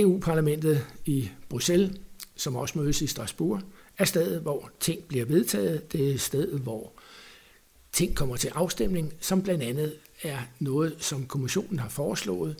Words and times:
EU-parlamentet 0.00 0.86
i 1.04 1.30
Bruxelles, 1.48 1.90
som 2.34 2.56
også 2.56 2.78
mødes 2.78 3.02
i 3.02 3.06
Strasbourg, 3.06 3.60
er 3.98 4.04
stedet, 4.04 4.40
hvor 4.40 4.70
ting 4.80 5.04
bliver 5.04 5.24
vedtaget. 5.24 5.92
Det 5.92 6.12
er 6.12 6.18
stedet, 6.18 6.60
hvor 6.60 6.92
ting 7.92 8.16
kommer 8.16 8.36
til 8.36 8.48
afstemning, 8.54 9.12
som 9.20 9.42
blandt 9.42 9.62
andet 9.62 9.94
er 10.22 10.38
noget, 10.58 10.96
som 10.98 11.26
kommissionen 11.26 11.78
har 11.78 11.88
foreslået. 11.88 12.56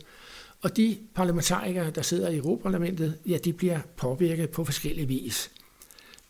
Og 0.61 0.77
de 0.77 0.97
parlamentarikere, 1.15 1.91
der 1.91 2.01
sidder 2.01 2.29
i 2.29 2.37
Europaparlamentet, 2.37 3.17
ja, 3.25 3.37
de 3.37 3.53
bliver 3.53 3.79
påvirket 3.97 4.49
på 4.49 4.65
forskellige 4.65 5.07
vis. 5.07 5.51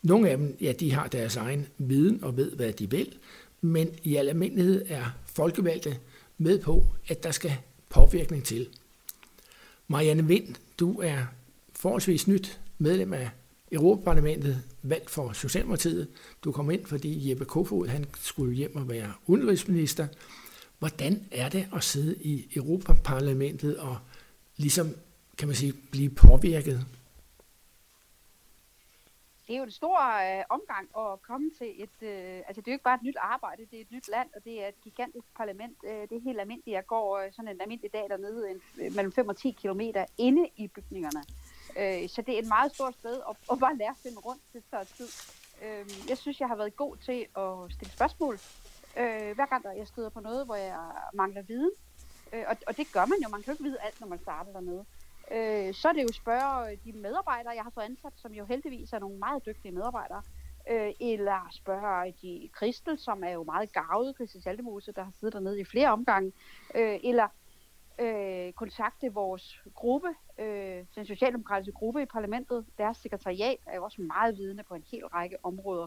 Nogle 0.02 0.30
af 0.30 0.36
dem, 0.36 0.56
ja, 0.60 0.72
de 0.72 0.92
har 0.92 1.06
deres 1.06 1.36
egen 1.36 1.66
viden 1.78 2.24
og 2.24 2.36
ved, 2.36 2.52
hvad 2.52 2.72
de 2.72 2.90
vil, 2.90 3.14
men 3.60 3.90
i 4.02 4.16
al 4.16 4.28
almindelighed 4.28 4.84
er 4.88 5.04
folkevalgte 5.34 5.96
med 6.38 6.58
på, 6.58 6.86
at 7.08 7.22
der 7.22 7.30
skal 7.30 7.52
påvirkning 7.88 8.44
til. 8.44 8.68
Marianne 9.88 10.26
Vind, 10.26 10.54
du 10.78 11.00
er 11.00 11.22
forholdsvis 11.72 12.28
nyt 12.28 12.60
medlem 12.78 13.12
af 13.12 13.30
Europaparlamentet, 13.72 14.62
valgt 14.82 15.10
for 15.10 15.32
Socialdemokratiet. 15.32 16.08
Du 16.44 16.52
kom 16.52 16.70
ind, 16.70 16.86
fordi 16.86 17.30
Jeppe 17.30 17.44
Kofod 17.44 17.86
han 17.86 18.06
skulle 18.20 18.54
hjem 18.54 18.76
og 18.76 18.88
være 18.88 19.12
udenrigsminister. 19.26 20.06
Hvordan 20.78 21.24
er 21.30 21.48
det 21.48 21.66
at 21.76 21.84
sidde 21.84 22.16
i 22.16 22.46
Europaparlamentet 22.56 23.76
og 23.76 23.98
ligesom, 24.56 24.94
kan 25.38 25.48
man 25.48 25.56
sige, 25.56 25.72
blive 25.90 26.10
påvirket? 26.10 26.86
Det 29.48 29.54
er 29.54 29.58
jo 29.58 29.64
en 29.64 29.70
stor 29.70 29.98
øh, 29.98 30.44
omgang 30.48 30.88
at 30.98 31.22
komme 31.22 31.50
til 31.58 31.82
et, 31.82 31.96
øh, 32.02 32.42
altså 32.48 32.60
det 32.60 32.68
er 32.68 32.72
jo 32.72 32.76
ikke 32.78 32.84
bare 32.84 32.94
et 32.94 33.02
nyt 33.02 33.16
arbejde, 33.20 33.66
det 33.70 33.76
er 33.76 33.80
et 33.80 33.92
nyt 33.92 34.08
land, 34.08 34.28
og 34.36 34.44
det 34.44 34.64
er 34.64 34.68
et 34.68 34.80
gigantisk 34.84 35.26
parlament. 35.36 35.76
Øh, 35.84 36.00
det 36.08 36.12
er 36.12 36.20
helt 36.20 36.40
almindeligt. 36.40 36.74
Jeg 36.74 36.86
går 36.86 37.18
øh, 37.18 37.32
sådan 37.32 37.48
en 37.48 37.60
almindelig 37.60 37.92
dag 37.92 38.06
dernede 38.08 38.50
en, 38.50 38.60
øh, 38.80 38.94
mellem 38.94 39.12
5 39.12 39.28
og 39.28 39.36
10 39.36 39.50
kilometer 39.50 40.06
inde 40.18 40.48
i 40.56 40.68
bygningerne. 40.68 41.22
Øh, 41.80 42.08
så 42.08 42.22
det 42.22 42.34
er 42.34 42.38
et 42.38 42.48
meget 42.48 42.74
stort 42.74 42.94
sted 42.94 43.20
at, 43.30 43.36
at 43.52 43.58
bare 43.58 43.76
lære 43.76 43.90
at 43.90 44.02
finde 44.02 44.18
rundt 44.18 44.42
til 44.52 44.62
så 44.70 44.84
tid. 44.96 45.08
Øh, 45.64 46.08
jeg 46.08 46.18
synes, 46.18 46.40
jeg 46.40 46.48
har 46.48 46.56
været 46.56 46.76
god 46.76 46.96
til 46.96 47.26
at 47.36 47.72
stille 47.72 47.92
spørgsmål. 47.92 48.34
Øh, 48.96 49.34
hver 49.34 49.46
gang 49.46 49.62
der 49.62 49.72
jeg 49.72 49.86
støder 49.86 50.08
på 50.08 50.20
noget, 50.20 50.46
hvor 50.46 50.54
jeg 50.54 50.92
mangler 51.14 51.42
viden. 51.42 51.72
Øh, 52.32 52.44
og, 52.48 52.56
og 52.66 52.76
det 52.76 52.92
gør 52.92 53.06
man 53.06 53.18
jo. 53.22 53.28
Man 53.28 53.42
kan 53.42 53.46
jo 53.46 53.52
ikke 53.52 53.64
vide 53.64 53.80
alt, 53.80 54.00
når 54.00 54.08
man 54.08 54.18
starter 54.18 54.52
dernede. 54.52 54.84
Øh, 55.30 55.74
så 55.74 55.88
er 55.88 55.92
det 55.92 56.02
jo 56.02 56.12
spørge 56.12 56.72
øh, 56.72 56.78
de 56.84 56.92
medarbejdere, 56.92 57.54
jeg 57.54 57.62
har 57.62 57.70
fået 57.70 57.84
ansat, 57.84 58.12
som 58.16 58.32
jo 58.32 58.44
heldigvis 58.44 58.92
er 58.92 58.98
nogle 58.98 59.18
meget 59.18 59.46
dygtige 59.46 59.72
medarbejdere. 59.72 60.22
Øh, 60.70 60.92
eller 61.00 61.48
spørge 61.50 62.06
øh, 62.06 62.12
de 62.22 62.48
Kristel, 62.52 62.98
som 62.98 63.24
er 63.24 63.30
jo 63.30 63.42
meget 63.42 63.72
gavet, 63.72 64.16
Kristel 64.16 64.42
Saltemose, 64.42 64.92
der 64.92 65.04
har 65.04 65.12
siddet 65.20 65.34
dernede 65.34 65.60
i 65.60 65.64
flere 65.64 65.88
omgange. 65.88 66.32
Øh, 66.74 66.98
eller 67.04 67.28
øh, 67.98 68.52
kontakte 68.52 69.12
vores 69.12 69.60
gruppe, 69.74 70.08
øh, 70.38 70.84
den 70.94 71.06
socialdemokratiske 71.06 71.72
gruppe 71.72 72.02
i 72.02 72.06
parlamentet. 72.06 72.66
Deres 72.78 72.96
sekretariat 72.96 73.58
er 73.66 73.76
jo 73.76 73.84
også 73.84 74.02
meget 74.02 74.36
vidende 74.36 74.62
på 74.62 74.74
en 74.74 74.84
hel 74.90 75.06
række 75.06 75.36
områder. 75.42 75.86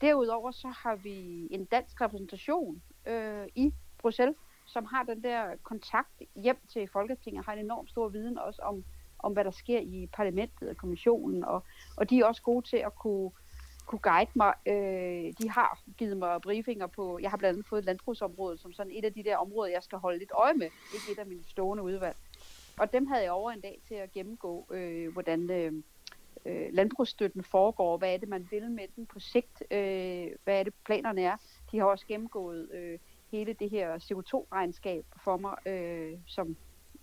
Derudover 0.00 0.50
så 0.50 0.68
har 0.68 0.96
vi 0.96 1.48
en 1.50 1.64
dansk 1.64 2.00
repræsentation 2.00 2.82
øh, 3.06 3.46
i 3.54 3.72
Bruxelles, 3.98 4.36
som 4.66 4.84
har 4.84 5.02
den 5.02 5.22
der 5.22 5.56
kontakt 5.62 6.22
hjem 6.34 6.58
til 6.68 6.88
Folketinget, 6.92 7.44
har 7.44 7.52
en 7.52 7.58
enorm 7.58 7.86
stor 7.88 8.08
viden 8.08 8.38
også 8.38 8.62
om, 8.62 8.84
om 9.18 9.32
hvad 9.32 9.44
der 9.44 9.50
sker 9.50 9.80
i 9.80 10.08
parlamentet 10.12 10.68
og 10.68 10.76
kommissionen, 10.76 11.44
og, 11.44 11.62
og 11.96 12.10
de 12.10 12.20
er 12.20 12.24
også 12.24 12.42
gode 12.42 12.68
til 12.68 12.76
at 12.76 12.94
kunne 12.94 13.30
kunne 13.86 13.98
guide 13.98 14.30
mig. 14.34 14.54
Øh, 14.66 15.32
de 15.38 15.50
har 15.50 15.80
givet 15.98 16.16
mig 16.16 16.40
briefinger 16.40 16.86
på, 16.86 17.18
jeg 17.22 17.30
har 17.30 17.36
blandt 17.36 17.54
andet 17.54 17.68
fået 17.68 17.84
landbrugsområdet 17.84 18.60
som 18.60 18.72
sådan 18.72 18.92
et 18.92 19.04
af 19.04 19.12
de 19.12 19.24
der 19.24 19.36
områder, 19.36 19.72
jeg 19.72 19.82
skal 19.82 19.98
holde 19.98 20.18
lidt 20.18 20.30
øje 20.34 20.54
med. 20.54 20.68
Ikke 20.94 21.12
et 21.12 21.18
af 21.18 21.26
mine 21.26 21.44
stående 21.44 21.82
udvalg. 21.82 22.16
Og 22.78 22.92
dem 22.92 23.06
havde 23.06 23.22
jeg 23.22 23.32
over 23.32 23.50
en 23.50 23.60
dag 23.60 23.80
til 23.88 23.94
at 23.94 24.12
gennemgå, 24.12 24.66
øh, 24.70 25.12
hvordan 25.12 25.50
øh, 25.50 25.72
øh, 26.46 26.68
landbrugsstøtten 26.72 27.44
foregår, 27.44 27.96
hvad 27.96 28.14
er 28.14 28.16
det, 28.16 28.28
man 28.28 28.48
vil 28.50 28.70
med 28.70 28.84
den 28.96 29.06
på 29.06 29.20
sigt, 29.20 29.62
øh, 29.70 30.28
hvad 30.44 30.58
er 30.58 30.62
det, 30.62 30.74
planerne 30.84 31.22
er. 31.22 31.36
De 31.72 31.78
har 31.78 31.86
også 31.86 32.06
gennemgået 32.06 32.70
øh, 32.72 32.98
hele 33.32 33.52
det 33.52 33.70
her 33.70 33.98
CO2-regnskab 33.98 35.04
for 35.24 35.36
mig, 35.36 35.54
øh, 35.66 36.12
som, 36.26 36.56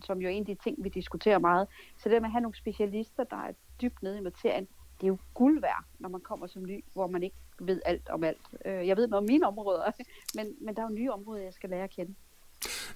som 0.04 0.22
jo 0.22 0.28
er 0.28 0.32
en 0.32 0.42
af 0.42 0.46
de 0.46 0.64
ting, 0.64 0.84
vi 0.84 0.90
diskuterer 0.90 1.40
meget. 1.40 1.68
Så 1.98 2.10
det 2.10 2.22
med 2.22 2.28
at 2.28 2.32
have 2.32 2.42
nogle 2.42 2.58
specialister, 2.58 3.24
der 3.24 3.38
er 3.38 3.52
dybt 3.82 4.04
nede 4.04 4.18
i 4.18 4.22
materien, 4.22 4.68
det 5.02 5.04
er 5.04 5.08
jo 5.08 5.18
guld 5.34 5.62
værd, 5.62 5.84
når 6.00 6.10
man 6.10 6.22
kommer 6.22 6.48
som 6.48 6.64
ny, 6.66 6.84
hvor 6.94 7.08
man 7.08 7.24
ikke 7.24 7.36
ved 7.60 7.82
alt 7.86 8.10
om 8.10 8.24
alt. 8.24 8.42
Øh, 8.66 8.88
jeg 8.88 8.98
ved 8.98 9.08
noget 9.08 9.24
om 9.24 9.28
mine 9.28 9.48
områder, 9.48 9.92
men, 10.36 10.56
men 10.62 10.76
der 10.76 10.82
er 10.82 10.88
jo 10.90 10.96
nye 10.96 11.12
områder, 11.12 11.44
jeg 11.44 11.54
skal 11.54 11.70
lære 11.70 11.84
at 11.84 11.90
kende. 11.90 12.16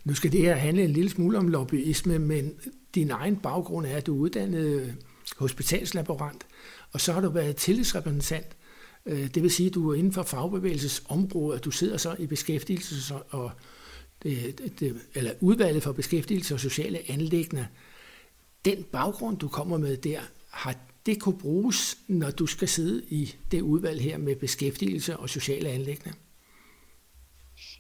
Nu 0.03 0.13
skal 0.13 0.31
det 0.31 0.41
her 0.41 0.55
handle 0.55 0.83
en 0.83 0.89
lille 0.89 1.09
smule 1.09 1.38
om 1.38 1.47
lobbyisme, 1.47 2.19
men 2.19 2.59
din 2.95 3.11
egen 3.11 3.38
baggrund 3.38 3.85
er, 3.85 3.97
at 3.97 4.05
du 4.05 4.15
er 4.15 4.19
uddannet 4.19 4.97
hospitalslaborant, 5.38 6.47
og 6.94 7.01
så 7.01 7.13
har 7.13 7.21
du 7.21 7.29
været 7.29 7.55
tillidsrepræsentant. 7.55 8.57
Øh, 9.06 9.34
det 9.34 9.44
vil 9.44 9.52
sige, 9.52 9.68
at 9.68 9.74
du 9.74 9.91
er 9.91 9.96
inden 9.96 10.14
for 10.14 10.24
fagbevægelsesområdet, 10.24 11.58
at 11.58 11.66
du 11.66 11.72
sidder 11.72 11.97
så 11.97 12.16
i 12.19 12.28
beskæftigelse 12.28 13.16
og 13.16 13.52
det, 14.24 14.59
det, 14.80 15.02
eller 15.16 15.34
udvalget 15.41 15.84
for 15.84 15.91
beskæftigelse 15.91 16.53
og 16.53 16.59
sociale 16.59 17.00
anlæggende. 17.12 17.68
Den 18.66 18.84
baggrund, 18.84 19.38
du 19.38 19.47
kommer 19.47 19.78
med 19.78 19.97
der, 19.97 20.22
har 20.50 20.75
det 21.06 21.22
kunne 21.22 21.40
bruges, 21.40 21.97
når 22.08 22.31
du 22.31 22.46
skal 22.46 22.68
sidde 22.68 23.06
i 23.09 23.36
det 23.52 23.62
udvalg 23.62 24.02
her 24.02 24.18
med 24.18 24.36
beskæftigelse 24.36 25.18
og 25.18 25.30
sociale 25.30 25.69
anlæggende? 25.69 26.18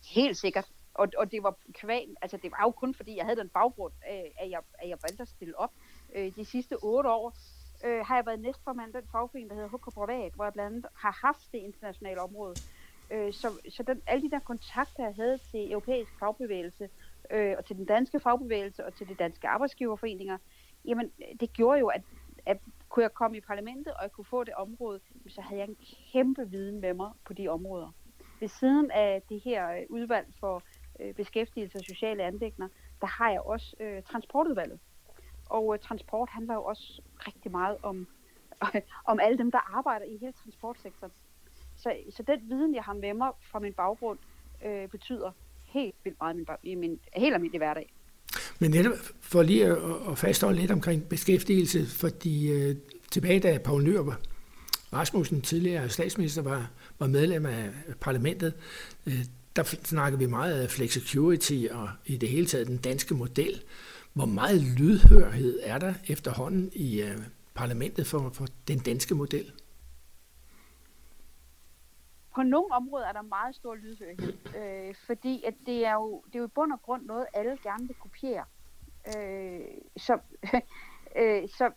Helt 0.09 0.37
sikkert. 0.37 0.65
Og, 0.93 1.07
og 1.17 1.31
det 1.31 1.43
var 1.43 1.57
kvæl, 1.73 2.15
altså 2.21 2.37
det 2.37 2.51
var 2.51 2.59
jo 2.63 2.71
kun 2.71 2.93
fordi, 2.93 3.15
jeg 3.15 3.25
havde 3.25 3.39
den 3.39 3.49
baggrund, 3.49 3.93
at 4.39 4.49
jeg, 4.49 4.59
at 4.73 4.89
jeg 4.89 4.97
valgte 5.01 5.21
at 5.21 5.27
stille 5.27 5.59
op. 5.59 5.71
Øh, 6.15 6.31
de 6.35 6.45
sidste 6.45 6.75
otte 6.83 7.09
år 7.09 7.37
øh, 7.83 8.05
har 8.05 8.15
jeg 8.15 8.25
været 8.25 8.39
næstformand 8.39 8.93
den 8.93 9.07
fagforening, 9.11 9.49
der 9.49 9.55
hedder 9.55 9.77
HK 9.77 9.93
Privat, 9.93 10.33
hvor 10.33 10.43
jeg 10.43 10.53
blandt 10.53 10.75
andet 10.75 10.85
har 10.95 11.19
haft 11.27 11.51
det 11.51 11.57
internationale 11.57 12.21
område. 12.21 12.55
Øh, 13.11 13.33
så 13.33 13.47
så 13.69 13.83
den, 13.83 14.01
alle 14.07 14.23
de 14.23 14.31
der 14.31 14.39
kontakter, 14.39 15.03
jeg 15.03 15.15
havde 15.15 15.37
til 15.51 15.71
europæisk 15.71 16.19
fagbevægelse, 16.19 16.89
øh, 17.31 17.55
og 17.57 17.65
til 17.65 17.75
den 17.75 17.85
danske 17.85 18.19
fagbevægelse, 18.19 18.85
og 18.85 18.95
til 18.95 19.09
de 19.09 19.15
danske 19.15 19.47
arbejdsgiverforeninger, 19.47 20.37
jamen 20.85 21.11
det 21.39 21.53
gjorde 21.53 21.79
jo, 21.79 21.87
at, 21.87 22.01
at 22.45 22.57
kunne 22.89 23.03
jeg 23.03 23.13
komme 23.13 23.37
i 23.37 23.41
parlamentet, 23.41 23.93
og 23.93 24.03
jeg 24.03 24.11
kunne 24.11 24.25
få 24.25 24.43
det 24.43 24.53
område, 24.53 24.99
så 25.27 25.41
havde 25.41 25.59
jeg 25.59 25.69
en 25.69 25.77
kæmpe 26.11 26.49
viden 26.49 26.81
med 26.81 26.93
mig 26.93 27.11
på 27.25 27.33
de 27.33 27.47
områder. 27.47 27.91
Ved 28.39 28.47
siden 28.47 28.91
af 28.91 29.21
det 29.29 29.41
her 29.41 29.71
øh, 29.71 29.83
udvalg 29.89 30.27
for 30.39 30.63
øh, 30.99 31.13
beskæftigelse 31.13 31.77
og 31.77 31.83
sociale 31.83 32.23
anlægner, 32.23 32.67
der 33.01 33.07
har 33.07 33.29
jeg 33.31 33.41
også 33.41 33.75
øh, 33.79 34.03
transportudvalget. 34.03 34.79
Og 35.53 35.73
øh, 35.73 35.79
transport 35.79 36.29
handler 36.29 36.53
jo 36.53 36.63
også 36.63 37.01
rigtig 37.27 37.51
meget 37.51 37.77
om, 37.83 38.07
øh, 38.63 38.81
om 39.11 39.19
alle 39.19 39.37
dem, 39.37 39.51
der 39.51 39.77
arbejder 39.77 40.05
i 40.05 40.17
hele 40.21 40.33
transportsektoren. 40.43 41.11
Så, 41.77 41.95
så 42.09 42.23
den 42.23 42.39
viden, 42.49 42.75
jeg 42.75 42.83
har 42.83 42.93
med 42.93 43.13
mig 43.13 43.31
fra 43.51 43.59
min 43.59 43.73
baggrund, 43.73 44.19
øh, 44.65 44.87
betyder 44.87 45.31
helt 45.63 45.95
vildt 46.03 46.17
meget 46.21 46.35
i 46.35 46.37
min, 46.37 46.47
i 46.63 46.75
min 46.75 46.99
helt 47.15 47.33
almindelige 47.33 47.59
hverdag. 47.59 47.93
Men 48.59 48.71
netop 48.71 48.93
for 49.21 49.41
lige 49.41 49.65
at, 49.65 49.77
at 50.11 50.17
fastholde 50.17 50.59
lidt 50.59 50.71
omkring 50.71 51.09
beskæftigelse, 51.09 51.85
fordi 51.85 52.51
øh, 52.51 52.75
tilbage 53.11 53.39
da 53.39 53.57
Paul 53.57 53.83
Nyrup 53.83 54.13
Rasmussen, 54.93 55.41
tidligere 55.41 55.89
statsminister, 55.89 56.41
var, 56.41 56.71
var 56.99 57.07
medlem 57.07 57.45
af 57.45 57.69
parlamentet, 58.01 58.53
øh, 59.07 59.25
der 59.55 59.63
snakkede 59.63 60.19
vi 60.19 60.25
meget 60.25 60.61
af 60.61 60.69
flexicurity 60.69 61.65
og 61.71 61.89
i 62.05 62.17
det 62.17 62.29
hele 62.29 62.45
taget 62.45 62.67
den 62.67 62.77
danske 62.77 63.13
model. 63.13 63.61
Hvor 64.13 64.25
meget 64.25 64.61
lydhørhed 64.61 65.59
er 65.63 65.77
der 65.77 65.93
efterhånden 66.07 66.71
i 66.73 67.01
øh, 67.01 67.17
parlamentet 67.53 68.07
for, 68.07 68.29
for 68.29 68.45
den 68.67 68.79
danske 68.79 69.15
model? 69.15 69.53
på 72.35 72.43
nogle 72.43 72.73
områder 72.73 73.07
er 73.07 73.11
der 73.11 73.21
meget 73.21 73.55
stor 73.55 73.75
lydhørhed, 73.75 74.33
øh, 74.57 74.95
fordi 74.95 75.43
at 75.43 75.53
det, 75.65 75.85
er 75.85 75.93
jo, 75.93 76.23
det 76.27 76.35
er 76.35 76.39
jo 76.39 76.45
i 76.45 76.55
bund 76.55 76.71
og 76.71 76.81
grund 76.81 77.05
noget, 77.05 77.25
alle 77.33 77.57
gerne 77.63 77.87
vil 77.87 77.95
kopiere. 77.95 78.45
Øh, 79.17 79.61
så, 79.97 80.19
øh, 81.19 81.49
så 81.49 81.71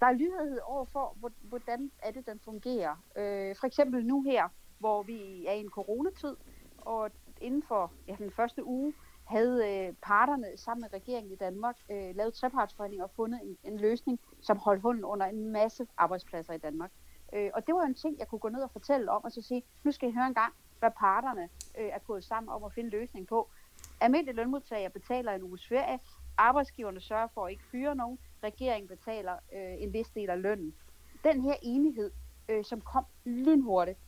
der 0.00 0.06
er 0.06 0.12
lydhørighed 0.12 0.60
over 0.64 0.84
for, 0.84 1.16
hvordan 1.42 1.90
er 2.02 2.10
det, 2.10 2.26
den 2.26 2.40
fungerer. 2.44 2.96
Øh, 3.16 3.56
for 3.60 3.66
eksempel 3.66 4.06
nu 4.06 4.22
her, 4.22 4.48
hvor 4.78 5.02
vi 5.02 5.46
er 5.46 5.52
i 5.52 5.60
en 5.60 5.70
coronatid, 5.70 6.36
og 6.78 7.10
inden 7.40 7.62
for 7.62 7.92
ja, 8.08 8.14
den 8.18 8.30
første 8.30 8.64
uge 8.64 8.94
havde 9.24 9.68
øh, 9.68 9.94
parterne 10.02 10.46
sammen 10.56 10.80
med 10.80 11.00
regeringen 11.00 11.32
i 11.32 11.36
Danmark 11.36 11.76
øh, 11.90 12.16
lavet 12.16 12.34
trepartsforhandlinger 12.34 13.04
og 13.04 13.10
fundet 13.16 13.40
en, 13.42 13.58
en 13.64 13.76
løsning, 13.78 14.20
som 14.40 14.58
holdt 14.58 14.82
hunden 14.82 15.04
under 15.04 15.26
en 15.26 15.52
masse 15.52 15.86
arbejdspladser 15.96 16.52
i 16.52 16.58
Danmark. 16.58 16.90
Øh, 17.32 17.50
og 17.54 17.66
det 17.66 17.74
var 17.74 17.82
en 17.82 17.94
ting, 17.94 18.18
jeg 18.18 18.28
kunne 18.28 18.38
gå 18.38 18.48
ned 18.48 18.62
og 18.62 18.70
fortælle 18.70 19.10
om, 19.10 19.24
og 19.24 19.32
så 19.32 19.42
sige, 19.42 19.62
nu 19.84 19.92
skal 19.92 20.08
I 20.08 20.12
høre 20.12 20.26
en 20.26 20.34
gang, 20.34 20.54
hvad 20.78 20.90
parterne 20.98 21.48
øh, 21.78 21.86
er 21.86 21.98
gået 21.98 22.24
sammen 22.24 22.52
om 22.52 22.64
at 22.64 22.72
finde 22.72 22.90
løsning 22.90 23.26
på. 23.26 23.48
Almindelige 24.00 24.36
lønmodtagere 24.36 24.90
betaler 24.90 25.32
en 25.32 25.42
uges 25.42 25.68
ferie, 25.68 25.98
arbejdsgiverne 26.38 27.00
sørger 27.00 27.28
for 27.34 27.46
at 27.46 27.50
ikke 27.50 27.64
fyre 27.64 27.94
nogen, 27.94 28.18
regeringen 28.44 28.88
betaler 28.88 29.32
øh, 29.32 29.82
en 29.82 29.92
vis 29.92 30.08
del 30.08 30.30
af 30.30 30.42
lønnen. 30.42 30.74
Den 31.24 31.40
her 31.40 31.54
enighed, 31.62 32.10
øh, 32.48 32.64
som 32.64 32.80
kom 32.80 33.04
lynhurtigt, 33.24 33.98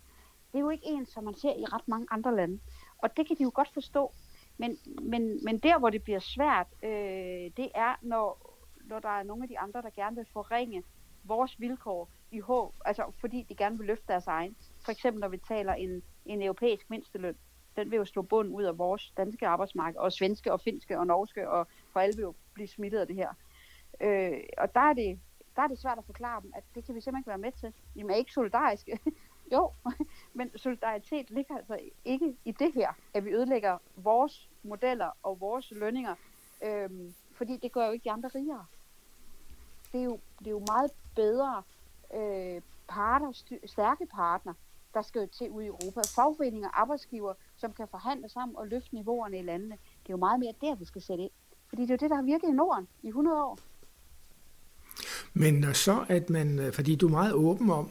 det 0.53 0.59
er 0.59 0.63
jo 0.63 0.71
ikke 0.71 0.87
en, 0.87 1.07
som 1.07 1.25
man 1.25 1.35
ser 1.35 1.53
i 1.53 1.65
ret 1.65 1.89
mange 1.89 2.07
andre 2.11 2.37
lande. 2.37 2.61
Og 2.99 3.17
det 3.17 3.27
kan 3.27 3.37
de 3.37 3.43
jo 3.43 3.51
godt 3.55 3.69
forstå. 3.75 4.13
Men, 4.59 4.79
men, 5.03 5.45
men 5.45 5.59
der, 5.59 5.79
hvor 5.79 5.91
det 5.91 6.03
bliver 6.03 6.19
svært, 6.19 6.67
øh, 6.83 7.51
det 7.57 7.69
er, 7.75 7.99
når, 8.03 8.57
når 8.85 8.99
der 8.99 9.09
er 9.09 9.23
nogle 9.23 9.43
af 9.43 9.49
de 9.49 9.59
andre, 9.59 9.83
der 9.83 9.91
gerne 9.91 10.17
vil 10.17 10.27
forringe 10.33 10.83
vores 11.25 11.61
vilkår 11.61 12.11
i 12.31 12.39
håb, 12.39 12.75
altså 12.85 13.13
fordi 13.21 13.47
de 13.49 13.55
gerne 13.55 13.79
vil 13.79 13.87
løfte 13.87 14.05
deres 14.09 14.27
egen. 14.27 14.57
For 14.85 14.93
eksempel 14.93 15.21
når 15.21 15.29
vi 15.29 15.39
taler 15.39 15.73
en, 15.73 16.03
en 16.27 16.43
europæisk 16.43 16.91
mindsteløn, 16.91 17.37
den 17.77 17.91
vil 17.91 17.97
jo 17.97 18.05
slå 18.05 18.23
bunden 18.23 18.55
ud 18.55 18.63
af 18.63 18.79
vores 18.79 19.13
danske 19.17 19.47
arbejdsmarked, 19.47 20.01
og 20.01 20.13
svenske 20.13 20.53
og 20.53 20.61
finske 20.61 20.99
og 20.99 21.07
norske, 21.07 21.51
og 21.51 21.67
for 21.93 22.01
alle 22.01 22.17
vil 22.17 22.23
jo 22.23 22.35
blive 22.55 22.69
smittet 22.69 22.99
af 22.99 23.07
det 23.07 23.17
her. 23.17 23.29
Øh, 24.01 24.41
og 24.59 24.75
der 24.75 24.81
er, 24.81 24.93
det, 24.93 25.21
der 25.57 25.63
er 25.63 25.67
det 25.67 25.79
svært 25.79 25.99
at 25.99 26.05
forklare 26.05 26.43
dem, 26.43 26.53
at 26.57 26.65
det 26.75 26.85
kan 26.85 26.95
vi 26.95 27.01
simpelthen 27.01 27.21
ikke 27.21 27.29
være 27.29 27.39
med 27.39 27.53
til. 27.53 27.73
Jamen 27.97 28.11
er 28.11 28.15
ikke 28.15 28.33
solidariske 28.33 28.99
jo, 29.53 29.73
men 30.39 30.51
solidaritet 30.57 31.31
ligger 31.31 31.57
altså 31.57 31.79
ikke 32.05 32.37
i 32.45 32.53
det 32.53 32.73
her, 32.75 32.93
at 33.15 33.25
vi 33.25 33.31
ødelægger 33.31 33.79
vores 33.97 34.49
modeller 34.63 35.11
og 35.23 35.41
vores 35.41 35.71
lønninger, 35.71 36.15
øhm, 36.65 37.15
fordi 37.33 37.57
det 37.57 37.73
gør 37.73 37.87
jo 37.87 37.93
ikke 37.93 38.05
de 38.05 38.11
andre 38.11 38.29
rigere. 38.35 38.67
Det 39.93 40.01
er 40.01 40.05
jo, 40.05 40.19
det 40.39 40.47
er 40.47 40.51
jo 40.51 40.65
meget 40.69 40.91
bedre 41.15 41.63
øh, 42.15 42.63
parter, 42.89 43.59
stærke 43.67 44.07
partner, 44.07 44.55
der 44.95 45.03
skal 45.03 45.21
jo 45.21 45.27
til 45.39 45.51
ude 45.51 45.65
i 45.65 45.69
Europa. 45.69 46.01
Fagforeninger 46.15 46.69
og 46.69 46.81
arbejdsgiver, 46.81 47.35
som 47.57 47.73
kan 47.73 47.89
forhandle 47.89 48.29
sammen 48.29 48.57
og 48.57 48.69
løfte 48.69 48.95
niveauerne 48.95 49.39
i 49.39 49.43
landene. 49.43 49.75
Det 49.75 50.09
er 50.09 50.13
jo 50.13 50.17
meget 50.17 50.41
mere 50.41 50.53
der, 50.61 50.75
vi 50.75 50.85
skal 50.85 51.03
sætte 51.03 51.25
ind. 51.25 51.31
Fordi 51.69 51.83
det 51.83 51.91
er 51.91 51.95
jo 51.95 51.99
det, 52.01 52.11
der 52.11 52.17
har 52.17 52.23
virket 52.23 52.49
i 52.49 52.53
Norden 52.53 52.89
i 53.03 53.09
100 53.09 53.43
år. 53.45 53.59
Men 55.33 55.55
når 55.55 55.73
så, 55.73 56.05
at 56.09 56.31
man, 56.31 56.59
øh, 56.59 56.73
fordi 56.73 56.97
du 56.97 57.07
er 57.07 57.11
meget 57.11 57.33
åben 57.33 57.71
om, 57.71 57.91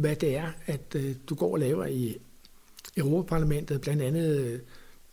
hvad 0.00 0.16
det 0.16 0.36
er, 0.36 0.52
at 0.66 0.94
øh, 0.94 1.14
du 1.28 1.34
går 1.34 1.52
og 1.52 1.58
laver 1.58 1.86
i 1.86 2.16
Europaparlamentet, 2.96 3.80
blandt 3.80 4.02
andet 4.02 4.40
øh, 4.40 4.60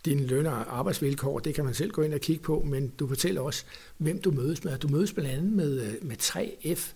dine 0.05 0.27
løn- 0.27 0.45
og 0.45 0.77
arbejdsvilkår, 0.79 1.39
det 1.39 1.55
kan 1.55 1.65
man 1.65 1.73
selv 1.73 1.91
gå 1.91 2.01
ind 2.01 2.13
og 2.13 2.19
kigge 2.19 2.43
på, 2.43 2.59
men 2.59 2.89
du 2.89 3.07
fortæller 3.07 3.41
også, 3.41 3.65
hvem 3.97 4.21
du 4.21 4.31
mødes 4.31 4.63
med. 4.63 4.77
Du 4.77 4.87
mødes 4.87 5.13
blandt 5.13 5.31
andet 5.31 5.51
med, 5.51 5.81
øh, 5.81 5.93
med 6.07 6.17
3F. 6.17 6.93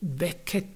Hvad 0.00 0.32
kan 0.46 0.68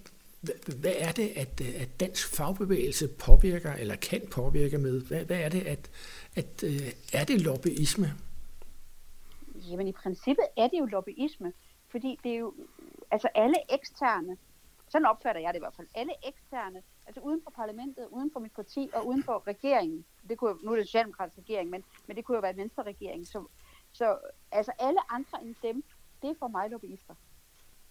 hvad 0.81 0.93
er 0.99 1.13
det, 1.13 1.33
at, 1.37 1.61
at 1.61 2.01
dansk 2.01 2.37
fagbevægelse 2.37 3.09
påvirker, 3.09 3.73
eller 3.73 3.97
kan 3.97 4.23
påvirke 4.31 4.79
med? 4.79 5.01
Hvad, 5.01 5.25
hvad 5.25 5.37
er 5.37 5.49
det, 5.49 5.67
at, 5.67 5.91
at 6.37 6.65
er 7.13 7.25
det 7.25 7.41
lobbyisme? 7.41 8.13
Jamen 9.71 9.89
i 9.89 9.93
princippet 9.93 10.45
er 10.57 10.69
det 10.69 10.79
jo 10.79 10.85
lobbyisme, 10.85 11.53
fordi 11.91 12.19
det 12.25 12.33
er 12.33 12.39
jo, 12.39 12.55
altså 13.11 13.29
alle 13.35 13.57
eksterne, 13.75 14.37
sådan 14.91 15.07
opfatter 15.07 15.41
jeg 15.43 15.55
det 15.55 15.59
i 15.59 15.65
hvert 15.65 15.75
fald, 15.75 15.89
alle 15.95 16.13
eksterne, 16.29 16.83
altså 17.07 17.21
uden 17.21 17.41
for 17.45 17.51
parlamentet, 17.51 18.07
uden 18.11 18.31
for 18.33 18.41
mit 18.41 18.53
parti 18.53 18.91
og 18.95 19.07
uden 19.07 19.23
for 19.23 19.43
regeringen, 19.47 20.05
det 20.29 20.39
kunne, 20.39 20.55
nu 20.63 20.71
er 20.71 20.75
det 20.75 20.81
en 20.81 20.87
socialdemokratisk 20.87 21.39
regering, 21.39 21.71
men, 21.71 21.85
men 22.07 22.17
det 22.17 22.25
kunne 22.25 22.37
jo 22.37 22.41
være 22.41 22.51
en 22.51 22.57
venstre 22.57 22.83
regering, 22.83 23.27
så, 23.27 23.45
så 23.93 24.19
altså 24.53 24.73
alle 24.79 25.13
andre 25.13 25.43
end 25.43 25.55
dem, 25.63 25.85
det 26.23 26.31
er 26.31 26.35
for 26.39 26.49
mig 26.49 26.71
lobbyister. 26.71 27.15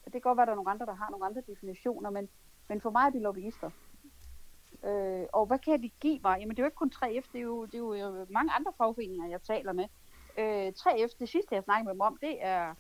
Det 0.04 0.12
kan 0.12 0.22
godt 0.22 0.38
være, 0.38 0.44
at 0.44 0.48
der 0.48 0.52
er 0.52 0.56
nogle 0.56 0.72
andre, 0.72 0.86
der 0.86 0.94
har 0.94 1.10
nogle 1.10 1.26
andre 1.26 1.42
definitioner, 1.48 2.10
men, 2.10 2.30
men 2.68 2.82
for 2.82 2.90
mig 2.90 3.06
er 3.06 3.10
de 3.10 3.20
lobbyister. 3.20 3.72
Øh, 4.84 5.26
og 5.34 5.46
hvad 5.46 5.60
kan 5.60 5.84
de 5.84 5.90
give 5.90 6.20
mig? 6.24 6.40
Jamen 6.40 6.56
det 6.56 6.60
er 6.60 6.64
jo 6.64 6.68
ikke 6.68 6.76
kun 6.76 6.92
3F, 6.96 7.26
det 7.34 7.40
er 7.40 7.42
jo, 7.42 7.66
det 7.66 7.74
er 7.74 7.80
jo 7.80 8.26
mange 8.30 8.52
andre 8.52 8.74
fagforeninger, 8.78 9.28
jeg 9.28 9.42
taler 9.42 9.74
med. 9.74 9.86
Øh, 10.38 10.74
3F, 10.80 11.18
det 11.20 11.30
sidste 11.30 11.56
jeg 11.56 11.64
snakkede 11.64 11.86
med 11.86 11.94
dem 11.94 12.02
om, 12.02 12.18
det 12.22 12.38
er, 12.46 12.76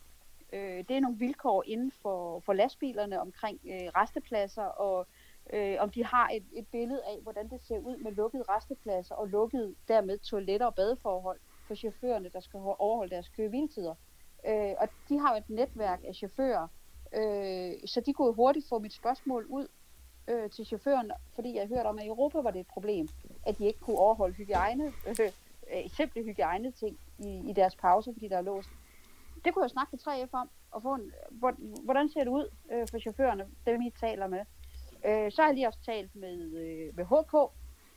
øh, 0.53 0.77
det 0.87 0.91
er 0.91 0.99
nogle 0.99 1.17
vilkår 1.17 1.63
inden 1.67 1.91
for, 1.91 2.39
for 2.39 2.53
lastbilerne 2.53 3.21
omkring 3.21 3.59
øh, 3.65 3.87
restepladser, 3.95 4.63
og 4.63 5.07
øh, 5.53 5.75
om 5.79 5.89
de 5.89 6.05
har 6.05 6.29
et, 6.33 6.43
et 6.53 6.67
billede 6.67 7.01
af, 7.03 7.19
hvordan 7.23 7.49
det 7.49 7.61
ser 7.61 7.77
ud 7.77 7.97
med 7.97 8.11
lukkede 8.11 8.43
restepladser 8.49 9.15
og 9.15 9.27
lukkede 9.27 9.75
dermed 9.87 10.17
toiletter 10.17 10.65
og 10.65 10.75
badeforhold 10.75 11.39
for 11.67 11.75
chaufførerne, 11.75 12.29
der 12.29 12.39
skal 12.39 12.59
overholde 12.59 13.15
deres 13.15 13.29
køreviltider. 13.29 13.95
Øh, 14.47 14.73
og 14.79 14.89
de 15.09 15.19
har 15.19 15.31
jo 15.31 15.37
et 15.37 15.49
netværk 15.49 15.99
af 16.07 16.15
chauffører, 16.15 16.67
øh, 17.13 17.71
så 17.85 18.01
de 18.05 18.13
kunne 18.13 18.33
hurtigt 18.33 18.69
få 18.69 18.79
mit 18.79 18.93
spørgsmål 18.93 19.45
ud 19.45 19.67
øh, 20.27 20.49
til 20.49 20.65
chaufføren, 20.65 21.11
fordi 21.35 21.55
jeg 21.55 21.67
hørte 21.67 21.87
om, 21.87 21.99
at 21.99 22.05
i 22.05 22.07
Europa 22.07 22.39
var 22.39 22.51
det 22.51 22.59
et 22.59 22.67
problem, 22.67 23.07
at 23.45 23.57
de 23.57 23.65
ikke 23.65 23.79
kunne 23.79 23.97
overholde 23.97 24.35
hygiejne, 24.35 24.85
øh, 25.07 25.15
øh, 25.73 25.89
simple 25.89 26.23
hygiejne 26.23 26.71
ting 26.71 26.99
i, 27.19 27.49
i 27.49 27.53
deres 27.53 27.75
pauser, 27.75 28.13
fordi 28.13 28.27
der 28.27 28.37
er 28.37 28.41
låst. 28.41 28.69
Det 29.45 29.53
kunne 29.53 29.63
jeg 29.63 29.69
snakke 29.69 29.91
med 29.91 29.99
3F 29.99 30.29
om, 30.31 30.49
og 30.71 30.81
få 30.81 30.93
en, 30.93 31.11
hvordan 31.83 32.09
ser 32.09 32.23
det 32.23 32.31
ud 32.31 32.49
øh, 32.71 32.87
for 32.91 32.99
chaufførerne, 32.99 33.47
dem 33.65 33.81
I 33.81 33.89
taler 33.89 34.27
med. 34.27 34.43
Øh, 35.05 35.31
så 35.31 35.41
har 35.41 35.49
jeg 35.49 35.55
lige 35.55 35.67
også 35.67 35.79
talt 35.85 36.15
med, 36.15 36.37
øh, 36.57 36.95
med 36.97 37.05
HK 37.05 37.35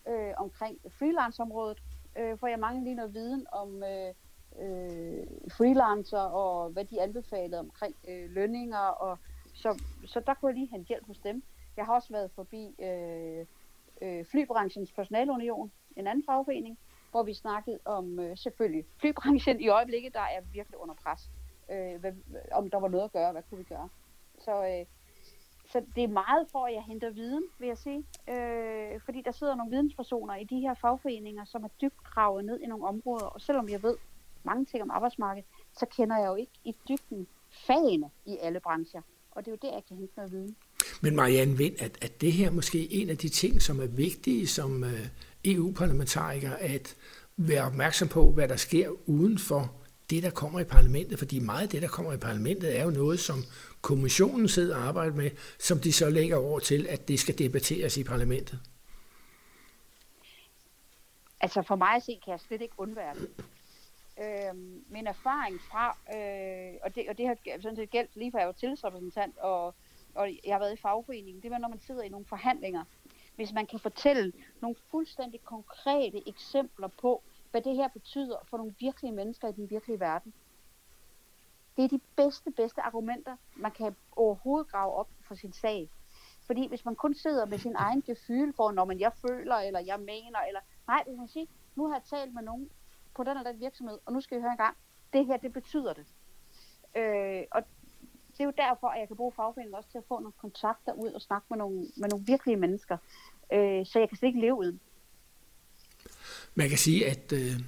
øh, 0.08 0.34
omkring 0.36 0.78
freelanceområdet, 0.98 1.82
øh, 2.18 2.38
for 2.38 2.46
jeg 2.46 2.58
mangler 2.58 2.84
lige 2.84 2.94
noget 2.94 3.14
viden 3.14 3.46
om 3.52 3.82
øh, 3.82 4.14
øh, 4.60 5.26
freelancer 5.50 6.18
og 6.18 6.70
hvad 6.70 6.84
de 6.84 7.02
anbefalede 7.02 7.58
omkring 7.58 7.94
øh, 8.08 8.30
lønninger. 8.30 8.78
Og, 8.78 9.18
så, 9.54 9.82
så 10.06 10.20
der 10.20 10.34
kunne 10.34 10.48
jeg 10.48 10.58
lige 10.58 10.70
hente 10.70 10.88
hjælp 10.88 11.06
hos 11.06 11.18
dem. 11.18 11.42
Jeg 11.76 11.84
har 11.84 11.94
også 11.94 12.12
været 12.12 12.30
forbi 12.30 12.74
øh, 12.78 13.46
øh, 14.02 14.24
flybranchens 14.24 14.92
personalunion, 14.92 15.72
en 15.96 16.06
anden 16.06 16.24
fagforening, 16.26 16.78
hvor 17.12 17.22
vi 17.22 17.34
snakkede 17.34 17.78
om 17.84 18.18
øh, 18.18 18.36
selvfølgelig 18.36 18.84
flybranchen 19.00 19.60
i 19.60 19.68
øjeblikket, 19.68 20.14
der 20.14 20.20
er 20.20 20.40
virkelig 20.52 20.78
under 20.78 20.94
pres. 20.94 21.30
Øh, 21.72 22.00
hvad, 22.00 22.12
om 22.52 22.70
der 22.70 22.80
var 22.80 22.88
noget 22.88 23.04
at 23.04 23.12
gøre, 23.12 23.32
hvad 23.32 23.42
kunne 23.50 23.58
vi 23.58 23.64
gøre. 23.64 23.88
Så, 24.38 24.64
øh, 24.64 24.86
så 25.72 25.82
det 25.96 26.04
er 26.04 26.08
meget 26.08 26.46
for, 26.52 26.66
at 26.66 26.74
jeg 26.74 26.82
henter 26.82 27.10
viden, 27.10 27.44
vil 27.58 27.68
jeg 27.68 27.78
sige. 27.78 28.04
Øh, 28.28 29.00
fordi 29.04 29.22
der 29.24 29.32
sidder 29.32 29.54
nogle 29.54 29.70
videnspersoner 29.70 30.36
i 30.36 30.44
de 30.44 30.60
her 30.60 30.74
fagforeninger, 30.74 31.44
som 31.44 31.64
er 31.64 31.68
dybt 31.80 32.04
gravet 32.04 32.44
ned 32.44 32.60
i 32.60 32.66
nogle 32.66 32.86
områder. 32.86 33.26
Og 33.26 33.40
selvom 33.40 33.68
jeg 33.68 33.82
ved 33.82 33.96
mange 34.44 34.64
ting 34.64 34.82
om 34.82 34.90
arbejdsmarkedet, 34.90 35.48
så 35.72 35.86
kender 35.96 36.18
jeg 36.18 36.26
jo 36.26 36.34
ikke 36.34 36.52
i 36.64 36.76
dybden 36.88 37.26
fagene 37.66 38.10
i 38.26 38.36
alle 38.40 38.60
brancher. 38.60 39.02
Og 39.30 39.44
det 39.44 39.50
er 39.50 39.56
jo 39.62 39.68
der, 39.68 39.74
jeg 39.74 39.84
kan 39.88 39.96
hente 39.96 40.12
noget 40.16 40.32
viden. 40.32 40.56
Men 41.02 41.16
Marianne 41.16 41.56
Vind, 41.56 41.82
at, 41.82 42.04
at 42.04 42.20
det 42.20 42.32
her 42.32 42.50
måske 42.50 42.92
en 42.92 43.10
af 43.10 43.18
de 43.18 43.28
ting, 43.28 43.62
som 43.62 43.80
er 43.80 43.86
vigtige 43.86 44.46
som 44.46 44.84
øh, 44.84 45.06
EU-parlamentariker, 45.44 46.52
at 46.52 46.96
være 47.36 47.64
opmærksom 47.66 48.08
på, 48.08 48.32
hvad 48.32 48.48
der 48.48 48.56
sker 48.56 48.88
uden 49.08 49.38
for 49.38 49.72
det, 50.10 50.22
der 50.22 50.30
kommer 50.30 50.60
i 50.60 50.64
parlamentet, 50.64 51.18
fordi 51.18 51.38
meget 51.38 51.62
af 51.62 51.68
det, 51.68 51.82
der 51.82 51.88
kommer 51.88 52.12
i 52.12 52.16
parlamentet, 52.16 52.78
er 52.78 52.84
jo 52.84 52.90
noget, 52.90 53.20
som 53.20 53.44
kommissionen 53.80 54.48
sidder 54.48 54.76
og 54.76 54.82
arbejder 54.82 55.14
med, 55.14 55.30
som 55.58 55.78
de 55.78 55.92
så 55.92 56.10
lægger 56.10 56.36
over 56.36 56.58
til, 56.58 56.86
at 56.86 57.08
det 57.08 57.20
skal 57.20 57.38
debatteres 57.38 57.96
i 57.96 58.04
parlamentet. 58.04 58.58
Altså 61.40 61.62
for 61.62 61.76
mig 61.76 61.94
at 61.96 62.02
se, 62.02 62.20
kan 62.24 62.30
jeg 62.32 62.40
slet 62.40 62.62
ikke 62.62 62.74
undvære 62.78 63.14
det. 63.14 63.30
Øh, 64.18 64.54
min 64.90 65.06
erfaring 65.06 65.60
fra, 65.60 65.96
øh, 66.16 66.74
og, 66.82 66.94
det, 66.94 67.08
og 67.08 67.18
det 67.18 67.26
har 67.26 67.36
sådan 67.60 67.76
set 67.76 67.90
gældt 67.90 68.10
lige 68.14 68.30
fra 68.30 68.38
jeg 68.38 68.46
var 68.46 68.52
tillidsrepræsentant, 68.52 69.38
og, 69.38 69.74
og 70.14 70.30
jeg 70.44 70.54
har 70.54 70.58
været 70.58 70.72
i 70.72 70.80
fagforeningen, 70.82 71.42
det 71.42 71.50
var, 71.50 71.58
når 71.58 71.68
man 71.68 71.80
sidder 71.80 72.02
i 72.02 72.08
nogle 72.08 72.26
forhandlinger, 72.26 72.84
hvis 73.36 73.52
man 73.52 73.66
kan 73.66 73.78
fortælle 73.78 74.32
nogle 74.60 74.76
fuldstændig 74.90 75.44
konkrete 75.44 76.28
eksempler 76.28 76.88
på, 76.88 77.22
hvad 77.50 77.62
det 77.62 77.76
her 77.76 77.88
betyder 77.88 78.36
for 78.44 78.56
nogle 78.56 78.74
virkelige 78.80 79.12
mennesker 79.12 79.48
i 79.48 79.52
den 79.52 79.70
virkelige 79.70 80.00
verden. 80.00 80.34
Det 81.76 81.84
er 81.84 81.88
de 81.88 82.00
bedste, 82.16 82.50
bedste 82.50 82.80
argumenter, 82.80 83.36
man 83.56 83.70
kan 83.70 83.96
overhovedet 84.16 84.70
grave 84.70 84.92
op 84.92 85.08
for 85.20 85.34
sin 85.34 85.52
sag. 85.52 85.90
Fordi 86.46 86.68
hvis 86.68 86.84
man 86.84 86.94
kun 86.94 87.14
sidder 87.14 87.46
med 87.46 87.58
sin 87.58 87.74
egen 87.76 88.02
gefyl 88.02 88.52
for, 88.56 88.72
når 88.72 88.84
man 88.84 89.00
jeg 89.00 89.12
føler, 89.12 89.56
eller 89.56 89.80
jeg 89.80 90.00
mener, 90.00 90.40
eller 90.40 90.60
nej, 90.86 91.02
hvis 91.06 91.18
man 91.18 91.28
sige, 91.28 91.48
nu 91.76 91.86
har 91.86 91.94
jeg 91.94 92.18
talt 92.18 92.34
med 92.34 92.42
nogen 92.42 92.70
på 93.14 93.24
den 93.24 93.36
eller 93.36 93.52
den 93.52 93.60
virksomhed, 93.60 93.98
og 94.06 94.12
nu 94.12 94.20
skal 94.20 94.36
jeg 94.36 94.42
høre 94.42 94.52
en 94.52 94.58
gang, 94.58 94.76
det 95.12 95.26
her, 95.26 95.36
det 95.36 95.52
betyder 95.52 95.92
det. 95.92 96.06
Øh, 96.96 97.44
og 97.50 97.62
det 98.32 98.40
er 98.40 98.44
jo 98.44 98.52
derfor, 98.56 98.88
at 98.88 99.00
jeg 99.00 99.08
kan 99.08 99.16
bruge 99.16 99.32
fagforeningen 99.36 99.74
også 99.74 99.90
til 99.90 99.98
at 99.98 100.04
få 100.08 100.18
nogle 100.18 100.32
kontakter 100.40 100.92
ud 100.92 101.08
og 101.08 101.20
snakke 101.20 101.46
med 101.50 101.58
nogle, 101.58 101.78
med 101.96 102.08
nogle 102.08 102.24
virkelige 102.26 102.56
mennesker. 102.56 102.96
Øh, 103.52 103.86
så 103.86 103.98
jeg 103.98 104.08
kan 104.08 104.18
slet 104.18 104.28
ikke 104.28 104.40
leve 104.40 104.54
uden. 104.54 104.80
Man 106.54 106.68
kan 106.68 106.78
sige, 106.78 107.06
at 107.06 107.32
øh, 107.32 107.60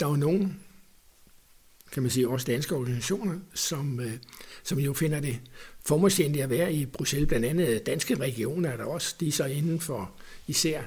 der 0.00 0.06
er 0.06 0.16
nogen, 0.16 0.62
kan 1.92 2.02
man 2.02 2.10
sige, 2.10 2.28
også 2.28 2.46
danske 2.46 2.74
organisationer, 2.74 3.38
som, 3.54 4.00
øh, 4.00 4.12
som 4.62 4.78
jo 4.78 4.94
finder 4.94 5.20
det 5.20 5.40
formålstjenligt 5.86 6.44
at 6.44 6.50
være 6.50 6.72
i 6.72 6.86
Bruxelles. 6.86 7.28
Blandt 7.28 7.46
andet 7.46 7.86
danske 7.86 8.14
regioner 8.14 8.70
er 8.70 8.76
der 8.76 8.84
også, 8.84 9.16
de 9.20 9.28
er 9.28 9.32
så 9.32 9.44
inden 9.44 9.80
for 9.80 10.10
især 10.46 10.82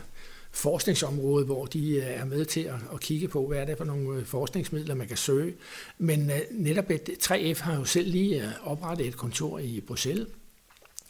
forskningsområde, 0.51 1.45
hvor 1.45 1.65
de 1.65 1.95
øh, 1.95 2.03
er 2.03 2.25
med 2.25 2.45
til 2.45 2.61
at, 2.61 2.75
at 2.93 2.99
kigge 2.99 3.27
på, 3.27 3.47
hvad 3.47 3.57
er 3.57 3.65
det 3.65 3.77
for 3.77 3.85
nogle 3.85 4.19
øh, 4.19 4.25
forskningsmidler, 4.25 4.95
man 4.95 5.07
kan 5.07 5.17
søge. 5.17 5.55
Men 5.97 6.31
øh, 6.31 6.39
netop 6.51 6.89
et, 6.89 7.09
3F 7.31 7.61
har 7.61 7.75
jo 7.75 7.85
selv 7.85 8.11
lige 8.11 8.53
oprettet 8.63 9.07
et 9.07 9.17
kontor 9.17 9.59
i 9.59 9.81
Bruxelles. 9.81 10.27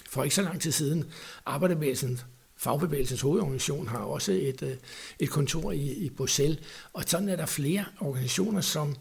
For 0.10 0.24
ikke 0.24 0.36
så 0.36 0.41
lang 0.41 0.62
tid 0.62 0.72
siden, 0.72 1.05
Arbejderbevægelsen 1.46 2.19
Fagbevægelsens 2.58 3.22
hovedorganisation 3.22 3.88
har 3.88 3.98
også 3.98 4.31
et, 4.31 4.79
et 5.19 5.29
kontor 5.29 5.72
i, 5.72 5.91
i 5.91 6.10
Bruxelles, 6.10 6.60
og 6.93 7.03
sådan 7.08 7.29
er 7.29 7.36
der 7.36 7.46
flere 7.46 7.86
organisationer 8.00 8.62
som 8.62 8.96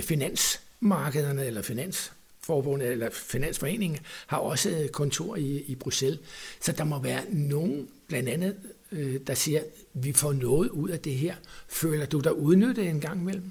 finansmarkederne 0.00 1.46
eller 1.46 1.62
finans 1.62 2.12
forbundet 2.46 2.88
eller 2.88 3.10
finansforeningen 3.10 4.00
har 4.26 4.38
også 4.38 4.70
øh, 4.70 4.88
kontor 4.88 5.36
i, 5.36 5.62
i 5.72 5.74
Bruxelles. 5.74 6.20
Så 6.60 6.72
der 6.72 6.84
må 6.84 6.98
være 6.98 7.22
nogen, 7.30 7.90
blandt 8.08 8.28
andet 8.28 8.74
øh, 8.92 9.26
der 9.26 9.34
siger, 9.34 9.62
vi 9.92 10.12
får 10.12 10.32
noget 10.32 10.68
ud 10.70 10.88
af 10.88 11.00
det 11.00 11.14
her. 11.14 11.34
Føler 11.68 12.06
du 12.06 12.20
dig 12.20 12.38
udnyttet 12.38 12.88
en 12.88 13.00
gang 13.00 13.20
imellem? 13.20 13.50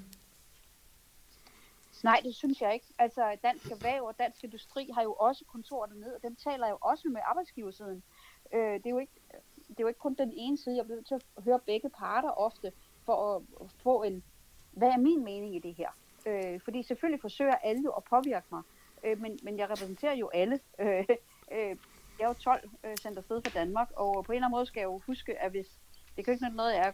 Nej, 2.04 2.22
det 2.24 2.36
synes 2.36 2.62
jeg 2.62 2.74
ikke. 2.74 2.86
Altså, 2.98 3.38
Dansk 3.44 3.72
Erhverv 3.72 4.04
og 4.04 4.16
Dansk 4.20 4.44
Industri 4.44 4.90
har 4.94 5.04
jo 5.04 5.14
også 5.14 5.46
kontorer 5.46 5.88
dernede, 5.88 6.16
og 6.16 6.22
dem 6.24 6.36
taler 6.36 6.70
jo 6.70 6.78
også 6.82 7.10
med 7.10 7.22
arbejdsgiversiden. 7.24 8.04
Øh, 8.54 8.74
det, 8.74 8.86
er 8.86 8.90
jo 8.90 9.00
ikke, 9.00 9.14
det 9.68 9.80
er 9.80 9.84
jo 9.84 9.88
ikke 9.88 10.00
kun 10.00 10.14
den 10.14 10.34
ene 10.36 10.58
side. 10.58 10.76
Jeg 10.76 10.86
bliver 10.86 10.98
nødt 10.98 11.08
til 11.08 11.16
at 11.16 11.44
høre 11.44 11.60
begge 11.66 11.90
parter 11.90 12.30
ofte, 12.30 12.72
for 13.06 13.36
at 13.36 13.42
få 13.84 14.04
en, 14.04 14.24
hvad 14.72 14.88
er 14.88 14.98
min 14.98 15.24
mening 15.24 15.56
i 15.56 15.60
det 15.60 15.74
her? 15.74 15.90
Øh, 16.26 16.62
fordi 16.62 16.84
selvfølgelig 16.84 17.22
forsøger 17.22 17.56
alle 17.56 17.82
jo 17.84 17.92
at 17.92 18.04
påvirke 18.04 18.46
mig, 18.52 18.62
øh, 19.06 19.22
men, 19.22 19.40
men 19.44 19.58
jeg 19.58 19.70
repræsenterer 19.70 20.14
jo 20.14 20.30
alle. 20.34 20.60
Øh, 20.80 21.06
øh, 21.52 21.78
jeg 22.20 22.26
er 22.26 22.28
jo 22.28 22.34
12 22.34 22.70
øh, 22.84 22.96
center 22.98 23.22
sted 23.22 23.42
for 23.46 23.52
Danmark, 23.52 23.92
og 23.96 24.26
på 24.26 24.32
en 24.32 24.36
eller 24.36 24.48
anden 24.48 24.58
måde 24.58 24.66
skal 24.66 24.80
jeg 24.80 24.86
jo 24.86 25.02
huske, 25.08 25.42
at 25.42 25.52
hvis 25.52 25.68
det 26.16 26.26
kan 26.26 26.34
ikke 26.34 26.50
noget, 26.50 26.74
jeg, 26.74 26.94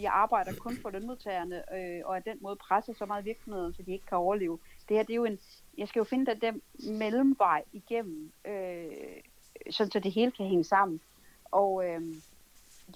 jeg 0.00 0.12
arbejder 0.12 0.52
kun 0.58 0.76
for 0.76 0.90
lønmodtagerne, 0.90 1.74
øh, 1.74 2.02
og 2.04 2.16
at 2.16 2.24
den 2.24 2.38
måde 2.40 2.56
presser 2.56 2.94
så 2.94 3.06
meget 3.06 3.24
virksomheden, 3.24 3.74
så 3.74 3.82
de 3.82 3.92
ikke 3.92 4.06
kan 4.06 4.18
overleve. 4.18 4.58
Det 4.88 4.96
her, 4.96 5.02
det 5.02 5.12
er 5.12 5.16
jo 5.16 5.24
en, 5.24 5.38
jeg 5.78 5.88
skal 5.88 6.00
jo 6.00 6.04
finde 6.04 6.34
den 6.34 6.40
der 6.40 6.52
mellemvej 6.92 7.64
igennem, 7.72 8.32
øh, 8.44 9.22
sådan 9.70 9.90
så 9.90 10.00
det 10.00 10.12
hele 10.12 10.30
kan 10.30 10.46
hænge 10.46 10.64
sammen. 10.64 11.00
Og 11.44 11.86
øh, 11.86 12.02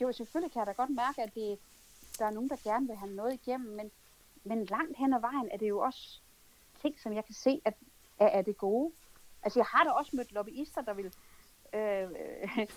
jo, 0.01 0.13
selvfølgelig 0.13 0.53
kan 0.53 0.61
jeg 0.61 0.67
da 0.67 0.73
godt 0.73 0.91
mærke, 0.91 1.23
at 1.23 1.35
det, 1.35 1.59
der 2.19 2.27
er 2.27 2.31
nogen, 2.31 2.49
der 2.49 2.57
gerne 2.65 2.87
vil 2.87 2.97
have 2.97 3.13
noget 3.15 3.35
igennem, 3.35 3.77
men, 3.77 3.91
men 4.45 4.65
langt 4.65 4.99
hen 4.99 5.15
ad 5.15 5.21
vejen 5.21 5.49
er 5.53 5.57
det 5.57 5.69
jo 5.69 5.79
også 5.79 6.21
ting, 6.83 7.01
som 7.01 7.13
jeg 7.13 7.25
kan 7.25 7.35
se, 7.35 7.61
at 7.65 7.75
er, 8.19 8.27
er 8.27 8.43
det 8.43 8.57
gode. 8.57 8.93
Altså 9.43 9.59
jeg 9.59 9.67
har 9.67 9.85
da 9.85 9.91
også 9.91 10.17
mødt 10.17 10.33
lobbyister, 10.33 10.83
der 10.83 10.95
vil 10.95 11.13
øh, 11.75 12.69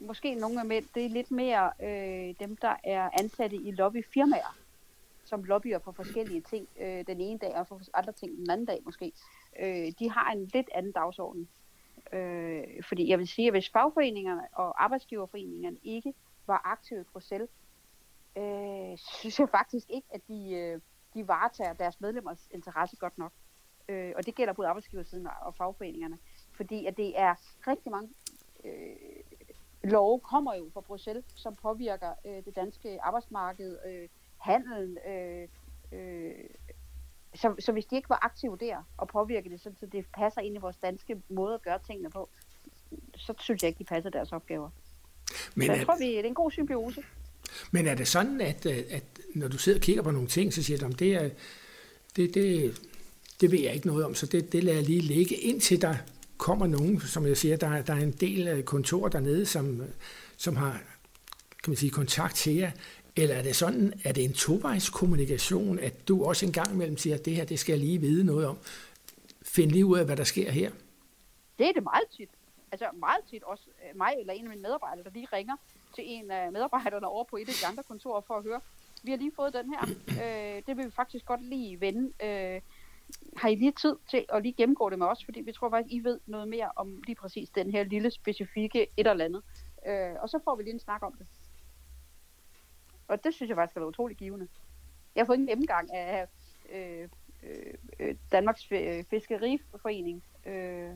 måske 0.00 0.34
nogle 0.34 0.60
af 0.60 0.66
mænd, 0.66 0.84
det 0.94 1.04
er 1.04 1.08
lidt 1.08 1.30
mere 1.30 1.72
øh, 1.82 2.34
dem, 2.40 2.56
der 2.56 2.76
er 2.84 3.10
ansatte 3.20 3.56
i 3.56 3.70
lobbyfirmaer, 3.70 4.56
som 5.24 5.44
lobbyer 5.44 5.78
for 5.78 5.92
forskellige 5.92 6.40
ting 6.40 6.68
øh, 6.80 7.06
den 7.06 7.20
ene 7.20 7.38
dag, 7.38 7.54
og 7.54 7.66
for 7.66 7.80
andre 7.94 8.12
ting 8.12 8.36
den 8.36 8.50
anden 8.50 8.66
dag 8.66 8.80
måske. 8.84 9.12
Øh, 9.60 9.92
de 9.98 10.10
har 10.10 10.32
en 10.32 10.44
lidt 10.44 10.70
anden 10.74 10.92
dagsorden. 10.92 11.48
Øh, 12.12 12.64
fordi 12.88 13.08
jeg 13.08 13.18
vil 13.18 13.28
sige, 13.28 13.46
at 13.46 13.54
hvis 13.54 13.70
fagforeningerne 13.70 14.42
og 14.52 14.84
arbejdsgiverforeningerne 14.84 15.76
ikke 15.82 16.14
var 16.46 16.62
aktive 16.64 17.00
i 17.00 17.04
Bruxelles, 17.04 17.50
øh, 18.38 18.98
synes 18.98 19.38
jeg 19.40 19.48
faktisk 19.48 19.86
ikke, 19.90 20.08
at 20.10 20.20
de, 20.28 20.52
øh, 20.52 20.80
de 21.14 21.28
varetager 21.28 21.72
deres 21.72 22.00
medlemmers 22.00 22.48
interesse 22.50 22.96
godt 22.96 23.18
nok. 23.18 23.32
Øh, 23.88 24.12
og 24.16 24.26
det 24.26 24.34
gælder 24.34 24.52
både 24.52 24.68
arbejdsgiversiden 24.68 25.28
og 25.42 25.54
fagforeningerne. 25.54 26.18
Fordi 26.52 26.86
at 26.86 26.96
det 26.96 27.18
er 27.20 27.34
rigtig 27.66 27.92
mange 27.92 28.08
øh, 28.64 28.96
love 29.84 30.20
kommer 30.20 30.54
jo 30.54 30.70
fra 30.74 30.80
Bruxelles, 30.80 31.24
som 31.34 31.56
påvirker 31.56 32.12
øh, 32.26 32.44
det 32.44 32.56
danske 32.56 33.02
arbejdsmarked, 33.02 33.78
øh, 33.86 34.08
handelen. 34.38 34.98
Øh, 35.08 35.48
øh, 35.92 36.34
så, 37.34 37.54
så 37.58 37.72
hvis 37.72 37.86
de 37.86 37.96
ikke 37.96 38.08
var 38.08 38.18
aktive 38.24 38.56
der 38.60 38.88
og 38.96 39.08
påvirker 39.08 39.50
det, 39.50 39.60
så, 39.60 39.70
så 39.80 39.86
det 39.86 40.06
passer 40.14 40.40
ind 40.40 40.56
i 40.56 40.58
vores 40.58 40.76
danske 40.76 41.22
måde 41.28 41.54
at 41.54 41.62
gøre 41.62 41.78
tingene 41.86 42.10
på, 42.10 42.28
så 43.16 43.34
synes 43.38 43.62
jeg 43.62 43.68
ikke, 43.68 43.78
de 43.78 43.84
passer 43.84 44.10
deres 44.10 44.32
opgaver. 44.32 44.70
Men 45.54 45.66
så 45.66 45.72
jeg 45.72 45.86
tror, 45.86 45.98
vi, 45.98 46.06
det 46.06 46.18
er 46.18 46.24
en 46.24 46.34
god 46.34 46.50
symbiose. 46.50 47.02
Men 47.70 47.86
er 47.86 47.94
det 47.94 48.08
sådan, 48.08 48.40
at, 48.40 48.66
at 48.66 49.04
når 49.34 49.48
du 49.48 49.58
sidder 49.58 49.78
og 49.78 49.82
kigger 49.82 50.02
på 50.02 50.10
nogle 50.10 50.28
ting, 50.28 50.52
så 50.52 50.62
siger 50.62 50.78
du, 50.78 50.86
at 50.86 50.98
det, 50.98 51.14
er, 51.14 51.30
det, 52.16 52.34
det, 52.34 52.74
det 53.42 53.50
ved 53.50 53.60
jeg 53.60 53.74
ikke 53.74 53.86
noget 53.86 54.04
om, 54.04 54.14
så 54.14 54.26
det, 54.26 54.52
det 54.52 54.64
lader 54.64 54.78
jeg 54.78 54.86
lige 54.86 55.00
ligge, 55.00 55.34
indtil 55.34 55.82
der 55.82 55.94
kommer 56.36 56.66
nogen, 56.66 57.00
som 57.00 57.26
jeg 57.26 57.36
siger, 57.36 57.56
der, 57.56 57.82
der 57.82 57.94
er 57.94 58.00
en 58.00 58.12
del 58.12 58.62
kontor 58.62 59.08
dernede, 59.08 59.46
som, 59.46 59.82
som 60.36 60.56
har 60.56 60.80
kan 61.62 61.70
man 61.70 61.76
sige, 61.76 61.90
kontakt 61.90 62.34
til 62.34 62.54
jer, 62.54 62.70
eller 63.16 63.34
er 63.34 63.42
det 63.42 63.56
sådan, 63.56 63.92
at 64.04 64.14
det 64.14 64.24
er 64.24 64.28
en 64.28 64.34
tovejskommunikation, 64.34 65.78
at 65.78 66.08
du 66.08 66.24
også 66.24 66.46
en 66.46 66.52
gang 66.52 66.72
imellem 66.74 66.96
siger, 66.96 67.16
at 67.16 67.24
det 67.24 67.36
her, 67.36 67.44
det 67.44 67.58
skal 67.58 67.72
jeg 67.72 67.80
lige 67.80 67.98
vide 67.98 68.24
noget 68.24 68.46
om. 68.46 68.58
Find 69.42 69.70
lige 69.70 69.86
ud 69.86 69.98
af, 69.98 70.04
hvad 70.04 70.16
der 70.16 70.24
sker 70.24 70.50
her. 70.50 70.70
Det 71.58 71.68
er 71.68 71.72
det 71.72 71.82
meget 71.82 72.04
tit. 72.16 72.28
Altså 72.72 72.86
meget 72.94 73.20
tit 73.30 73.42
også 73.42 73.64
øh, 73.66 73.98
mig 73.98 74.12
eller 74.20 74.32
en 74.32 74.44
af 74.44 74.50
mine 74.50 74.62
medarbejdere, 74.62 75.04
der 75.04 75.10
lige 75.10 75.28
ringer 75.32 75.56
til 75.94 76.04
en 76.06 76.30
af 76.30 76.52
medarbejderne 76.52 77.06
over 77.06 77.24
på 77.24 77.36
et 77.36 77.48
af 77.48 77.54
de 77.60 77.66
andre 77.66 77.82
kontorer 77.82 78.20
for 78.20 78.34
at 78.34 78.42
høre, 78.42 78.60
vi 79.02 79.10
har 79.10 79.18
lige 79.18 79.32
fået 79.36 79.54
den 79.54 79.74
her. 79.74 79.82
Øh, 80.08 80.62
det 80.66 80.76
vil 80.76 80.86
vi 80.86 80.90
faktisk 80.90 81.24
godt 81.24 81.44
lige 81.44 81.80
vende. 81.80 82.12
Øh, 82.26 82.60
har 83.36 83.48
I 83.48 83.54
lige 83.54 83.72
tid 83.72 83.96
til 84.10 84.24
at 84.28 84.42
lige 84.42 84.52
gennemgå 84.52 84.90
det 84.90 84.98
med 84.98 85.06
os, 85.06 85.24
fordi 85.24 85.40
vi 85.40 85.52
tror 85.52 85.70
faktisk, 85.70 85.94
I 85.94 86.04
ved 86.04 86.20
noget 86.26 86.48
mere 86.48 86.70
om 86.76 87.02
lige 87.06 87.16
præcis 87.16 87.50
den 87.50 87.70
her 87.70 87.84
lille 87.84 88.10
specifikke 88.10 88.86
et 88.96 89.06
eller 89.06 89.24
andet. 89.24 89.42
Øh, 89.86 90.14
og 90.22 90.28
så 90.28 90.38
får 90.44 90.56
vi 90.56 90.62
lige 90.62 90.72
en 90.72 90.80
snak 90.80 91.02
om 91.02 91.14
det. 91.18 91.26
Og 93.08 93.24
det 93.24 93.34
synes 93.34 93.48
jeg 93.48 93.56
faktisk 93.56 93.76
er 93.76 93.84
utrolig 93.84 94.16
givende. 94.16 94.48
Jeg 95.14 95.20
har 95.20 95.26
fået 95.26 95.38
en 95.38 95.46
gennemgang 95.46 95.94
af 95.94 96.26
øh, 96.72 97.08
øh, 97.42 97.74
øh 98.00 98.14
Danmarks 98.32 98.72
øh, 98.72 99.04
Fiskeriforening, 99.10 100.24
øh, 100.46 100.90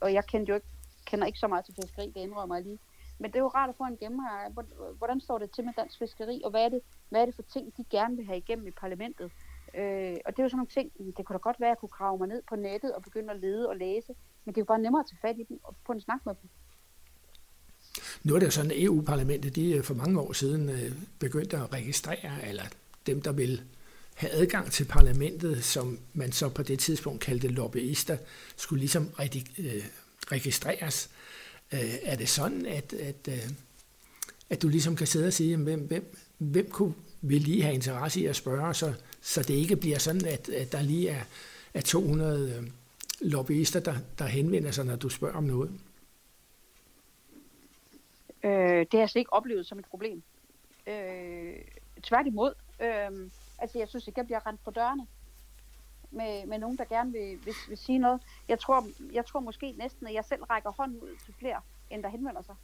og 0.00 0.12
jeg 0.12 0.26
kender 0.26 0.46
jo 0.48 0.54
ikke, 0.54 0.66
kender 1.06 1.26
ikke 1.26 1.38
så 1.38 1.48
meget 1.48 1.64
til 1.64 1.74
fiskeri, 1.74 2.06
det 2.06 2.16
indrømmer 2.16 2.54
jeg 2.54 2.64
lige. 2.64 2.78
Men 3.18 3.30
det 3.30 3.36
er 3.36 3.42
jo 3.42 3.48
rart 3.48 3.68
at 3.68 3.76
få 3.76 3.84
en 3.84 3.96
gennemgang 3.96 4.54
hvordan 4.98 5.20
står 5.20 5.38
det 5.38 5.50
til 5.50 5.64
med 5.64 5.72
dansk 5.76 5.98
fiskeri, 5.98 6.40
og 6.44 6.50
hvad 6.50 6.64
er 6.64 6.68
det, 6.68 6.80
hvad 7.08 7.20
er 7.20 7.26
det 7.26 7.34
for 7.34 7.42
ting, 7.42 7.76
de 7.76 7.84
gerne 7.90 8.16
vil 8.16 8.26
have 8.26 8.38
igennem 8.38 8.66
i 8.66 8.70
parlamentet. 8.70 9.32
Øh, 9.74 10.16
og 10.26 10.30
det 10.32 10.38
er 10.38 10.42
jo 10.42 10.48
sådan 10.48 10.56
nogle 10.56 10.74
ting, 10.76 11.16
det 11.16 11.24
kunne 11.24 11.34
da 11.34 11.38
godt 11.38 11.60
være, 11.60 11.68
at 11.68 11.74
jeg 11.74 11.78
kunne 11.78 11.88
grave 11.98 12.18
mig 12.18 12.28
ned 12.28 12.42
på 12.48 12.56
nettet 12.56 12.94
og 12.94 13.02
begynde 13.02 13.30
at 13.30 13.40
lede 13.40 13.68
og 13.68 13.76
læse, 13.76 14.12
men 14.44 14.54
det 14.54 14.60
er 14.60 14.62
jo 14.62 14.72
bare 14.72 14.78
nemmere 14.78 15.00
at 15.00 15.06
tage 15.10 15.18
fat 15.20 15.38
i 15.38 15.44
dem 15.48 15.60
og 15.62 15.74
få 15.86 15.92
en 15.92 16.00
snak 16.00 16.26
med 16.26 16.34
dem. 16.42 16.50
Nu 18.24 18.34
er 18.34 18.38
det 18.38 18.46
jo 18.46 18.50
sådan, 18.50 18.70
at 18.70 18.82
EU-parlamentet 18.82 19.56
de 19.56 19.72
øh, 19.72 19.84
for 19.84 19.94
mange 19.94 20.20
år 20.20 20.32
siden 20.32 20.68
øh, 20.68 20.92
begyndte 21.18 21.56
at 21.56 21.72
registrere, 21.72 22.48
eller 22.48 22.64
dem, 23.06 23.22
der 23.22 23.32
vil 23.32 23.62
have 24.14 24.32
adgang 24.32 24.72
til 24.72 24.84
parlamentet, 24.84 25.64
som 25.64 25.98
man 26.14 26.32
så 26.32 26.48
på 26.48 26.62
det 26.62 26.78
tidspunkt 26.78 27.20
kaldte 27.20 27.48
lobbyister, 27.48 28.16
skulle 28.56 28.80
ligesom 28.80 29.02
øh, 29.58 29.84
registreres. 30.32 31.10
Øh, 31.72 31.94
er 32.02 32.16
det 32.16 32.28
sådan, 32.28 32.66
at, 32.66 32.92
at, 32.92 33.28
at 34.50 34.62
du 34.62 34.68
ligesom 34.68 34.96
kan 34.96 35.06
sidde 35.06 35.26
og 35.26 35.32
sige, 35.32 35.56
hvem, 35.56 35.80
hvem, 35.80 36.16
hvem 36.38 36.70
kunne 36.70 36.94
vil 37.20 37.40
lige 37.40 37.62
have 37.62 37.74
interesse 37.74 38.20
i 38.20 38.26
at 38.26 38.36
spørge, 38.36 38.74
så, 38.74 38.94
så 39.20 39.42
det 39.42 39.54
ikke 39.54 39.76
bliver 39.76 39.98
sådan, 39.98 40.26
at, 40.26 40.48
at 40.48 40.72
der 40.72 40.82
lige 40.82 41.08
er, 41.08 41.22
er 41.74 41.80
200 41.80 42.56
øh, 42.56 42.70
lobbyister, 43.20 43.80
der, 43.80 43.94
der 44.18 44.24
henvender 44.24 44.70
sig, 44.70 44.84
når 44.84 44.96
du 44.96 45.08
spørger 45.08 45.36
om 45.36 45.44
noget? 45.44 45.80
Øh, 48.42 48.78
det 48.80 48.92
har 48.92 48.98
jeg 48.98 49.10
slet 49.10 49.20
ikke 49.20 49.32
oplevet 49.32 49.66
som 49.66 49.78
et 49.78 49.84
problem. 49.84 50.22
Øh, 50.86 51.54
tværtimod. 52.02 52.54
Øh, 52.80 53.30
altså, 53.58 53.78
jeg 53.78 53.88
synes 53.88 54.06
ikke, 54.06 54.18
jeg 54.18 54.26
bliver 54.26 54.46
rent 54.46 54.64
på 54.64 54.70
dørene 54.70 55.06
med, 56.10 56.46
med 56.46 56.58
nogen, 56.58 56.78
der 56.78 56.84
gerne 56.84 57.12
vil, 57.12 57.38
vil, 57.44 57.54
vil 57.68 57.78
sige 57.78 57.98
noget. 57.98 58.22
Jeg 58.48 58.58
tror, 58.58 58.86
jeg 59.12 59.26
tror 59.26 59.40
måske 59.40 59.72
næsten, 59.72 60.06
at 60.06 60.14
jeg 60.14 60.24
selv 60.24 60.42
rækker 60.42 60.70
hånden 60.70 61.00
ud 61.00 61.16
til 61.24 61.34
flere, 61.38 61.60
end 61.90 62.02
der 62.02 62.08
henvender 62.08 62.42
sig. 62.42 62.54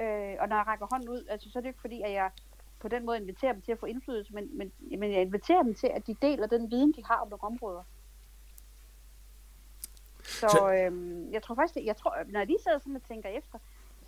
Øh, 0.00 0.36
og 0.40 0.48
når 0.48 0.56
jeg 0.56 0.66
rækker 0.66 0.86
hånden 0.90 1.08
ud, 1.08 1.26
altså, 1.30 1.50
så 1.50 1.58
er 1.58 1.60
det 1.60 1.68
ikke 1.68 1.80
fordi, 1.80 2.02
at 2.02 2.12
jeg 2.12 2.30
på 2.80 2.88
den 2.88 3.06
måde 3.06 3.18
inviterer 3.18 3.52
dem 3.52 3.62
til 3.62 3.72
at 3.72 3.78
få 3.78 3.86
indflydelse, 3.86 4.34
men, 4.34 4.58
men, 4.58 4.72
men 4.98 5.12
jeg 5.12 5.20
inviterer 5.20 5.62
dem 5.62 5.74
til, 5.74 5.86
at 5.94 6.06
de 6.06 6.16
deler 6.22 6.46
den 6.46 6.70
viden, 6.70 6.92
de 6.92 7.04
har 7.04 7.16
om 7.16 7.28
nogle 7.28 7.42
områder. 7.44 7.82
Så, 10.24 10.48
så 10.50 10.72
øhm, 10.72 11.32
jeg 11.32 11.42
tror 11.42 11.54
faktisk, 11.54 11.86
jeg 11.86 11.96
tror, 11.96 12.16
når 12.28 12.40
jeg 12.40 12.46
lige 12.46 12.58
sidder 12.62 12.78
sådan 12.78 12.96
og 12.96 13.02
tænker 13.08 13.28
efter, 13.28 13.58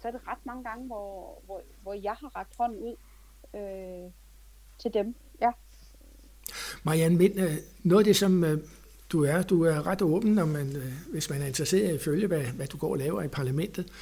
så 0.00 0.08
er 0.08 0.12
det 0.12 0.20
ret 0.26 0.46
mange 0.46 0.64
gange, 0.64 0.86
hvor, 0.86 1.42
hvor, 1.46 1.62
hvor 1.82 1.94
jeg 1.94 2.12
har 2.12 2.36
rakt 2.36 2.56
hånden 2.56 2.78
ud 2.82 2.96
øh, 3.54 4.12
til 4.78 4.94
dem. 4.94 5.14
Ja. 5.40 5.50
Marianne 6.82 7.16
Mind, 7.16 7.40
øh, 7.40 7.52
noget 7.82 8.00
af 8.00 8.04
det, 8.04 8.16
som 8.16 8.44
øh, 8.44 8.58
du 9.12 9.24
er, 9.24 9.42
du 9.42 9.64
er 9.64 9.86
ret 9.86 10.02
åben, 10.02 10.34
når 10.34 10.44
man, 10.44 10.76
øh, 10.76 10.92
hvis 11.10 11.30
man 11.30 11.42
er 11.42 11.46
interesseret 11.46 11.90
i 11.90 11.94
at 11.94 12.00
følge, 12.00 12.26
hvad, 12.26 12.42
hvad 12.42 12.66
du 12.66 12.76
går 12.76 12.90
og 12.90 12.98
laver 12.98 13.22
i 13.22 13.28
parlamentet 13.28 13.92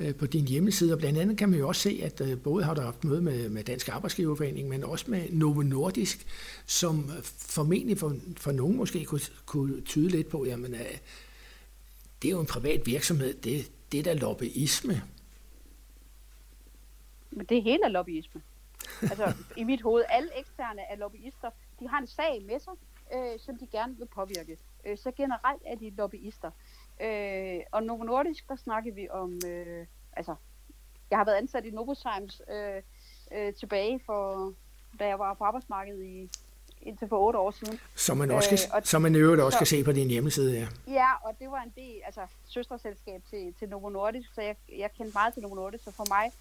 Øh, 0.00 0.14
på 0.14 0.26
din 0.26 0.48
hjemmeside. 0.48 0.92
Og 0.92 0.98
blandt 0.98 1.18
andet 1.18 1.38
kan 1.38 1.48
man 1.48 1.58
jo 1.58 1.68
også 1.68 1.82
se, 1.82 2.00
at 2.02 2.20
øh, 2.20 2.42
både 2.42 2.64
har 2.64 2.74
du 2.74 2.80
haft 2.80 3.04
møde 3.04 3.22
med, 3.22 3.48
med 3.48 3.64
Dansk 3.64 3.88
Arbejdsgiverforening, 3.88 4.68
men 4.68 4.84
også 4.84 5.10
med 5.10 5.30
Novo 5.30 5.62
Nordisk, 5.62 6.26
som 6.66 7.10
formentlig 7.24 7.98
for, 7.98 8.16
for 8.36 8.52
nogen 8.52 8.76
måske 8.76 9.04
kunne, 9.04 9.20
kunne 9.46 9.80
tyde 9.80 10.08
lidt 10.08 10.28
på, 10.28 10.44
jamen 10.44 10.74
øh, 10.74 10.98
det 12.22 12.28
er 12.28 12.32
jo 12.32 12.40
en 12.40 12.46
privat 12.46 12.86
virksomhed, 12.86 13.34
det, 13.34 13.70
det 13.92 14.00
er 14.00 14.04
da 14.04 14.12
lobbyisme. 14.14 15.02
Men 17.30 17.46
det 17.46 17.62
hele 17.62 17.84
er 17.84 17.88
lobbyisme. 17.88 18.42
Altså, 19.02 19.34
i 19.56 19.64
mit 19.64 19.82
hoved, 19.82 20.04
alle 20.08 20.28
eksterne 20.38 20.82
er 20.90 20.96
lobbyister. 20.96 21.50
De 21.80 21.88
har 21.88 21.98
en 21.98 22.06
sag 22.06 22.42
med 22.42 22.60
sig, 22.60 22.72
øh, 23.14 23.40
som 23.40 23.58
de 23.58 23.66
gerne 23.66 23.96
vil 23.98 24.06
påvirke. 24.06 24.58
Øh, 24.86 24.98
så 24.98 25.10
generelt 25.16 25.62
er 25.66 25.76
de 25.76 25.90
lobbyister. 25.90 26.50
Øh, 27.00 27.60
og 27.72 27.82
Novo 27.82 28.02
Nordisk, 28.02 28.48
der 28.48 28.56
snakker 28.56 28.92
vi 28.92 29.08
om, 29.10 29.40
øh, 29.46 29.86
altså, 30.12 30.34
jeg 31.10 31.18
har 31.18 31.24
været 31.24 31.36
ansat 31.36 31.64
i 31.64 31.70
Novozymes 31.70 32.42
øh, 32.52 32.82
øh, 33.32 33.54
tilbage 33.54 34.00
for, 34.06 34.52
da 34.98 35.06
jeg 35.06 35.18
var 35.18 35.34
på 35.34 35.44
arbejdsmarkedet 35.44 36.04
i 36.04 36.30
indtil 36.82 37.08
for 37.08 37.26
otte 37.26 37.38
år 37.38 37.50
siden. 37.50 37.80
Som 37.94 38.16
man, 38.16 38.30
også 38.30 38.48
kan, 38.48 38.58
øh, 38.58 38.76
og, 38.76 38.86
som 38.86 39.02
man 39.02 39.14
i 39.14 39.18
øvrigt 39.18 39.42
også 39.42 39.56
så, 39.56 39.58
kan 39.58 39.66
se 39.66 39.84
på 39.84 39.92
din 39.92 40.08
hjemmeside, 40.08 40.52
ja. 40.58 40.66
Ja, 40.92 41.28
og 41.28 41.34
det 41.38 41.50
var 41.50 41.62
en 41.62 41.72
del, 41.76 42.00
altså 42.04 42.20
søsterselskab 42.46 43.22
til, 43.30 43.54
til 43.58 43.68
Novo 43.68 43.88
Nordisk, 43.88 44.34
så 44.34 44.42
jeg, 44.42 44.56
jeg 44.78 44.90
kendte 44.98 45.14
meget 45.14 45.34
til 45.34 45.42
Novo 45.42 45.54
Nordisk, 45.54 45.84
så 45.84 45.90
for 45.90 46.06
mig, 46.08 46.32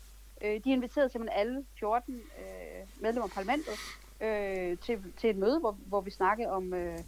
øh, 0.42 0.64
de 0.64 0.72
inviterede 0.72 1.10
simpelthen 1.10 1.40
alle 1.40 1.66
14 1.80 2.16
øh, 2.16 2.22
medlemmer 3.02 3.28
af 3.28 3.32
parlamentet 3.32 3.74
øh, 4.22 4.78
til, 4.78 5.14
til 5.18 5.30
et 5.30 5.36
møde, 5.36 5.60
hvor, 5.60 5.78
hvor 5.86 6.02
vi 6.02 6.12
snakkede 6.12 6.50
om, 6.50 6.74
øh, 6.74 7.00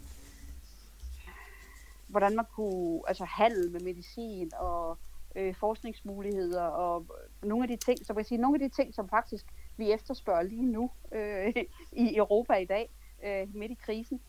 hvordan 2.09 2.35
man 2.35 2.45
kunne 2.55 3.01
altså 3.07 3.25
handle 3.25 3.71
med 3.71 3.79
medicin 3.79 4.51
og 4.55 4.97
øh, 5.35 5.55
forskningsmuligheder 5.55 6.63
og 6.63 7.05
øh, 7.43 7.49
nogle 7.49 7.63
af 7.63 7.67
de 7.67 7.85
ting, 7.85 8.05
så 8.05 8.13
kan 8.13 8.23
sige, 8.23 8.41
nogle 8.41 8.63
af 8.63 8.69
de 8.69 8.75
ting, 8.75 8.93
som 8.93 9.09
faktisk 9.09 9.45
vi 9.77 9.91
efterspørger 9.91 10.41
lige 10.41 10.65
nu 10.65 10.91
øh, 11.11 11.53
i 12.05 12.15
Europa 12.15 12.53
i 12.53 12.65
dag, 12.65 12.89
øh, 13.23 13.55
midt 13.55 13.71
i 13.71 13.77
krisen. 13.81 14.21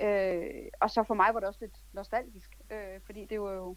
Øh, 0.00 0.44
og 0.80 0.90
så 0.90 1.02
for 1.02 1.14
mig 1.14 1.34
var 1.34 1.40
det 1.40 1.48
også 1.48 1.60
lidt 1.60 1.80
nostalgisk, 1.92 2.58
øh, 2.70 3.00
fordi 3.06 3.24
det 3.24 3.40
var 3.40 3.52
jo 3.52 3.76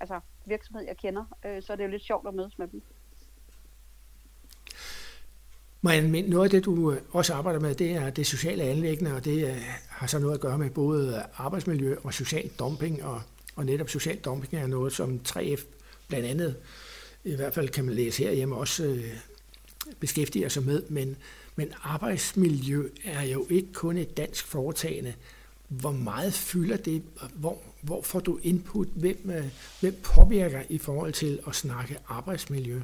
altså, 0.00 0.20
virksomhed, 0.44 0.86
jeg 0.86 0.96
kender, 0.96 1.24
øh, 1.44 1.62
så 1.62 1.72
er 1.72 1.76
det 1.76 1.84
jo 1.84 1.88
lidt 1.88 2.02
sjovt 2.02 2.28
at 2.28 2.34
mødes 2.34 2.58
med 2.58 2.68
dem. 2.68 2.82
Men 5.82 6.24
noget 6.24 6.44
af 6.44 6.50
det, 6.50 6.64
du 6.64 6.92
øh, 6.92 7.00
også 7.10 7.34
arbejder 7.34 7.60
med, 7.60 7.74
det 7.74 7.90
er 7.90 8.10
det 8.10 8.26
sociale 8.26 8.62
anlæggende, 8.62 9.14
og 9.14 9.24
det 9.24 9.48
øh, 9.48 9.56
har 9.88 10.06
så 10.06 10.18
noget 10.18 10.34
at 10.34 10.40
gøre 10.40 10.58
med 10.58 10.70
både 10.70 11.14
øh, 11.16 11.44
arbejdsmiljø 11.46 11.96
og 12.02 12.14
social 12.14 12.50
dumping, 12.58 13.04
og, 13.04 13.22
og 13.56 13.66
netop 13.66 13.88
social 13.88 14.16
dumping 14.16 14.62
er 14.62 14.66
noget, 14.66 14.92
som 14.92 15.20
3F 15.28 15.64
blandt 16.08 16.26
andet, 16.26 16.56
i 17.24 17.34
hvert 17.34 17.54
fald 17.54 17.68
kan 17.68 17.84
man 17.84 17.94
læse 17.94 18.24
herhjemme, 18.24 18.56
også 18.56 18.84
øh, 18.84 19.04
beskæftiger 20.00 20.48
sig 20.48 20.62
med, 20.62 20.82
men, 20.88 21.16
men 21.56 21.68
arbejdsmiljø 21.82 22.88
er 23.04 23.22
jo 23.22 23.46
ikke 23.50 23.72
kun 23.72 23.96
et 23.96 24.16
dansk 24.16 24.46
foretagende. 24.46 25.14
Hvor 25.68 25.92
meget 25.92 26.34
fylder 26.34 26.76
det? 26.76 27.02
Hvor, 27.34 27.58
hvor 27.82 28.02
får 28.02 28.20
du 28.20 28.38
input? 28.42 28.88
Hvem, 28.94 29.32
hvem 29.80 29.96
påvirker 30.02 30.62
i 30.68 30.78
forhold 30.78 31.12
til 31.12 31.40
at 31.46 31.54
snakke 31.54 31.96
arbejdsmiljø? 32.08 32.80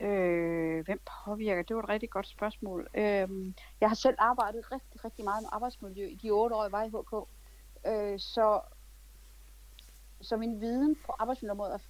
Øh, 0.00 0.84
hvem 0.84 1.00
påvirker? 1.24 1.62
Det 1.62 1.76
var 1.76 1.82
et 1.82 1.88
rigtig 1.88 2.10
godt 2.10 2.26
spørgsmål. 2.26 2.88
Øh, 2.94 3.54
jeg 3.80 3.88
har 3.88 3.94
selv 3.94 4.16
arbejdet 4.18 4.72
rigtig, 4.72 5.04
rigtig 5.04 5.24
meget 5.24 5.42
med 5.42 5.48
arbejdsmiljø 5.52 6.06
i 6.06 6.14
de 6.14 6.30
otte 6.30 6.56
år, 6.56 6.62
jeg 6.62 6.72
var 6.72 6.82
i 6.82 6.88
HK. 6.88 7.28
Øh, 7.86 8.18
så, 8.18 8.60
så 10.20 10.36
min 10.36 10.60
viden 10.60 10.96
på 11.06 11.12
arbejdsmiljøområdet 11.18 11.80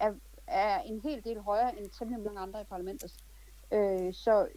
er, 0.00 0.12
er 0.46 0.80
en 0.80 1.00
hel 1.00 1.24
del 1.24 1.40
højere 1.40 1.78
end 1.78 1.90
temmelig 1.90 2.24
mange 2.24 2.40
andre 2.40 2.60
i 2.60 2.64
parlamentet. 2.64 3.12
Øh, 3.72 4.14
så, 4.14 4.48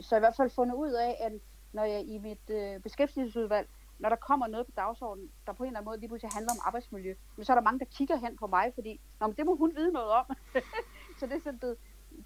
så 0.00 0.16
i 0.16 0.18
hvert 0.18 0.36
fald 0.36 0.50
fundet 0.50 0.74
ud 0.74 0.92
af, 0.92 1.16
at 1.20 1.32
når 1.72 1.84
jeg 1.84 2.04
i 2.04 2.18
mit 2.18 2.50
øh, 2.50 2.80
beskæftigelsesudvalg, 2.80 3.68
når 3.98 4.08
der 4.08 4.16
kommer 4.16 4.46
noget 4.46 4.66
på 4.66 4.72
dagsordenen, 4.76 5.30
der 5.46 5.52
på 5.52 5.62
en 5.62 5.66
eller 5.66 5.78
anden 5.78 5.90
måde 5.90 6.00
lige 6.00 6.08
pludselig 6.08 6.32
handler 6.32 6.52
om 6.52 6.60
arbejdsmiljø, 6.64 7.14
men 7.36 7.44
så 7.44 7.52
er 7.52 7.56
der 7.56 7.62
mange, 7.62 7.78
der 7.78 7.84
kigger 7.84 8.16
hen 8.16 8.36
på 8.36 8.46
mig, 8.46 8.72
fordi 8.74 9.00
Nå, 9.20 9.26
men 9.26 9.36
det 9.36 9.46
må 9.46 9.56
hun 9.56 9.72
vide 9.76 9.92
noget 9.92 10.10
om. 10.10 10.26
så 11.18 11.26
det 11.26 11.32
er 11.36 11.40
sådan, 11.44 11.58
det, 11.62 11.76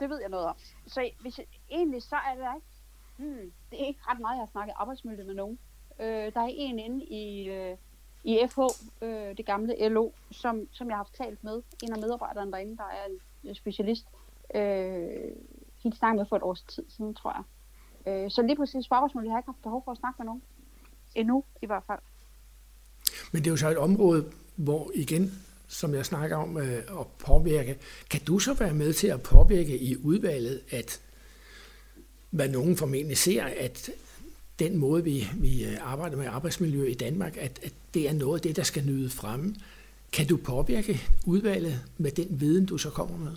det 0.01 0.11
ved 0.11 0.21
jeg 0.21 0.29
noget 0.29 0.47
om. 0.47 0.57
Så 0.87 1.11
hvis 1.21 1.39
jeg, 1.39 1.47
egentlig 1.71 2.03
så 2.03 2.17
er 2.17 2.35
det 2.35 2.57
ikke, 2.57 2.67
hmm, 3.17 3.53
det 3.71 3.83
er 3.83 3.87
ikke 3.87 4.01
ret 4.03 4.21
meget, 4.21 4.37
jeg 4.37 4.43
har 4.43 4.51
snakket 4.53 4.75
arbejdsmiljø 4.77 5.25
med 5.25 5.35
nogen. 5.35 5.59
Øh, 6.01 6.07
der 6.07 6.41
er 6.41 6.51
en 6.51 6.79
inde 6.79 7.05
i, 7.05 7.49
øh, 7.49 7.77
i 8.25 8.39
FH, 8.49 8.61
øh, 9.03 9.37
det 9.37 9.47
gamle 9.47 9.89
LO, 9.89 10.11
som, 10.31 10.69
som 10.73 10.89
jeg 10.89 10.97
har 10.97 11.09
talt 11.17 11.45
med, 11.45 11.63
en 11.83 11.93
af 11.93 11.99
medarbejderne 11.99 12.53
derinde, 12.53 12.77
der 12.77 12.85
er 12.85 13.07
en 13.11 13.21
øh, 13.51 13.55
specialist. 13.55 14.07
Øh, 14.55 15.37
hende 15.83 15.97
snakkede 15.97 16.17
med 16.17 16.27
for 16.29 16.37
et 16.37 16.43
års 16.43 16.63
tid 16.63 16.85
siden, 16.89 17.15
tror 17.15 17.33
jeg. 17.37 17.45
Øh, 18.07 18.31
så 18.31 18.43
lige 18.43 18.57
præcis 18.57 18.89
på 18.89 18.95
arbejdsmiljø 18.95 19.29
har 19.29 19.37
jeg 19.37 19.41
ikke 19.41 19.49
haft 19.49 19.63
behov 19.63 19.83
for 19.85 19.91
at 19.93 19.99
snakke 19.99 20.17
med 20.19 20.27
nogen. 20.27 20.43
Endnu 21.15 21.45
i 21.63 21.67
hvert 21.67 21.85
fald. 21.87 21.99
Men 23.33 23.43
det 23.43 23.47
er 23.47 23.53
jo 23.53 23.57
så 23.57 23.69
et 23.69 23.79
område, 23.79 24.33
hvor 24.57 24.91
igen, 24.95 25.46
som 25.69 25.95
jeg 25.95 26.07
snakker 26.07 26.37
om, 26.37 26.57
øh, 26.57 26.79
at 27.01 27.07
påvirke. 27.19 27.79
Kan 28.11 28.21
du 28.21 28.39
så 28.39 28.55
være 28.55 28.75
med 28.75 28.93
til 28.93 29.07
at 29.07 29.23
påvirke 29.23 29.79
i 29.79 29.97
udvalget, 29.97 30.61
at 30.71 31.01
hvad 32.31 32.49
nogen 32.49 32.77
formentlig 32.77 33.19
ser, 33.19 33.45
at 33.45 33.91
den 34.59 34.77
måde, 34.77 35.05
vi, 35.05 35.25
vi 35.35 35.65
øh, 35.65 35.93
arbejder 35.93 36.17
med 36.17 36.27
arbejdsmiljø 36.27 36.85
i 36.85 36.95
Danmark, 36.95 37.37
at, 37.37 37.61
at 37.65 37.73
det 37.95 38.09
er 38.09 38.13
noget 38.13 38.39
af 38.39 38.43
det, 38.43 38.57
der 38.57 38.63
skal 38.63 38.85
nyde 38.87 39.11
fremme. 39.11 39.55
Kan 40.13 40.27
du 40.27 40.37
påvirke 40.37 41.01
udvalget 41.27 41.85
med 41.99 42.11
den 42.11 42.41
viden, 42.41 42.67
du 42.67 42.79
så 42.79 42.91
kommer 42.91 43.19
med? 43.19 43.37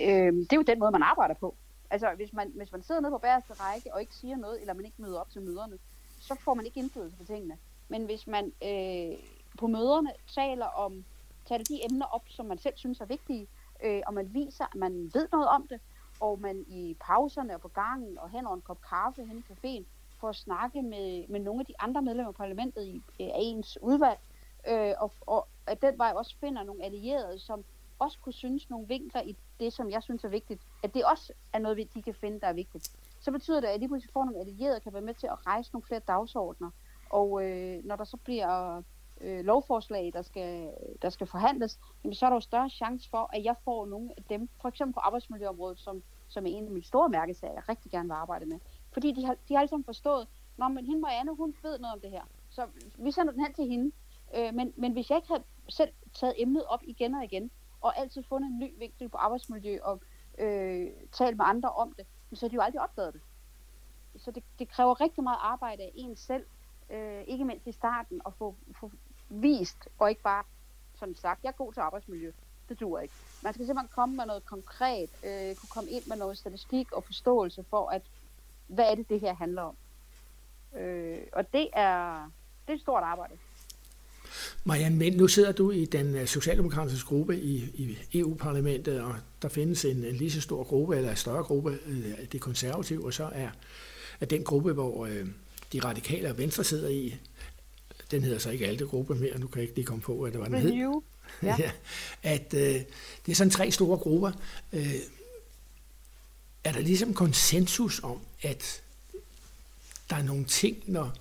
Øh, 0.00 0.32
det 0.32 0.52
er 0.52 0.56
jo 0.56 0.62
den 0.62 0.78
måde, 0.78 0.90
man 0.90 1.02
arbejder 1.02 1.34
på. 1.34 1.54
Altså, 1.90 2.08
hvis 2.16 2.32
man, 2.32 2.52
hvis 2.56 2.72
man 2.72 2.82
sidder 2.82 3.00
nede 3.00 3.10
på 3.10 3.18
bæreste 3.18 3.52
række 3.52 3.94
og 3.94 4.00
ikke 4.00 4.14
siger 4.14 4.36
noget, 4.36 4.60
eller 4.60 4.74
man 4.74 4.84
ikke 4.84 5.02
møder 5.02 5.20
op 5.20 5.30
til 5.30 5.42
møderne, 5.42 5.78
så 6.20 6.36
får 6.44 6.54
man 6.54 6.66
ikke 6.66 6.80
indflydelse 6.80 7.16
på 7.16 7.24
tingene. 7.24 7.56
Men 7.88 8.04
hvis 8.04 8.26
man 8.26 8.44
øh, 8.44 9.18
på 9.58 9.66
møderne 9.66 10.12
taler 10.34 10.66
om, 10.66 11.04
taler 11.46 11.64
de 11.64 11.84
emner 11.84 12.06
op, 12.06 12.22
som 12.28 12.46
man 12.46 12.58
selv 12.58 12.74
synes 12.76 13.00
er 13.00 13.04
vigtige, 13.04 13.46
øh, 13.84 14.02
og 14.06 14.14
man 14.14 14.34
viser, 14.34 14.64
at 14.64 14.74
man 14.74 15.10
ved 15.14 15.28
noget 15.32 15.48
om 15.48 15.66
det, 15.66 15.80
og 16.20 16.40
man 16.40 16.64
i 16.68 16.96
pauserne 17.00 17.54
og 17.54 17.60
på 17.60 17.68
gangen 17.68 18.18
og 18.18 18.30
hen 18.30 18.46
over 18.46 18.56
en 18.56 18.62
kop 18.62 18.82
kaffe 18.88 19.24
hen 19.24 19.38
i 19.38 19.52
caféen 19.52 19.84
får 20.20 20.28
at 20.28 20.36
snakke 20.36 20.82
med, 20.82 21.28
med 21.28 21.40
nogle 21.40 21.60
af 21.60 21.66
de 21.66 21.74
andre 21.78 22.02
medlemmer 22.02 22.28
af 22.28 22.34
parlamentet 22.34 22.84
i 22.84 23.02
øh, 23.20 23.28
ens 23.34 23.78
udvalg, 23.82 24.18
øh, 24.68 24.94
og, 24.98 25.12
og 25.20 25.46
at 25.66 25.82
den 25.82 25.98
vej 25.98 26.12
også 26.16 26.36
finder 26.40 26.62
nogle 26.62 26.84
allierede, 26.84 27.38
som 27.38 27.64
også 27.98 28.18
kunne 28.22 28.32
synes 28.32 28.70
nogle 28.70 28.88
vinkler 28.88 29.22
i 29.22 29.36
det, 29.60 29.72
som 29.72 29.90
jeg 29.90 30.02
synes 30.02 30.24
er 30.24 30.28
vigtigt, 30.28 30.60
at 30.82 30.94
det 30.94 31.04
også 31.04 31.32
er 31.52 31.58
noget, 31.58 31.94
de 31.94 32.02
kan 32.02 32.14
finde, 32.14 32.40
der 32.40 32.46
er 32.46 32.52
vigtigt. 32.52 32.90
Så 33.20 33.30
betyder 33.30 33.60
det, 33.60 33.68
at 33.68 33.80
de 33.80 33.88
pludselig 33.88 34.12
får 34.12 34.24
nogle 34.24 34.40
allierede, 34.40 34.80
kan 34.80 34.92
være 34.92 35.02
med 35.02 35.14
til 35.14 35.26
at 35.26 35.46
rejse 35.46 35.72
nogle 35.72 35.86
flere 35.86 36.00
dagsordner. 36.00 36.70
Og 37.10 37.44
øh, 37.44 37.84
når 37.84 37.96
der 37.96 38.04
så 38.04 38.16
bliver 38.16 38.82
øh, 39.20 39.44
lovforslag, 39.44 40.10
der 40.12 40.22
skal, 40.22 40.70
der 41.02 41.10
skal 41.10 41.26
forhandles, 41.26 41.78
jamen, 42.04 42.14
så 42.14 42.26
er 42.26 42.30
der 42.30 42.36
jo 42.36 42.40
større 42.40 42.70
chance 42.70 43.10
for, 43.10 43.30
at 43.32 43.44
jeg 43.44 43.54
får 43.64 43.86
nogle 43.86 44.10
af 44.16 44.22
dem, 44.24 44.48
for 44.60 44.68
eksempel 44.68 44.94
på 44.94 45.00
arbejdsmiljøområdet, 45.00 45.78
som, 45.78 46.02
som 46.28 46.46
er 46.46 46.50
en 46.50 46.64
af 46.64 46.70
mine 46.70 46.84
store 46.84 47.08
mærkesager, 47.08 47.54
jeg 47.54 47.68
rigtig 47.68 47.90
gerne 47.90 48.08
vil 48.08 48.14
arbejde 48.14 48.46
med. 48.46 48.58
Fordi 48.92 49.12
de 49.12 49.26
har, 49.26 49.36
de 49.48 49.54
har 49.54 49.60
alle 49.60 49.68
sammen 49.68 49.84
forstået, 49.84 50.26
Nå, 50.60 50.68
men 50.68 50.86
hende 50.86 51.00
Marianne, 51.00 51.34
hun 51.34 51.54
ved 51.62 51.78
noget 51.78 51.94
om 51.94 52.00
det 52.00 52.10
her. 52.10 52.22
Så 52.50 52.66
vi 52.98 53.10
sender 53.10 53.32
den 53.32 53.42
hen 53.44 53.54
til 53.54 53.66
hende. 53.66 53.92
Øh, 54.36 54.54
men, 54.54 54.72
men 54.76 54.92
hvis 54.92 55.10
jeg 55.10 55.18
ikke 55.18 55.28
havde 55.28 55.42
selv 55.68 55.92
taget 56.14 56.34
emnet 56.42 56.64
op 56.64 56.80
igen 56.82 57.14
og 57.14 57.24
igen, 57.24 57.50
og 57.80 57.98
altid 57.98 58.22
fundet 58.22 58.48
en 58.50 58.58
ny 58.58 58.78
vinkel 58.78 59.08
på 59.08 59.16
arbejdsmiljø 59.16 59.78
og 59.82 60.00
øh, 60.38 60.86
talt 61.12 61.36
med 61.36 61.44
andre 61.48 61.70
om 61.70 61.94
det, 61.98 62.06
så 62.32 62.46
har 62.46 62.48
de 62.48 62.54
jo 62.54 62.60
aldrig 62.60 62.82
opdaget 62.82 63.14
det. 63.14 63.20
Så 64.16 64.30
det, 64.30 64.44
det 64.58 64.68
kræver 64.68 65.00
rigtig 65.00 65.24
meget 65.24 65.38
arbejde 65.40 65.82
af 65.82 65.92
en 65.94 66.16
selv, 66.16 66.46
øh, 66.90 67.22
ikke 67.22 67.44
mindst 67.44 67.66
i 67.66 67.72
starten, 67.72 68.20
at 68.26 68.34
få, 68.34 68.54
få 68.80 68.90
vist, 69.30 69.88
og 69.98 70.10
ikke 70.10 70.22
bare 70.22 70.44
sådan 70.98 71.14
sagt, 71.14 71.42
jeg 71.42 71.48
er 71.48 71.52
god 71.52 71.72
til 71.72 71.80
arbejdsmiljø. 71.80 72.32
Det 72.68 72.80
duer 72.80 73.00
ikke. 73.00 73.14
Man 73.42 73.54
skal 73.54 73.66
simpelthen 73.66 73.90
komme 73.94 74.16
med 74.16 74.26
noget 74.26 74.46
konkret, 74.46 75.10
øh, 75.24 75.56
kunne 75.56 75.68
komme 75.70 75.90
ind 75.90 76.02
med 76.06 76.16
noget 76.16 76.38
statistik 76.38 76.92
og 76.92 77.04
forståelse 77.04 77.64
for, 77.70 77.88
at 77.88 78.02
hvad 78.66 78.84
er 78.90 78.94
det, 78.94 79.08
det 79.08 79.20
her 79.20 79.34
handler 79.34 79.62
om. 79.62 79.76
Øh, 80.80 81.18
og 81.32 81.52
det 81.52 81.68
er, 81.72 82.22
det 82.66 82.72
er 82.72 82.76
et 82.76 82.80
stort 82.80 83.02
arbejde. 83.02 83.34
Marianne 84.64 84.96
men 84.96 85.12
nu 85.12 85.28
sidder 85.28 85.52
du 85.52 85.70
i 85.70 85.84
den 85.84 86.14
øh, 86.14 86.26
socialdemokratiske 86.26 87.08
gruppe 87.08 87.40
i, 87.40 87.56
i 87.56 87.98
EU-parlamentet, 88.18 89.00
og 89.00 89.14
der 89.42 89.48
findes 89.48 89.84
en, 89.84 90.04
en 90.04 90.14
lige 90.14 90.30
så 90.30 90.40
stor 90.40 90.64
gruppe, 90.64 90.96
eller 90.96 91.10
en 91.10 91.16
større 91.16 91.42
gruppe, 91.42 91.78
øh, 91.86 92.26
det 92.32 92.40
konservative, 92.40 93.04
og 93.04 93.12
så 93.12 93.30
er, 93.32 93.48
er 94.20 94.26
den 94.26 94.44
gruppe, 94.44 94.72
hvor 94.72 95.06
øh, 95.06 95.26
de 95.72 95.80
radikale 95.80 96.30
og 96.30 96.38
venstre 96.38 96.64
sidder 96.64 96.88
i, 96.88 97.16
den 98.10 98.22
hedder 98.22 98.38
så 98.38 98.50
ikke 98.50 98.66
Alte 98.66 98.86
Gruppe 98.86 99.14
mere, 99.14 99.38
nu 99.38 99.46
kan 99.46 99.56
jeg 99.56 99.62
ikke 99.62 99.74
lige 99.74 99.86
komme 99.86 100.02
på, 100.02 100.22
at 100.22 100.32
det 100.32 100.40
var 100.40 100.46
den 100.46 100.58
hed. 100.58 101.02
Ja. 101.42 101.56
ja. 101.64 101.70
At 102.22 102.54
øh, 102.54 102.74
det 103.26 103.32
er 103.32 103.34
sådan 103.34 103.50
tre 103.50 103.70
store 103.70 103.98
grupper. 103.98 104.32
Øh, 104.72 104.94
er 106.64 106.72
der 106.72 106.80
ligesom 106.80 107.14
konsensus 107.14 108.00
om, 108.02 108.20
at 108.42 108.82
der 110.10 110.16
er 110.16 110.22
nogle 110.22 110.44
ting, 110.44 110.82
når, 110.86 111.12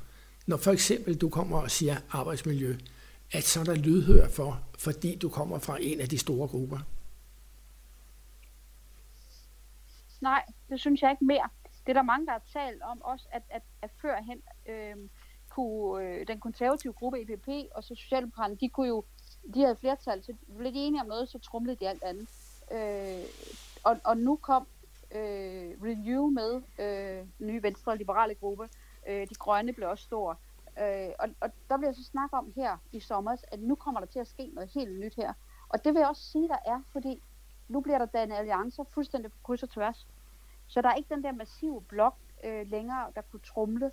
når 0.47 0.57
for 0.57 0.71
eksempel 0.71 1.15
du 1.15 1.29
kommer 1.29 1.61
og 1.61 1.71
siger 1.71 1.97
arbejdsmiljø, 2.11 2.77
at 3.31 3.43
så 3.43 3.59
er 3.59 3.63
der 3.63 3.75
lydhør 3.75 4.29
for, 4.29 4.63
fordi 4.77 5.15
du 5.15 5.29
kommer 5.29 5.59
fra 5.59 5.77
en 5.81 6.01
af 6.01 6.09
de 6.09 6.17
store 6.17 6.47
grupper? 6.47 6.79
Nej, 10.21 10.43
det 10.69 10.79
synes 10.79 11.01
jeg 11.01 11.11
ikke 11.11 11.25
mere. 11.25 11.49
Det 11.63 11.89
er 11.89 11.93
der 11.93 12.01
mange, 12.01 12.25
der 12.25 12.31
har 12.31 12.43
talt 12.53 12.81
om 12.81 13.01
også, 13.01 13.25
at, 13.31 13.41
at, 13.49 13.61
at 13.81 13.89
førhen 14.01 14.41
øh, 14.69 14.95
kunne 15.59 16.03
øh, 16.03 16.27
den 16.27 16.39
konservative 16.39 16.93
gruppe 16.93 17.21
EPP 17.21 17.47
og 17.75 17.83
så 17.83 17.95
Socialdemokraterne, 17.95 18.57
de 18.61 18.69
kunne 18.69 18.87
jo, 18.87 19.03
de 19.53 19.61
havde 19.61 19.75
flertal, 19.75 20.23
så 20.23 20.33
blev 20.57 20.73
de 20.73 20.79
enige 20.79 21.01
om 21.01 21.07
noget, 21.07 21.29
så 21.29 21.39
trumlede 21.39 21.77
de 21.79 21.89
alt 21.89 22.03
andet. 22.03 22.27
Øh, 22.71 23.25
og, 23.83 23.97
og 24.03 24.17
nu 24.17 24.35
kom 24.35 24.67
øh, 25.11 25.71
Renew 25.83 26.29
med, 26.29 26.61
øh, 26.79 27.27
nye 27.39 27.63
venstre 27.63 27.97
liberale 27.97 28.35
gruppe, 28.35 28.69
øh, 29.07 29.29
de 29.29 29.35
grønne 29.35 29.73
blev 29.73 29.89
også 29.89 30.03
store. 30.03 30.35
Øh, 30.81 31.09
og, 31.19 31.29
og 31.41 31.49
der 31.69 31.77
bliver 31.77 31.93
så 31.93 32.03
snak 32.03 32.29
om 32.33 32.53
her 32.55 32.77
i 32.91 32.99
sommer, 32.99 33.35
at 33.51 33.59
nu 33.59 33.75
kommer 33.75 33.99
der 33.99 34.07
til 34.07 34.19
at 34.19 34.27
ske 34.27 34.49
noget 34.53 34.69
helt 34.73 34.99
nyt 34.99 35.15
her. 35.15 35.33
Og 35.69 35.83
det 35.83 35.93
vil 35.93 35.99
jeg 35.99 36.09
også 36.09 36.31
sige, 36.31 36.47
der 36.47 36.57
er, 36.65 36.81
fordi 36.91 37.21
nu 37.67 37.79
bliver 37.79 37.97
der 37.97 38.05
dannet 38.05 38.35
alliancer 38.35 38.83
fuldstændig 38.83 39.31
på 39.31 39.37
kryds 39.43 39.63
og 39.63 39.69
tværs. 39.69 40.07
Så 40.67 40.81
der 40.81 40.89
er 40.89 40.95
ikke 40.95 41.15
den 41.15 41.23
der 41.23 41.31
massive 41.31 41.81
blok 41.81 42.15
øh, 42.43 42.67
længere, 42.71 43.11
der 43.15 43.21
kunne 43.21 43.39
trumle. 43.39 43.91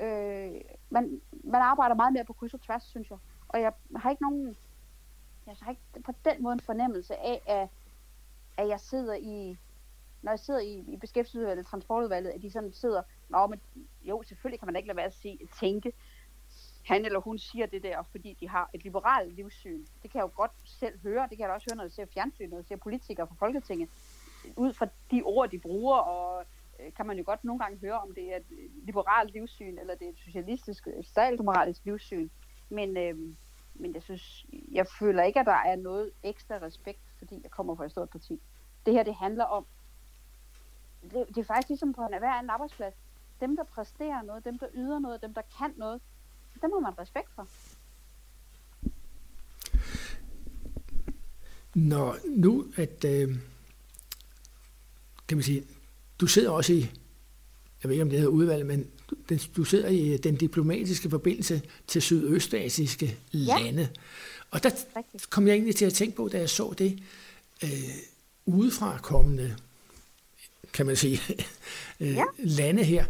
Øh, 0.00 0.60
man, 0.90 1.20
man 1.30 1.60
arbejder 1.60 1.94
meget 1.94 2.12
mere 2.12 2.24
på 2.24 2.32
kryds 2.32 2.54
og 2.54 2.60
tværs, 2.60 2.82
synes 2.82 3.10
jeg. 3.10 3.18
Og 3.48 3.60
jeg 3.60 3.72
har 3.96 4.10
ikke 4.10 4.22
nogen, 4.22 4.56
jeg 5.46 5.56
har 5.62 5.70
ikke 5.70 6.02
på 6.04 6.12
den 6.24 6.42
måde 6.42 6.52
en 6.52 6.60
fornemmelse 6.60 7.16
af, 7.16 7.42
at, 7.46 7.68
at 8.56 8.68
jeg 8.68 8.80
sidder 8.80 9.14
i 9.14 9.56
når 10.22 10.32
jeg 10.32 10.38
sidder 10.38 10.60
i, 10.60 10.84
i 10.88 10.96
beskæftigelsesudvalget, 10.96 11.66
transportudvalget, 11.66 12.30
at 12.30 12.42
de 12.42 12.50
sådan 12.50 12.72
sidder, 12.72 13.02
Nå, 13.28 13.46
men 13.46 13.60
jo, 14.02 14.22
selvfølgelig 14.22 14.60
kan 14.60 14.66
man 14.66 14.76
ikke 14.76 14.86
lade 14.86 14.96
være 14.96 15.06
at 15.06 15.14
sige, 15.14 15.38
tænke, 15.60 15.92
han 16.84 17.04
eller 17.04 17.20
hun 17.20 17.38
siger 17.38 17.66
det 17.66 17.82
der, 17.82 18.02
fordi 18.02 18.36
de 18.40 18.48
har 18.48 18.70
et 18.74 18.82
liberalt 18.82 19.34
livssyn. 19.34 19.86
Det 20.02 20.10
kan 20.10 20.18
jeg 20.18 20.22
jo 20.22 20.30
godt 20.34 20.50
selv 20.64 20.98
høre, 21.02 21.28
det 21.30 21.36
kan 21.38 21.46
jeg 21.46 21.54
også 21.54 21.66
høre, 21.70 21.76
når 21.76 21.84
jeg 21.84 21.92
ser 21.92 22.06
fjernsyn, 22.14 22.50
når 22.50 22.56
jeg 22.56 22.64
ser 22.64 22.76
politikere 22.76 23.26
fra 23.26 23.34
Folketinget. 23.38 23.88
Ud 24.56 24.72
fra 24.72 24.86
de 25.10 25.22
ord, 25.22 25.50
de 25.50 25.58
bruger, 25.58 25.96
og 25.96 26.44
Øh, 26.80 26.92
kan 26.96 27.06
man 27.06 27.18
jo 27.18 27.22
godt 27.26 27.44
nogle 27.44 27.58
gange 27.58 27.78
høre, 27.78 28.00
om 28.00 28.14
det 28.14 28.32
er 28.32 28.36
et 28.36 28.46
øh, 28.50 28.70
liberalt 28.86 29.32
livssyn, 29.32 29.78
eller 29.78 29.94
det 29.94 30.06
er 30.06 30.10
et 30.10 30.18
socialistisk, 30.18 30.86
øh, 30.86 31.04
socialdemokratisk 31.04 31.84
livssyn. 31.84 32.28
Men, 32.70 32.96
øh, 32.96 33.16
men 33.74 33.94
jeg 33.94 34.02
synes, 34.02 34.46
jeg 34.72 34.86
føler 34.98 35.22
ikke, 35.22 35.40
at 35.40 35.46
der 35.46 35.52
er 35.52 35.76
noget 35.76 36.10
ekstra 36.22 36.54
respekt, 36.54 37.00
fordi 37.18 37.40
jeg 37.42 37.50
kommer 37.50 37.76
fra 37.76 37.84
et 37.84 37.90
stort 37.90 38.10
parti. 38.10 38.40
Det 38.86 38.94
her, 38.94 39.02
det 39.02 39.14
handler 39.14 39.44
om, 39.44 39.66
det, 41.02 41.26
det 41.28 41.38
er 41.38 41.44
faktisk 41.44 41.68
ligesom 41.68 41.92
på 41.92 42.02
en 42.02 42.18
hver 42.18 42.32
anden 42.32 42.50
arbejdsplads. 42.50 42.94
Dem, 43.40 43.56
der 43.56 43.64
præsterer 43.64 44.22
noget, 44.22 44.44
dem, 44.44 44.58
der 44.58 44.66
yder 44.74 44.98
noget, 44.98 45.22
dem, 45.22 45.34
der 45.34 45.42
kan 45.58 45.74
noget, 45.76 46.00
dem 46.62 46.72
har 46.72 46.80
man 46.80 46.98
respekt 46.98 47.30
for. 47.34 47.48
Når 51.74 52.16
nu, 52.36 52.64
at 52.76 53.04
øh, 53.04 53.28
kan 55.28 55.36
man 55.36 55.42
sige, 55.42 55.64
du 56.20 56.26
sidder 56.26 56.50
også 56.50 56.72
i, 56.72 56.80
jeg 57.82 57.88
ved 57.88 57.90
ikke 57.90 58.02
om 58.02 58.10
det 58.10 58.18
hedder 58.18 58.32
udvalg, 58.32 58.66
men 58.66 58.86
du, 59.10 59.36
du 59.56 59.64
sidder 59.64 59.88
i 59.88 60.16
den 60.16 60.36
diplomatiske 60.36 61.10
forbindelse 61.10 61.62
til 61.86 62.02
sydøstasiske 62.02 63.16
ja. 63.32 63.58
lande. 63.58 63.88
Og 64.50 64.62
der 64.62 64.70
kom 65.30 65.46
jeg 65.46 65.54
egentlig 65.54 65.76
til 65.76 65.84
at 65.84 65.92
tænke 65.92 66.16
på, 66.16 66.28
da 66.28 66.38
jeg 66.38 66.50
så 66.50 66.74
det 66.78 67.02
øh, 67.64 67.70
udefra 68.46 68.98
kommende, 68.98 69.56
kan 70.72 70.86
man 70.86 70.96
sige, 70.96 71.20
øh, 72.00 72.14
ja. 72.14 72.24
lande 72.38 72.84
her, 72.84 73.04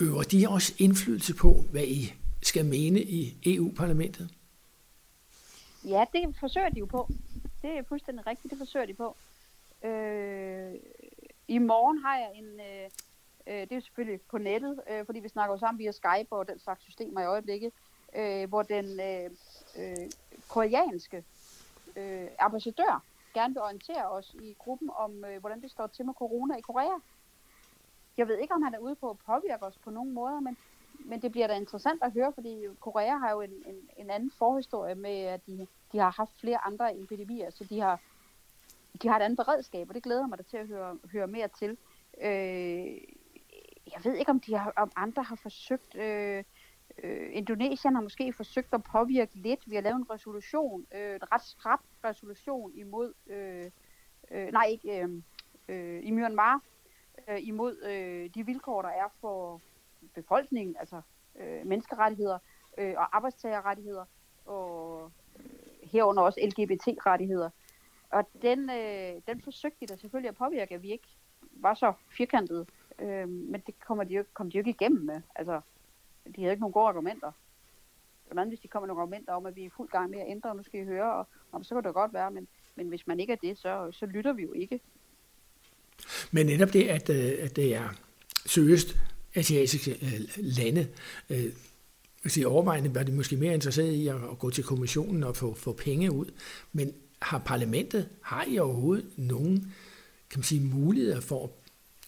øver 0.00 0.22
de 0.22 0.48
også 0.48 0.74
indflydelse 0.78 1.34
på, 1.34 1.64
hvad 1.70 1.84
I 1.84 2.14
skal 2.42 2.64
mene 2.64 3.02
i 3.02 3.36
EU-parlamentet? 3.46 4.30
Ja, 5.84 6.04
det 6.12 6.34
forsøger 6.40 6.68
de 6.68 6.78
jo 6.78 6.86
på. 6.86 7.10
Det 7.62 7.70
er 7.70 7.82
fuldstændig 7.88 8.26
rigtigt, 8.26 8.50
det 8.50 8.58
forsøger 8.58 8.86
de 8.86 8.94
på. 8.94 9.16
Øh, 9.84 10.74
i 11.48 11.58
morgen 11.58 11.98
har 11.98 12.16
jeg 12.16 12.30
en, 12.34 12.60
øh, 12.60 12.90
øh, 13.46 13.60
det 13.68 13.72
er 13.72 13.80
selvfølgelig 13.80 14.20
på 14.20 14.38
nettet, 14.38 14.80
øh, 14.90 15.06
fordi 15.06 15.20
vi 15.20 15.28
snakker 15.28 15.54
jo 15.54 15.58
sammen 15.58 15.78
via 15.78 15.92
Skype 15.92 16.32
og 16.32 16.48
den 16.48 16.58
slags 16.58 16.82
systemer 16.82 17.20
i 17.20 17.24
øjeblikket, 17.24 17.72
øh, 18.16 18.48
hvor 18.48 18.62
den 18.62 19.00
øh, 19.00 19.30
øh, 19.78 20.10
koreanske 20.48 21.24
øh, 21.96 22.28
ambassadør 22.38 23.02
gerne 23.34 23.54
vil 23.54 23.62
orientere 23.62 24.08
os 24.10 24.36
i 24.42 24.54
gruppen 24.58 24.90
om, 24.96 25.24
øh, 25.24 25.40
hvordan 25.40 25.62
det 25.62 25.70
står 25.70 25.86
til 25.86 26.06
med 26.06 26.14
corona 26.14 26.56
i 26.56 26.60
Korea. 26.60 26.98
Jeg 28.16 28.28
ved 28.28 28.38
ikke, 28.38 28.54
om 28.54 28.62
han 28.62 28.74
er 28.74 28.78
ude 28.78 28.94
på 28.94 29.10
at 29.10 29.18
påvirke 29.18 29.62
os 29.64 29.78
på 29.78 29.90
nogen 29.90 30.12
måder, 30.12 30.40
men 30.40 30.56
men 31.04 31.22
det 31.22 31.32
bliver 31.32 31.46
da 31.46 31.54
interessant 31.54 32.02
at 32.02 32.12
høre, 32.12 32.32
fordi 32.32 32.66
Korea 32.80 33.16
har 33.16 33.30
jo 33.30 33.40
en, 33.40 33.50
en, 33.66 33.74
en 33.96 34.10
anden 34.10 34.30
forhistorie 34.38 34.94
med, 34.94 35.20
at 35.20 35.46
de, 35.46 35.66
de 35.92 35.98
har 35.98 36.10
haft 36.10 36.40
flere 36.40 36.66
andre 36.66 36.98
epidemier, 36.98 37.50
så 37.50 37.64
de 37.64 37.80
har, 37.80 38.00
de 39.02 39.08
har 39.08 39.16
et 39.16 39.22
andet 39.22 39.36
beredskab, 39.36 39.88
og 39.88 39.94
det 39.94 40.02
glæder 40.02 40.26
mig 40.26 40.38
da 40.38 40.42
til 40.42 40.56
at 40.56 40.66
høre, 40.66 40.98
høre 41.12 41.26
mere 41.26 41.48
til. 41.48 41.76
Øh, 42.22 42.96
jeg 43.92 44.04
ved 44.04 44.14
ikke, 44.14 44.30
om, 44.30 44.40
de 44.40 44.54
har, 44.54 44.72
om 44.76 44.92
andre 44.96 45.22
har 45.22 45.36
forsøgt... 45.36 45.96
Øh, 45.96 46.44
øh, 47.02 47.28
Indonesien 47.32 47.94
har 47.94 48.02
måske 48.02 48.32
forsøgt 48.32 48.74
at 48.74 48.82
påvirke 48.82 49.34
lidt. 49.34 49.70
Vi 49.70 49.74
har 49.74 49.82
lavet 49.82 49.96
en 49.96 50.10
resolution, 50.10 50.86
øh, 50.94 51.14
en 51.14 51.32
ret 51.32 51.42
skrab 51.42 51.78
resolution 52.04 52.72
imod... 52.74 53.12
Øh, 53.26 53.70
øh, 54.30 54.52
nej, 54.52 54.66
ikke... 54.66 55.02
Øh, 55.02 55.22
øh, 55.68 56.00
i 56.02 56.10
Myanmar, 56.10 56.60
øh, 57.28 57.38
imod 57.40 57.82
øh, 57.82 58.30
de 58.34 58.46
vilkår, 58.46 58.82
der 58.82 58.88
er 58.88 59.08
for 59.20 59.60
befolkningen, 60.14 60.76
altså 60.80 61.00
øh, 61.40 61.66
menneskerettigheder 61.66 62.38
øh, 62.78 62.94
og 62.96 63.16
arbejdstagerrettigheder, 63.16 64.04
og 64.46 65.02
øh, 65.38 65.44
herunder 65.82 66.22
også 66.22 66.40
LGBT-rettigheder. 66.46 67.50
Og 68.10 68.28
den, 68.42 68.70
øh, 68.70 69.12
den 69.26 69.40
forsøgte 69.40 69.76
de 69.80 69.86
da 69.86 69.96
selvfølgelig 69.96 70.28
at 70.28 70.36
påvirke, 70.36 70.74
at 70.74 70.82
vi 70.82 70.92
ikke 70.92 71.08
var 71.52 71.74
så 71.74 71.92
firkantede. 72.16 72.66
Øh, 72.98 73.28
men 73.28 73.62
det 73.66 73.74
kommer 73.86 74.04
de 74.04 74.14
jo, 74.14 74.24
kom 74.34 74.50
de 74.50 74.56
jo 74.56 74.60
ikke 74.60 74.70
igennem 74.70 75.04
med. 75.04 75.20
Altså, 75.34 75.60
de 76.36 76.40
havde 76.40 76.52
ikke 76.52 76.60
nogen 76.60 76.72
gode 76.72 76.88
argumenter. 76.88 77.32
Hvordan 78.26 78.48
hvis 78.48 78.60
de 78.60 78.68
kommer 78.68 78.86
nogle 78.86 79.02
argumenter 79.02 79.32
om, 79.32 79.46
at 79.46 79.56
vi 79.56 79.64
er 79.64 79.70
fuld 79.76 79.88
gang 79.88 80.10
med 80.10 80.18
at 80.18 80.26
ændre, 80.28 80.50
og 80.50 80.56
nu 80.56 80.62
skal 80.62 80.80
I 80.80 80.84
høre, 80.84 81.12
og, 81.12 81.26
og 81.52 81.64
så 81.64 81.74
kan 81.74 81.84
det 81.84 81.94
godt 81.94 82.12
være, 82.12 82.30
men, 82.30 82.48
men 82.76 82.88
hvis 82.88 83.06
man 83.06 83.20
ikke 83.20 83.32
er 83.32 83.36
det, 83.36 83.58
så, 83.58 83.88
så 83.92 84.06
lytter 84.06 84.32
vi 84.32 84.42
jo 84.42 84.52
ikke. 84.52 84.80
Men 86.30 86.46
netop 86.46 86.72
det, 86.72 86.88
at, 86.88 87.10
øh, 87.10 87.32
at 87.40 87.56
det 87.56 87.74
er 87.74 87.88
seriøst 88.46 88.96
asiatiske 89.34 89.90
øh, 89.90 90.20
lande. 90.36 90.88
Øh, 91.30 91.52
sige, 92.26 92.48
overvejende 92.48 92.94
var 92.94 93.02
de 93.02 93.12
måske 93.12 93.36
mere 93.36 93.54
interesseret 93.54 93.92
i 93.92 94.08
at, 94.08 94.14
at 94.14 94.38
gå 94.38 94.50
til 94.50 94.64
kommissionen 94.64 95.22
og 95.22 95.36
få, 95.36 95.54
få 95.54 95.72
penge 95.72 96.12
ud, 96.12 96.32
men 96.72 96.94
har 97.26 97.38
parlamentet, 97.38 98.08
har 98.22 98.44
I 98.44 98.58
overhovedet 98.58 99.18
nogen 99.18 99.74
kan 100.30 100.38
man 100.38 100.44
sige, 100.44 100.74
muligheder 100.74 101.20
for 101.20 101.44
at 101.44 101.50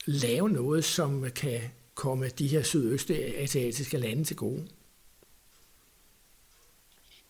lave 0.07 0.49
noget, 0.49 0.85
som 0.85 1.25
kan 1.37 1.61
komme 1.95 2.29
de 2.29 2.49
her 2.49 2.63
sydøstasiatiske 2.63 3.99
lande 3.99 4.25
til 4.25 4.37
gode? 4.37 4.69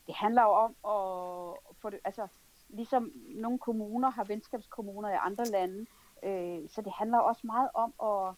Det 0.06 0.14
handler 0.14 0.42
jo 0.42 0.48
om 0.48 0.70
at 0.70 1.74
få 1.82 1.90
det, 1.90 1.98
altså 2.04 2.26
ligesom 2.68 3.12
nogle 3.28 3.58
kommuner 3.58 4.10
har 4.10 4.24
venskabskommuner 4.24 5.10
i 5.10 5.18
andre 5.20 5.44
lande, 5.44 5.86
øh, 6.22 6.68
så 6.68 6.82
det 6.82 6.92
handler 6.92 7.18
også 7.18 7.42
meget 7.44 7.68
om 7.74 7.92
at 8.02 8.34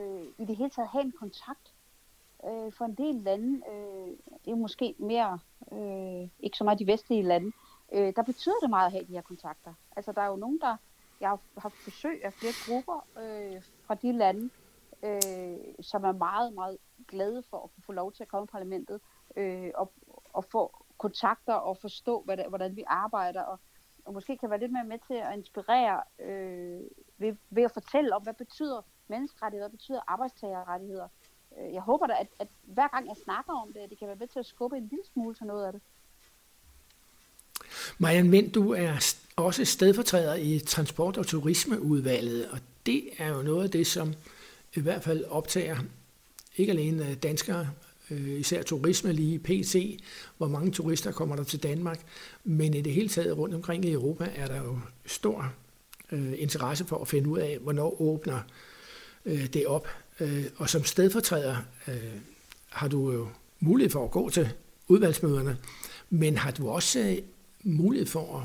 øh, 0.00 0.24
i 0.38 0.44
det 0.44 0.56
hele 0.56 0.70
taget 0.70 0.88
have 0.88 1.04
en 1.04 1.12
kontakt. 1.12 1.72
Øh, 2.44 2.72
for 2.72 2.84
en 2.84 2.94
del 2.94 3.14
lande, 3.14 3.62
øh, 3.72 4.08
det 4.44 4.50
er 4.50 4.56
måske 4.56 4.94
mere, 4.98 5.38
øh, 5.72 6.28
ikke 6.40 6.56
så 6.56 6.64
meget 6.64 6.78
de 6.78 6.86
vestlige 6.86 7.22
lande, 7.22 7.46
øh, 7.46 7.65
Øh, 7.92 8.12
der 8.16 8.22
betyder 8.22 8.58
det 8.62 8.70
meget 8.70 8.86
at 8.86 8.92
have 8.92 9.04
de 9.04 9.12
her 9.12 9.22
kontakter. 9.22 9.74
Altså 9.96 10.12
der 10.12 10.22
er 10.22 10.26
jo 10.26 10.36
nogen, 10.36 10.60
der, 10.60 10.76
jeg 11.20 11.28
har 11.28 11.40
haft 11.56 11.74
besøg 11.84 12.24
af 12.24 12.32
flere 12.32 12.52
grupper 12.66 13.06
øh, 13.22 13.62
fra 13.86 13.94
de 13.94 14.12
lande, 14.12 14.50
øh, 15.02 15.74
som 15.80 16.04
er 16.04 16.12
meget, 16.12 16.54
meget 16.54 16.78
glade 17.08 17.42
for 17.50 17.64
at 17.64 17.84
få 17.84 17.92
lov 17.92 18.12
til 18.12 18.22
at 18.22 18.28
komme 18.28 18.44
i 18.44 18.52
parlamentet 18.52 19.00
øh, 19.36 19.70
og, 19.74 19.92
og 20.32 20.44
få 20.44 20.84
kontakter 20.98 21.54
og 21.54 21.76
forstå, 21.76 22.22
hvad 22.24 22.36
det, 22.36 22.46
hvordan 22.48 22.76
vi 22.76 22.84
arbejder, 22.86 23.42
og, 23.42 23.60
og 24.04 24.12
måske 24.14 24.36
kan 24.36 24.50
være 24.50 24.60
lidt 24.60 24.72
mere 24.72 24.84
med 24.84 24.98
til 25.06 25.14
at 25.14 25.36
inspirere 25.36 26.02
øh, 26.18 26.80
ved, 27.18 27.36
ved 27.50 27.62
at 27.62 27.72
fortælle 27.72 28.14
om, 28.14 28.22
hvad 28.22 28.34
betyder 28.34 28.82
menneskerettigheder, 29.08 29.68
hvad 29.68 29.78
betyder 29.78 30.00
arbejdstagerrettigheder. 30.06 31.08
Øh, 31.58 31.72
jeg 31.74 31.82
håber 31.82 32.06
da, 32.06 32.14
at, 32.20 32.28
at 32.38 32.48
hver 32.62 32.88
gang 32.88 33.08
jeg 33.08 33.16
snakker 33.16 33.52
om 33.52 33.72
det, 33.72 33.80
at 33.80 33.90
det 33.90 33.98
kan 33.98 34.08
være 34.08 34.16
med 34.16 34.26
til 34.26 34.38
at 34.38 34.46
skubbe 34.46 34.76
en 34.76 34.86
lille 34.86 35.04
smule 35.04 35.34
til 35.34 35.46
noget 35.46 35.66
af 35.66 35.72
det. 35.72 35.82
Marianne 37.98 38.30
Vind, 38.30 38.52
du 38.52 38.72
er 38.72 39.14
også 39.36 39.64
stedfortræder 39.64 40.34
i 40.34 40.58
Transport- 40.58 41.16
og 41.16 41.26
Turismeudvalget, 41.26 42.46
og 42.50 42.58
det 42.86 43.02
er 43.18 43.28
jo 43.28 43.42
noget 43.42 43.64
af 43.64 43.70
det, 43.70 43.86
som 43.86 44.14
i 44.74 44.80
hvert 44.80 45.04
fald 45.04 45.24
optager 45.24 45.76
ikke 46.56 46.72
alene 46.72 47.14
danskere, 47.14 47.68
øh, 48.10 48.40
især 48.40 48.62
turisme 48.62 49.12
lige 49.12 49.38
PT, 49.38 49.76
hvor 50.36 50.48
mange 50.48 50.70
turister 50.70 51.12
kommer 51.12 51.36
der 51.36 51.44
til 51.44 51.62
Danmark, 51.62 52.00
men 52.44 52.74
i 52.74 52.80
det 52.80 52.92
hele 52.92 53.08
taget 53.08 53.38
rundt 53.38 53.54
omkring 53.54 53.84
i 53.84 53.92
Europa 53.92 54.30
er 54.36 54.46
der 54.46 54.56
jo 54.56 54.78
stor 55.06 55.52
øh, 56.12 56.32
interesse 56.38 56.84
for 56.84 56.98
at 56.98 57.08
finde 57.08 57.28
ud 57.28 57.38
af, 57.38 57.58
hvornår 57.62 58.02
åbner 58.02 58.40
øh, 59.26 59.46
det 59.46 59.66
op. 59.66 59.88
Øh, 60.20 60.44
og 60.56 60.70
som 60.70 60.84
stedfortræder 60.84 61.56
øh, 61.88 61.94
har 62.68 62.88
du 62.88 63.12
jo 63.12 63.28
mulighed 63.60 63.90
for 63.90 64.04
at 64.04 64.10
gå 64.10 64.30
til 64.30 64.48
udvalgsmøderne, 64.88 65.56
men 66.10 66.36
har 66.36 66.50
du 66.50 66.68
også 66.68 67.00
øh, 67.00 67.18
mulighed 67.66 68.06
for 68.06 68.36
at, 68.38 68.44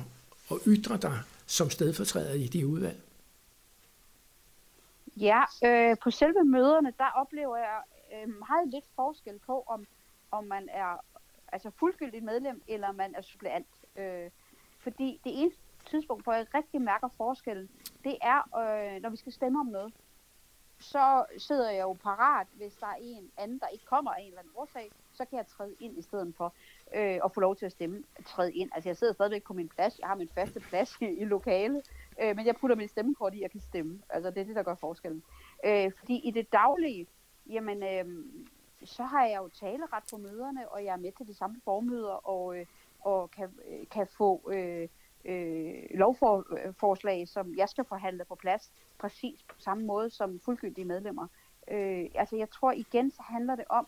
at 0.52 0.58
ytre 0.68 0.98
dig 0.98 1.20
som 1.46 1.70
stedfortræder 1.70 2.34
i 2.34 2.48
de 2.48 2.68
udvalg? 2.68 3.02
Ja, 5.18 5.44
øh, 5.66 5.98
på 6.04 6.12
selve 6.12 6.44
møderne, 6.44 6.94
der 6.98 7.10
oplever 7.16 7.58
jeg 7.58 7.82
øh, 8.14 8.30
meget 8.40 8.68
lidt 8.68 8.86
forskel 8.96 9.40
på, 9.46 9.64
om, 9.68 9.86
om 10.32 10.44
man 10.44 10.70
er 10.70 11.06
altså 11.52 11.72
fuldgyldigt 11.80 12.24
medlem, 12.24 12.62
eller 12.68 12.92
man 12.92 13.16
er 13.16 13.22
suppleant. 13.22 13.68
Øh, 13.96 14.30
fordi 14.80 15.20
det 15.24 15.42
eneste 15.42 15.62
tidspunkt, 15.90 16.24
hvor 16.24 16.34
jeg 16.34 16.46
rigtig 16.54 16.82
mærker 16.82 17.10
forskellen, 17.18 17.70
det 18.04 18.18
er, 18.22 18.40
øh, 18.40 19.02
når 19.02 19.10
vi 19.10 19.18
skal 19.18 19.34
stemme 19.34 19.60
om 19.60 19.66
noget 19.66 19.94
så 20.82 21.26
sidder 21.38 21.70
jeg 21.70 21.82
jo 21.82 21.94
parat, 21.94 22.48
hvis 22.54 22.74
der 22.74 22.88
er 22.88 22.98
en 23.02 23.32
anden, 23.38 23.60
der 23.60 23.68
ikke 23.68 23.86
kommer 23.86 24.12
af 24.12 24.22
en 24.22 24.28
eller 24.28 24.40
anden 24.40 24.54
årsag, 24.56 24.92
så 25.14 25.26
kan 25.26 25.38
jeg 25.38 25.48
træde 25.48 25.76
ind 25.80 25.98
i 25.98 26.02
stedet 26.02 26.34
for 26.38 26.54
øh, 26.96 27.20
og 27.22 27.32
få 27.32 27.40
lov 27.40 27.56
til 27.56 27.66
at 27.66 27.72
stemme, 27.72 28.04
træde 28.26 28.54
ind. 28.54 28.70
Altså 28.74 28.90
jeg 28.90 28.98
sidder 28.98 29.14
stadigvæk 29.14 29.44
på 29.44 29.54
min 29.54 29.70
plads, 29.70 30.00
jeg 30.00 30.08
har 30.08 30.16
min 30.16 30.30
faste 30.36 30.60
plads 30.60 30.98
i, 31.02 31.06
i 31.06 31.26
lokale, 31.26 31.82
øh, 32.22 32.36
men 32.36 32.46
jeg 32.46 32.56
putter 32.56 32.76
min 32.76 32.88
stemmekort 32.88 33.34
i, 33.34 33.38
at 33.38 33.42
jeg 33.42 33.52
kan 33.52 33.60
stemme. 33.60 34.02
Altså 34.10 34.30
det 34.30 34.42
er 34.42 34.46
det, 34.46 34.56
der 34.56 34.64
gør 34.64 34.76
forskellen. 34.76 35.24
Øh, 35.66 35.92
fordi 36.00 36.16
i 36.16 36.32
det 36.32 36.52
daglige, 36.52 37.08
jamen, 37.50 37.84
øh, 37.84 38.26
så 38.84 39.04
har 39.04 39.26
jeg 39.26 39.38
jo 39.38 39.50
taleret 39.50 40.04
på 40.12 40.18
møderne, 40.18 40.70
og 40.70 40.86
jeg 40.86 40.94
er 40.94 40.98
med 40.98 41.12
til 41.12 41.28
de 41.28 41.34
samme 41.34 41.62
formøder, 41.64 42.30
og, 42.30 42.58
øh, 42.58 42.66
og 43.02 43.32
kan, 43.32 43.50
øh, 43.70 43.88
kan 43.92 44.08
få... 44.08 44.52
Øh, 44.54 44.88
øh, 45.26 45.84
lovforslag, 45.94 47.28
som 47.28 47.56
jeg 47.58 47.70
skal 47.70 47.86
forhandle 47.86 48.26
på 48.26 48.36
plads, 48.36 48.72
præcis 49.00 49.44
på 49.44 49.56
samme 49.58 49.86
måde 49.86 50.10
som 50.10 50.40
fuldgyldige 50.40 50.86
medlemmer. 50.86 51.28
Øh, 51.72 52.06
altså 52.16 52.36
jeg 52.36 52.50
tror 52.50 52.72
igen, 52.72 53.12
så 53.12 53.22
handler 53.22 53.56
det 53.56 53.66
om, 53.70 53.88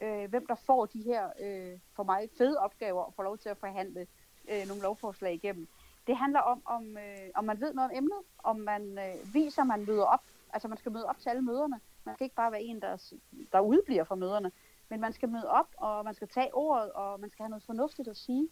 øh, 0.00 0.30
hvem 0.30 0.46
der 0.46 0.54
får 0.54 0.86
de 0.86 1.02
her 1.02 1.28
øh, 1.40 1.78
for 1.92 2.02
mig 2.02 2.28
fede 2.38 2.58
opgaver 2.58 3.02
og 3.02 3.14
får 3.14 3.22
lov 3.22 3.38
til 3.38 3.48
at 3.48 3.56
forhandle 3.56 4.06
øh, 4.50 4.66
nogle 4.68 4.82
lovforslag 4.82 5.34
igennem. 5.34 5.68
Det 6.06 6.16
handler 6.16 6.40
om, 6.40 6.62
om, 6.64 6.96
øh, 6.96 7.30
om 7.34 7.44
man 7.44 7.60
ved 7.60 7.74
noget 7.74 7.90
om 7.90 7.96
emnet, 7.96 8.18
om 8.38 8.56
man 8.56 8.98
øh, 8.98 9.34
viser, 9.34 9.62
at 9.62 9.68
man 9.68 9.86
møder 9.86 10.04
op. 10.04 10.22
Altså 10.52 10.68
man 10.68 10.78
skal 10.78 10.92
møde 10.92 11.06
op 11.06 11.18
til 11.18 11.28
alle 11.28 11.42
møderne. 11.42 11.80
Man 12.04 12.14
skal 12.14 12.24
ikke 12.24 12.36
bare 12.36 12.52
være 12.52 12.62
en, 12.62 12.80
der, 12.80 13.12
der 13.52 13.60
udbliver 13.60 14.04
fra 14.04 14.14
møderne, 14.14 14.52
men 14.88 15.00
man 15.00 15.12
skal 15.12 15.28
møde 15.28 15.48
op, 15.50 15.68
og 15.76 16.04
man 16.04 16.14
skal 16.14 16.28
tage 16.28 16.54
ordet, 16.54 16.92
og 16.92 17.20
man 17.20 17.30
skal 17.30 17.42
have 17.42 17.50
noget 17.50 17.62
fornuftigt 17.62 18.08
at 18.08 18.16
sige. 18.16 18.48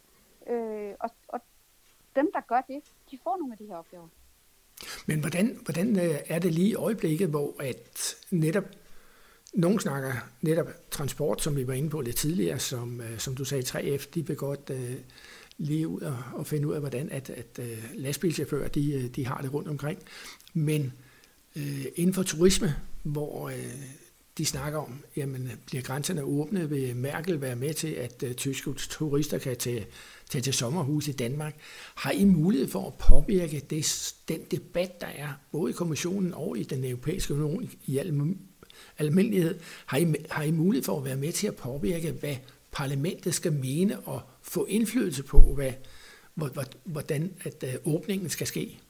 Øh, 0.46 0.94
og, 1.00 1.10
og 1.28 1.40
dem, 2.16 2.30
der 2.32 2.40
gør 2.40 2.60
det, 2.60 2.82
de 3.10 3.18
får 3.24 3.36
nogle 3.36 3.52
af 3.54 3.58
de 3.58 3.66
her 3.66 3.76
opgaver. 3.76 4.08
Men 5.06 5.20
hvordan, 5.20 5.58
hvordan 5.64 5.98
øh, 5.98 6.14
er 6.26 6.38
det 6.38 6.54
lige 6.54 6.68
i 6.68 6.74
øjeblikket, 6.74 7.28
hvor 7.28 7.62
at 7.62 8.16
netop 8.30 8.64
nogen 9.56 9.80
snakker 9.80 10.12
netop 10.42 10.66
transport, 10.90 11.42
som 11.42 11.56
vi 11.56 11.66
var 11.66 11.72
inde 11.72 11.90
på 11.90 12.00
lidt 12.00 12.16
tidligere, 12.16 12.58
som, 12.58 13.00
øh, 13.00 13.18
som 13.18 13.34
du 13.34 13.44
sagde, 13.44 13.62
3F, 13.62 14.06
de 14.14 14.26
vil 14.26 14.36
godt 14.36 14.70
uh, 14.70 14.94
lige 15.58 15.88
ud 15.88 16.00
og, 16.00 16.16
og 16.34 16.46
finde 16.46 16.68
ud 16.68 16.74
af, 16.74 16.80
hvordan 16.80 17.08
at, 17.10 17.30
at 17.30 17.58
uh, 17.58 17.64
lastbilchauffører, 17.94 18.68
de, 18.68 19.08
de 19.08 19.26
har 19.26 19.40
det 19.40 19.54
rundt 19.54 19.68
omkring. 19.68 19.98
Men 20.54 20.92
uh, 21.56 21.84
inden 21.94 22.14
for 22.14 22.22
turisme, 22.22 22.74
hvor 23.02 23.44
uh, 23.44 23.52
de 24.38 24.44
snakker 24.44 24.78
om, 24.78 25.04
jamen 25.16 25.50
bliver 25.66 25.82
grænserne 25.82 26.22
åbne, 26.22 26.68
vil 26.68 26.96
Merkel 26.96 27.40
være 27.40 27.56
med 27.56 27.74
til, 27.74 27.88
at 27.88 28.22
uh, 28.26 28.32
tyske 28.32 28.72
turister 28.72 29.38
kan 29.38 29.56
tage, 29.56 29.86
tage 30.30 30.42
til 30.42 30.52
sommerhus 30.54 31.08
i 31.08 31.12
Danmark. 31.12 31.54
Har 31.94 32.10
I 32.10 32.24
mulighed 32.24 32.68
for 32.68 32.86
at 32.86 32.94
påvirke 32.94 33.62
det, 33.70 34.14
den 34.28 34.40
debat, 34.50 35.00
der 35.00 35.06
er, 35.06 35.28
både 35.52 35.70
i 35.70 35.74
kommissionen 35.74 36.34
og 36.34 36.58
i 36.58 36.62
den 36.62 36.84
europæiske 36.84 37.34
union 37.34 37.70
i 37.86 37.98
al 37.98 38.12
almindelighed? 38.98 39.60
Har 39.86 39.98
I, 39.98 40.14
har 40.30 40.42
I 40.42 40.50
mulighed 40.50 40.84
for 40.84 40.98
at 40.98 41.04
være 41.04 41.16
med 41.16 41.32
til 41.32 41.46
at 41.46 41.56
påvirke, 41.56 42.12
hvad 42.12 42.36
parlamentet 42.72 43.34
skal 43.34 43.52
mene 43.52 44.00
og 44.00 44.22
få 44.42 44.64
indflydelse 44.64 45.22
på, 45.22 45.40
hvad, 45.40 45.72
hvordan 46.84 47.36
at 47.44 47.64
øh, 47.64 47.94
åbningen 47.94 48.28
skal 48.28 48.46
ske? 48.46 48.80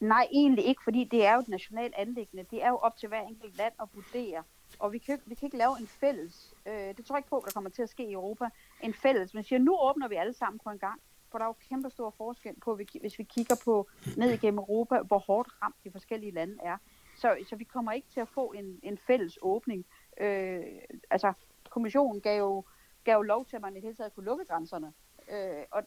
Nej, 0.00 0.26
egentlig 0.32 0.64
ikke, 0.64 0.82
fordi 0.84 1.04
det 1.04 1.24
er 1.24 1.34
jo 1.34 1.40
et 1.40 1.48
nationalt 1.48 1.94
anlæggende. 1.94 2.44
Det 2.50 2.62
er 2.62 2.68
jo 2.68 2.76
op 2.76 2.96
til 2.96 3.08
hver 3.08 3.20
enkelt 3.20 3.56
land 3.56 3.72
at 3.82 3.88
vurdere. 3.94 4.42
Og 4.78 4.92
vi 4.92 4.98
kan, 4.98 5.20
vi 5.26 5.34
kan 5.34 5.46
ikke 5.46 5.56
lave 5.56 5.78
en 5.80 5.86
fælles, 5.86 6.54
øh, 6.66 6.96
det 6.96 7.06
tror 7.06 7.16
jeg 7.16 7.18
ikke 7.18 7.28
på, 7.28 7.42
der 7.46 7.52
kommer 7.52 7.70
til 7.70 7.82
at 7.82 7.88
ske 7.88 8.08
i 8.08 8.12
Europa, 8.12 8.48
en 8.82 8.94
fælles. 8.94 9.34
Man 9.34 9.44
siger, 9.44 9.58
nu 9.58 9.76
åbner 9.80 10.08
vi 10.08 10.14
alle 10.14 10.32
sammen 10.32 10.60
på 10.64 10.70
en 10.70 10.78
gang. 10.78 11.00
For 11.30 11.38
der 11.38 11.44
er 11.44 11.48
jo 11.48 11.54
kæmpe 11.68 11.90
stor 11.90 12.14
forskel 12.16 12.54
på, 12.64 12.78
hvis 13.00 13.18
vi 13.18 13.24
kigger 13.24 13.56
på 13.64 13.88
ned 14.16 14.30
igennem 14.30 14.58
Europa, 14.58 14.98
hvor 15.00 15.18
hårdt 15.18 15.48
ramt 15.62 15.76
de 15.84 15.90
forskellige 15.90 16.32
lande 16.32 16.56
er. 16.62 16.76
Så, 17.20 17.36
så 17.48 17.56
vi 17.56 17.64
kommer 17.64 17.92
ikke 17.92 18.08
til 18.08 18.20
at 18.20 18.28
få 18.28 18.52
en, 18.52 18.80
en 18.82 18.98
fælles 18.98 19.38
åbning. 19.42 19.86
Øh, 20.20 20.64
altså, 21.10 21.32
kommissionen 21.70 22.20
gav 22.20 22.38
jo, 22.38 22.64
gav 23.04 23.16
jo 23.16 23.22
lov 23.22 23.46
til, 23.46 23.56
at 23.56 23.62
man 23.62 23.72
i 23.72 23.74
det 23.74 23.82
hele 23.82 23.94
taget 23.94 24.14
kunne 24.14 24.24
lukke 24.24 24.44
grænserne. 24.44 24.92
Øh, 25.30 25.64
og, 25.70 25.82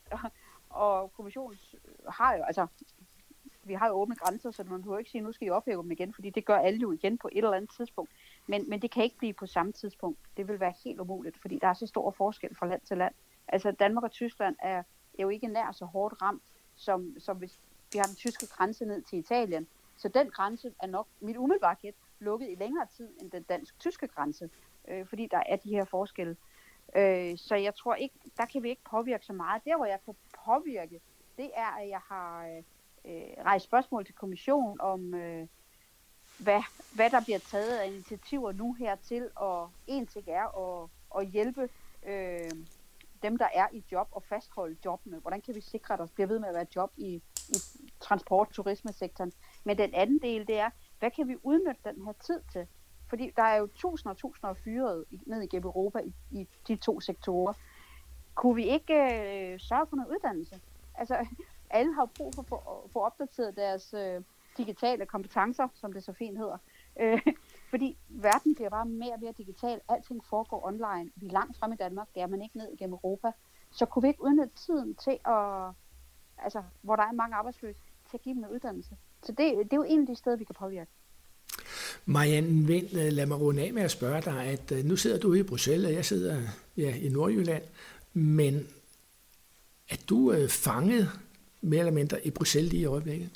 og 0.70 1.14
kommissionen 1.14 1.58
har 2.10 2.36
jo, 2.36 2.44
altså, 2.44 2.68
vi 3.64 3.74
har 3.74 3.88
jo 3.88 3.94
åbne 3.94 4.16
grænser, 4.16 4.52
så 4.52 4.64
man 4.64 4.82
behøver 4.82 5.00
ikke 5.00 5.12
sige, 5.12 5.20
at 5.20 5.26
nu 5.26 5.32
skal 5.32 5.48
I 5.48 5.50
ophæve 5.50 5.84
dem 5.84 5.92
igen, 5.92 6.14
fordi 6.14 6.30
det 6.30 6.46
gør 6.46 6.58
alle 6.58 6.80
jo 6.80 6.92
igen 6.92 7.18
på 7.18 7.30
et 7.32 7.38
eller 7.38 7.54
andet 7.54 7.72
tidspunkt. 7.78 8.12
Men, 8.48 8.70
men 8.70 8.82
det 8.82 8.92
kan 8.92 9.04
ikke 9.04 9.18
blive 9.18 9.34
på 9.34 9.46
samme 9.46 9.72
tidspunkt. 9.72 10.20
Det 10.38 10.48
vil 10.48 10.60
være 10.60 10.74
helt 10.84 11.00
umuligt, 11.00 11.38
fordi 11.42 11.60
der 11.62 11.68
er 11.68 11.74
så 11.74 11.88
stor 11.88 12.12
forskel 12.12 12.56
fra 12.56 12.68
land 12.68 12.82
til 12.82 12.98
land. 12.98 13.14
Altså 13.48 13.72
Danmark 13.72 14.04
og 14.04 14.12
Tyskland 14.12 14.56
er, 14.60 14.78
er 15.20 15.22
jo 15.22 15.30
ikke 15.30 15.48
nær 15.48 15.72
så 15.72 15.86
hårdt 15.86 16.22
ramt, 16.22 16.44
som, 16.76 17.16
som 17.20 17.38
hvis 17.38 17.60
vi 17.94 17.98
har 17.98 18.06
den 18.06 18.16
tyske 18.16 18.48
grænse 18.48 18.86
ned 18.86 19.02
til 19.02 19.20
Italien. 19.20 19.68
Så 20.04 20.10
den 20.10 20.30
grænse 20.30 20.74
er 20.82 20.88
nok, 20.88 21.08
mit 21.20 21.38
umiddelbare 21.38 21.76
gæt, 21.76 21.94
lukket 22.20 22.50
i 22.50 22.56
længere 22.56 22.88
tid 22.98 23.10
end 23.22 23.32
den 23.32 23.44
dansk-tyske 23.44 24.08
grænse, 24.08 24.50
øh, 24.88 25.08
fordi 25.08 25.28
der 25.32 25.44
er 25.46 25.56
de 25.56 25.70
her 25.70 25.86
forskelle. 25.86 26.38
Øh, 26.96 27.38
så 27.38 27.56
jeg 27.56 27.76
tror 27.76 27.96
ikke, 27.96 28.16
der 28.38 28.46
kan 28.46 28.64
vi 28.64 28.70
ikke 28.70 28.84
påvirke 28.92 29.26
så 29.26 29.34
meget. 29.34 29.66
Der, 29.66 29.78
hvor 29.78 29.86
jeg 29.86 30.00
kan 30.06 30.16
påvirke, 30.46 31.02
det 31.38 31.52
er, 31.54 31.68
at 31.68 31.90
jeg 31.90 32.00
har 32.00 32.48
øh, 32.48 32.64
øh, 33.06 33.44
rejst 33.46 33.66
spørgsmål 33.66 34.06
til 34.06 34.16
kommissionen 34.16 34.82
om, 34.82 35.14
øh, 35.14 35.48
hvad, 36.38 36.62
hvad 36.96 37.10
der 37.10 37.22
bliver 37.24 37.40
taget 37.40 37.78
af 37.78 37.88
initiativer 37.88 38.52
nu 38.52 38.74
her 38.74 38.96
til, 38.96 39.30
og 39.36 39.72
en 39.88 40.08
ting 40.08 40.26
er 40.28 40.48
at, 40.64 40.90
at 41.20 41.28
hjælpe 41.28 41.70
øh, 42.06 42.52
dem, 43.24 43.38
der 43.38 43.48
er 43.54 43.68
i 43.72 43.84
job, 43.92 44.08
og 44.12 44.24
fastholde 44.24 44.78
jobbene. 44.86 45.20
Hvordan 45.20 45.42
kan 45.42 45.56
vi 45.56 45.62
sikre, 45.62 45.94
at 45.94 46.00
der 46.00 46.08
bliver 46.16 46.28
ved 46.28 46.40
med 46.40 46.48
at 46.48 46.56
være 46.56 46.66
job 46.76 46.92
i, 46.98 47.22
i 47.50 47.58
transport- 48.00 48.48
og 48.48 48.54
turismesektoren? 48.54 49.32
Men 49.64 49.78
den 49.78 49.94
anden 49.94 50.20
del, 50.20 50.48
det 50.48 50.60
er, 50.60 50.70
hvad 51.00 51.12
kan 51.12 51.28
vi 51.28 51.36
udnytte 51.44 51.82
den 51.86 52.06
her 52.06 52.14
tid 52.14 52.42
til? 52.52 52.68
Fordi 53.10 53.32
der 53.36 53.44
er 53.44 53.56
jo 53.56 53.68
tusinder 53.76 54.12
og 54.12 54.18
tusinder 54.18 54.50
af 54.50 54.58
fyret 54.58 55.06
ned 55.26 55.42
igennem 55.42 55.66
Europa 55.66 56.00
i, 56.00 56.14
i 56.32 56.48
de 56.68 56.76
to 56.76 57.00
sektorer. 57.00 57.54
Kunne 58.36 58.56
vi 58.56 58.64
ikke 58.70 58.94
øh, 58.94 59.60
sørge 59.60 59.88
for 59.88 59.96
noget 59.96 60.10
uddannelse? 60.10 60.62
Altså, 60.96 61.28
alle 61.70 61.94
har 61.94 62.06
brug 62.06 62.34
for 62.36 62.42
at 62.42 62.92
få 62.92 63.00
opdateret 63.00 63.56
deres 63.56 63.94
øh, 63.94 64.22
digitale 64.58 65.06
kompetencer, 65.06 65.68
som 65.74 65.94
det 65.94 66.04
så 66.04 66.14
fint 66.14 66.38
hedder. 66.38 66.58
Øh, 67.00 67.22
fordi 67.72 67.98
verden 68.10 68.56
bliver 68.56 68.70
bare 68.70 68.86
mere 68.86 69.14
og 69.14 69.20
mere 69.20 69.34
digital. 69.38 69.82
Alting 69.90 70.26
foregår 70.26 70.66
online. 70.66 71.12
Vi 71.16 71.26
er 71.26 71.32
langt 71.32 71.58
frem 71.58 71.72
i 71.72 71.76
Danmark, 71.76 72.08
det 72.16 72.22
er 72.22 72.28
man 72.28 72.42
ikke 72.42 72.58
ned 72.58 72.70
igennem 72.74 72.94
Europa. 72.94 73.32
Så 73.72 73.86
kunne 73.86 74.02
vi 74.02 74.08
ikke 74.08 74.24
udnytte 74.24 74.56
tiden 74.56 74.96
til 74.96 75.20
at, 75.26 75.72
altså, 76.38 76.64
hvor 76.82 76.96
der 76.96 77.04
er 77.04 77.12
mange 77.12 77.36
arbejdsløse, 77.36 77.80
til 78.10 78.18
at 78.18 78.22
give 78.22 78.36
dem 78.36 78.44
en 78.44 78.50
uddannelse. 78.50 78.98
Så 79.24 79.32
det, 79.32 79.38
det 79.38 79.74
er 79.74 79.78
jo 79.78 79.84
en 79.84 80.02
af 80.02 80.08
de 80.08 80.16
steder, 80.16 80.36
vi 80.36 80.44
kan 80.44 80.56
påvirke. 80.60 80.92
Marianne 82.06 82.68
Vind, 82.68 82.98
øh, 82.98 83.12
lad 83.12 83.26
mig 83.26 83.40
runde 83.40 83.62
af 83.62 83.74
med 83.74 83.82
at 83.82 83.92
spørge 83.92 84.22
dig, 84.22 84.44
at 84.44 84.72
øh, 84.72 84.86
nu 84.86 84.96
sidder 84.96 85.20
du 85.20 85.34
i 85.34 85.44
Bruxelles, 85.44 85.88
og 85.88 85.94
jeg 85.94 86.06
sidder 86.06 86.42
ja, 86.78 86.96
i 86.96 87.10
Nordjylland, 87.10 87.64
men 88.14 88.68
er 89.90 90.06
du 90.10 90.32
øh, 90.32 90.50
fanget 90.50 91.10
mere 91.62 91.80
eller 91.80 91.94
mindre 91.94 92.26
i 92.28 92.32
Bruxelles 92.32 92.72
lige 92.72 92.82
i 92.82 92.86
øjeblikket? 92.86 93.30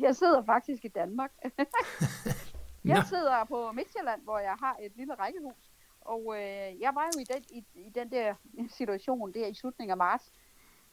Jeg 0.00 0.16
sidder 0.16 0.44
faktisk 0.44 0.84
i 0.84 0.88
Danmark. 0.88 1.30
jeg 2.84 3.04
sidder 3.08 3.44
på 3.44 3.72
Midtjylland, 3.72 4.22
hvor 4.22 4.38
jeg 4.38 4.56
har 4.60 4.76
et 4.82 4.92
lille 4.96 5.14
rækkehus. 5.14 5.70
Og 6.00 6.34
øh, 6.36 6.80
jeg 6.80 6.92
var 6.94 7.10
jo 7.14 7.20
i 7.20 7.24
den, 7.24 7.42
i, 7.50 7.64
i 7.74 7.90
den 7.94 8.10
der 8.10 8.34
situation 8.70 9.32
der 9.32 9.46
i 9.46 9.54
slutningen 9.54 9.90
af 9.90 9.96
marts. 9.96 10.32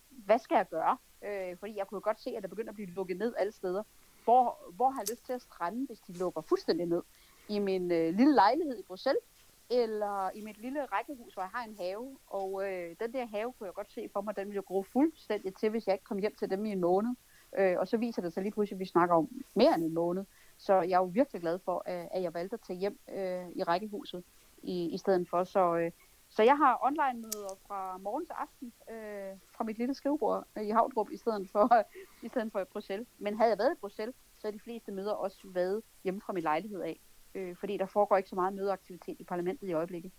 Hvad 0.09 0.39
skal 0.39 0.55
jeg 0.55 0.67
gøre? 0.69 0.97
Øh, 1.25 1.57
fordi 1.59 1.77
jeg 1.77 1.87
kunne 1.87 2.01
godt 2.01 2.21
se, 2.21 2.29
at 2.37 2.43
der 2.43 2.49
begynder 2.49 2.69
at 2.69 2.75
blive 2.75 2.89
lukket 2.89 3.17
ned 3.17 3.33
alle 3.37 3.51
steder. 3.51 3.83
Hvor, 4.29 4.71
hvor 4.75 4.89
har 4.89 5.01
jeg 5.01 5.09
lyst 5.09 5.25
til 5.25 5.33
at 5.33 5.41
strande, 5.41 5.85
hvis 5.85 5.99
de 5.99 6.13
lukker 6.13 6.41
fuldstændig 6.41 6.85
ned? 6.85 7.01
I 7.47 7.59
min 7.59 7.91
øh, 7.91 8.13
lille 8.13 8.35
lejlighed 8.35 8.79
i 8.79 8.83
Bruxelles, 8.83 9.23
eller 9.69 10.29
i 10.35 10.41
mit 10.41 10.57
lille 10.57 10.85
rækkehus, 10.85 11.33
hvor 11.33 11.43
jeg 11.43 11.49
har 11.53 11.63
en 11.63 11.75
have. 11.79 12.17
Og 12.27 12.67
øh, 12.67 12.95
den 12.99 13.13
der 13.13 13.25
have 13.25 13.53
kunne 13.53 13.67
jeg 13.67 13.73
godt 13.73 13.91
se 13.91 14.09
for 14.13 14.21
mig, 14.21 14.35
den 14.35 14.47
ville 14.47 14.61
gro 14.61 14.83
fuldstændig 14.83 15.55
til, 15.55 15.69
hvis 15.69 15.87
jeg 15.87 15.93
ikke 15.93 16.05
kom 16.05 16.17
hjem 16.17 16.35
til 16.35 16.49
dem 16.49 16.65
i 16.65 16.71
en 16.71 16.79
måned. 16.79 17.15
Øh, 17.57 17.75
og 17.79 17.87
så 17.87 17.97
viser 17.97 18.21
det 18.21 18.33
sig 18.33 18.43
lige 18.43 18.53
pludselig, 18.53 18.75
at 18.75 18.79
vi 18.79 18.85
snakker 18.85 19.15
om 19.15 19.29
mere 19.55 19.75
end 19.75 19.83
en 19.83 19.93
måned. 19.93 20.25
Så 20.57 20.73
jeg 20.73 20.95
er 20.95 20.99
jo 20.99 21.11
virkelig 21.13 21.41
glad 21.41 21.59
for, 21.65 21.83
at 21.85 22.21
jeg 22.23 22.33
valgte 22.33 22.53
at 22.53 22.61
tage 22.67 22.79
hjem 22.79 22.99
øh, 23.15 23.49
i 23.55 23.63
rækkehuset 23.63 24.23
i, 24.63 24.89
i 24.89 24.97
stedet 24.97 25.29
for. 25.29 25.43
Så, 25.43 25.77
øh, 25.77 25.91
så 26.29 26.43
jeg 26.43 26.57
har 26.57 26.79
online-møder 26.81 27.55
fra 27.67 27.97
morgen 27.97 28.25
til 28.25 28.33
aften 28.33 28.73
øh, 28.89 29.37
fra 29.55 29.63
mit 29.63 29.77
lille 29.77 29.93
skrivebord 29.93 30.47
i 30.61 30.69
Havdrup 30.69 31.11
i 31.11 31.17
stedet 31.17 31.49
for, 31.49 31.83
i 32.25 32.27
stedet 32.27 32.51
for 32.51 32.59
i 32.59 32.65
Bruxelles. 32.65 33.07
Men 33.17 33.37
havde 33.37 33.49
jeg 33.49 33.57
været 33.57 33.71
i 33.71 33.79
Bruxelles, 33.79 34.15
så 34.37 34.47
er 34.47 34.51
de 34.51 34.59
fleste 34.59 34.91
møder 34.91 35.13
også 35.13 35.39
været 35.43 35.83
hjemme 36.03 36.21
fra 36.21 36.33
min 36.33 36.43
lejlighed 36.43 36.81
af. 36.81 36.99
Øh, 37.35 37.55
fordi 37.55 37.77
der 37.77 37.85
foregår 37.85 38.17
ikke 38.17 38.29
så 38.29 38.35
meget 38.35 38.53
mødeaktivitet 38.53 39.15
i 39.19 39.23
parlamentet 39.23 39.67
i 39.67 39.73
øjeblikket. 39.73 40.11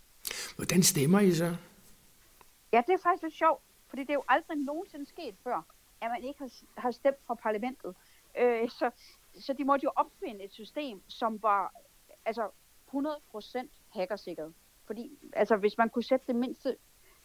Hvordan 0.56 0.82
stemmer 0.82 1.20
I 1.20 1.32
så? 1.32 1.56
Ja, 2.72 2.82
det 2.86 2.92
er 2.92 2.98
faktisk 3.02 3.22
lidt 3.22 3.34
sjovt, 3.34 3.62
fordi 3.88 4.02
det 4.02 4.10
er 4.10 4.14
jo 4.14 4.24
aldrig 4.28 4.56
nogensinde 4.56 5.06
sket 5.06 5.34
før, 5.44 5.66
at 6.00 6.10
man 6.10 6.24
ikke 6.24 6.38
har, 6.38 6.50
har 6.76 6.90
stemt 6.90 7.16
fra 7.26 7.34
parlamentet. 7.34 7.94
Øh, 8.38 8.70
så, 8.70 8.90
så 9.40 9.52
de 9.52 9.64
måtte 9.64 9.84
jo 9.84 9.90
opfinde 9.96 10.44
et 10.44 10.52
system, 10.52 11.02
som 11.08 11.42
var 11.42 11.74
altså 12.24 12.50
100% 12.94 13.66
hackersikret. 13.88 14.54
Fordi 14.90 15.18
altså, 15.32 15.56
hvis 15.56 15.78
man 15.78 15.88
kunne 15.90 16.02
sætte 16.02 16.26
det 16.26 16.36
mindste 16.36 16.76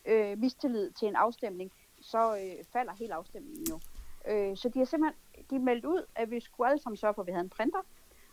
øh, 0.05 0.37
mistillid 0.37 0.91
til 0.91 1.07
en 1.07 1.15
afstemning, 1.15 1.71
så 2.01 2.35
øh, 2.35 2.65
falder 2.73 2.93
hele 2.93 3.13
afstemningen 3.13 3.65
jo. 3.69 3.79
Øh, 4.27 4.57
så 4.57 4.69
de 4.69 4.79
har 4.79 4.85
simpelthen 4.85 5.45
de 5.49 5.59
meldt 5.59 5.85
ud, 5.85 6.05
at 6.15 6.31
vi 6.31 6.39
skulle 6.39 6.69
alle 6.69 6.81
sammen 6.81 6.97
sørge 6.97 7.13
for, 7.13 7.21
at 7.21 7.27
vi 7.27 7.31
havde 7.31 7.43
en 7.43 7.49
printer. 7.49 7.81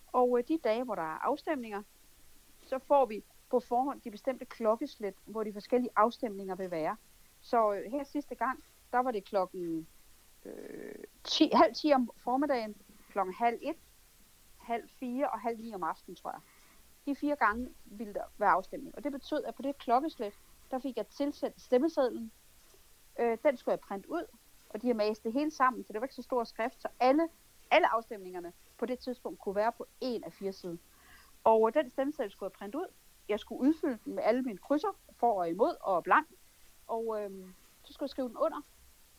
Og 0.06 0.38
øh, 0.38 0.44
de 0.48 0.58
dage, 0.64 0.84
hvor 0.84 0.94
der 0.94 1.02
er 1.02 1.18
afstemninger, 1.18 1.82
så 2.66 2.78
får 2.78 3.06
vi 3.06 3.22
på 3.50 3.60
forhånd 3.60 4.00
de 4.00 4.10
bestemte 4.10 4.44
klokkeslæt, 4.44 5.14
hvor 5.24 5.44
de 5.44 5.52
forskellige 5.52 5.90
afstemninger 5.96 6.54
vil 6.54 6.70
være. 6.70 6.96
Så 7.40 7.72
øh, 7.72 7.90
her 7.90 8.04
sidste 8.04 8.34
gang, 8.34 8.64
der 8.92 8.98
var 8.98 9.10
det 9.10 9.24
klokken 9.24 9.86
øh, 10.44 11.04
10, 11.24 11.50
halv 11.54 11.74
10 11.74 11.92
om 11.92 12.10
formiddagen, 12.16 12.76
klokken 13.10 13.34
halv 13.34 13.58
1, 13.62 13.76
halv 14.58 14.88
4 15.00 15.30
og 15.30 15.40
halv 15.40 15.58
9 15.58 15.74
om 15.74 15.82
aftenen, 15.82 16.16
tror 16.16 16.30
jeg. 16.30 16.40
De 17.06 17.16
fire 17.16 17.36
gange 17.36 17.68
ville 17.84 18.14
der 18.14 18.24
være 18.38 18.50
afstemning. 18.50 18.94
Og 18.96 19.04
det 19.04 19.12
betød, 19.12 19.44
at 19.44 19.54
på 19.54 19.62
det 19.62 19.78
klokkeslæt, 19.78 20.32
der 20.70 20.78
fik 20.78 20.96
jeg 20.96 21.06
tilsendt 21.06 21.60
stemmesedlen, 21.60 22.32
Øh, 23.18 23.38
den 23.42 23.56
skulle 23.56 23.72
jeg 23.72 23.80
printe 23.80 24.10
ud, 24.10 24.26
og 24.70 24.82
de 24.82 24.86
har 24.86 24.94
mast 24.94 25.24
det 25.24 25.32
hele 25.32 25.50
sammen, 25.50 25.84
så 25.84 25.92
det 25.92 26.00
var 26.00 26.04
ikke 26.04 26.14
så 26.14 26.22
stor 26.22 26.44
skrift, 26.44 26.82
så 26.82 26.88
alle, 27.00 27.28
alle 27.70 27.94
afstemningerne 27.94 28.52
på 28.78 28.86
det 28.86 28.98
tidspunkt 28.98 29.40
kunne 29.40 29.54
være 29.54 29.72
på 29.72 29.86
en 30.00 30.24
af 30.24 30.32
fire 30.32 30.52
sider. 30.52 30.76
Og 31.44 31.74
den 31.74 31.90
stemmeseddel 31.90 32.32
skulle 32.32 32.46
jeg 32.46 32.58
printe 32.58 32.78
ud. 32.78 32.86
Jeg 33.28 33.40
skulle 33.40 33.60
udfylde 33.60 33.98
den 34.04 34.14
med 34.14 34.22
alle 34.22 34.42
mine 34.42 34.58
krydser, 34.58 34.96
for 35.16 35.40
og 35.40 35.48
imod 35.48 35.76
og 35.80 36.02
blank. 36.02 36.26
Og 36.86 37.22
øh, 37.22 37.30
så 37.84 37.92
skulle 37.92 38.04
jeg 38.04 38.10
skrive 38.10 38.28
den 38.28 38.36
under 38.36 38.60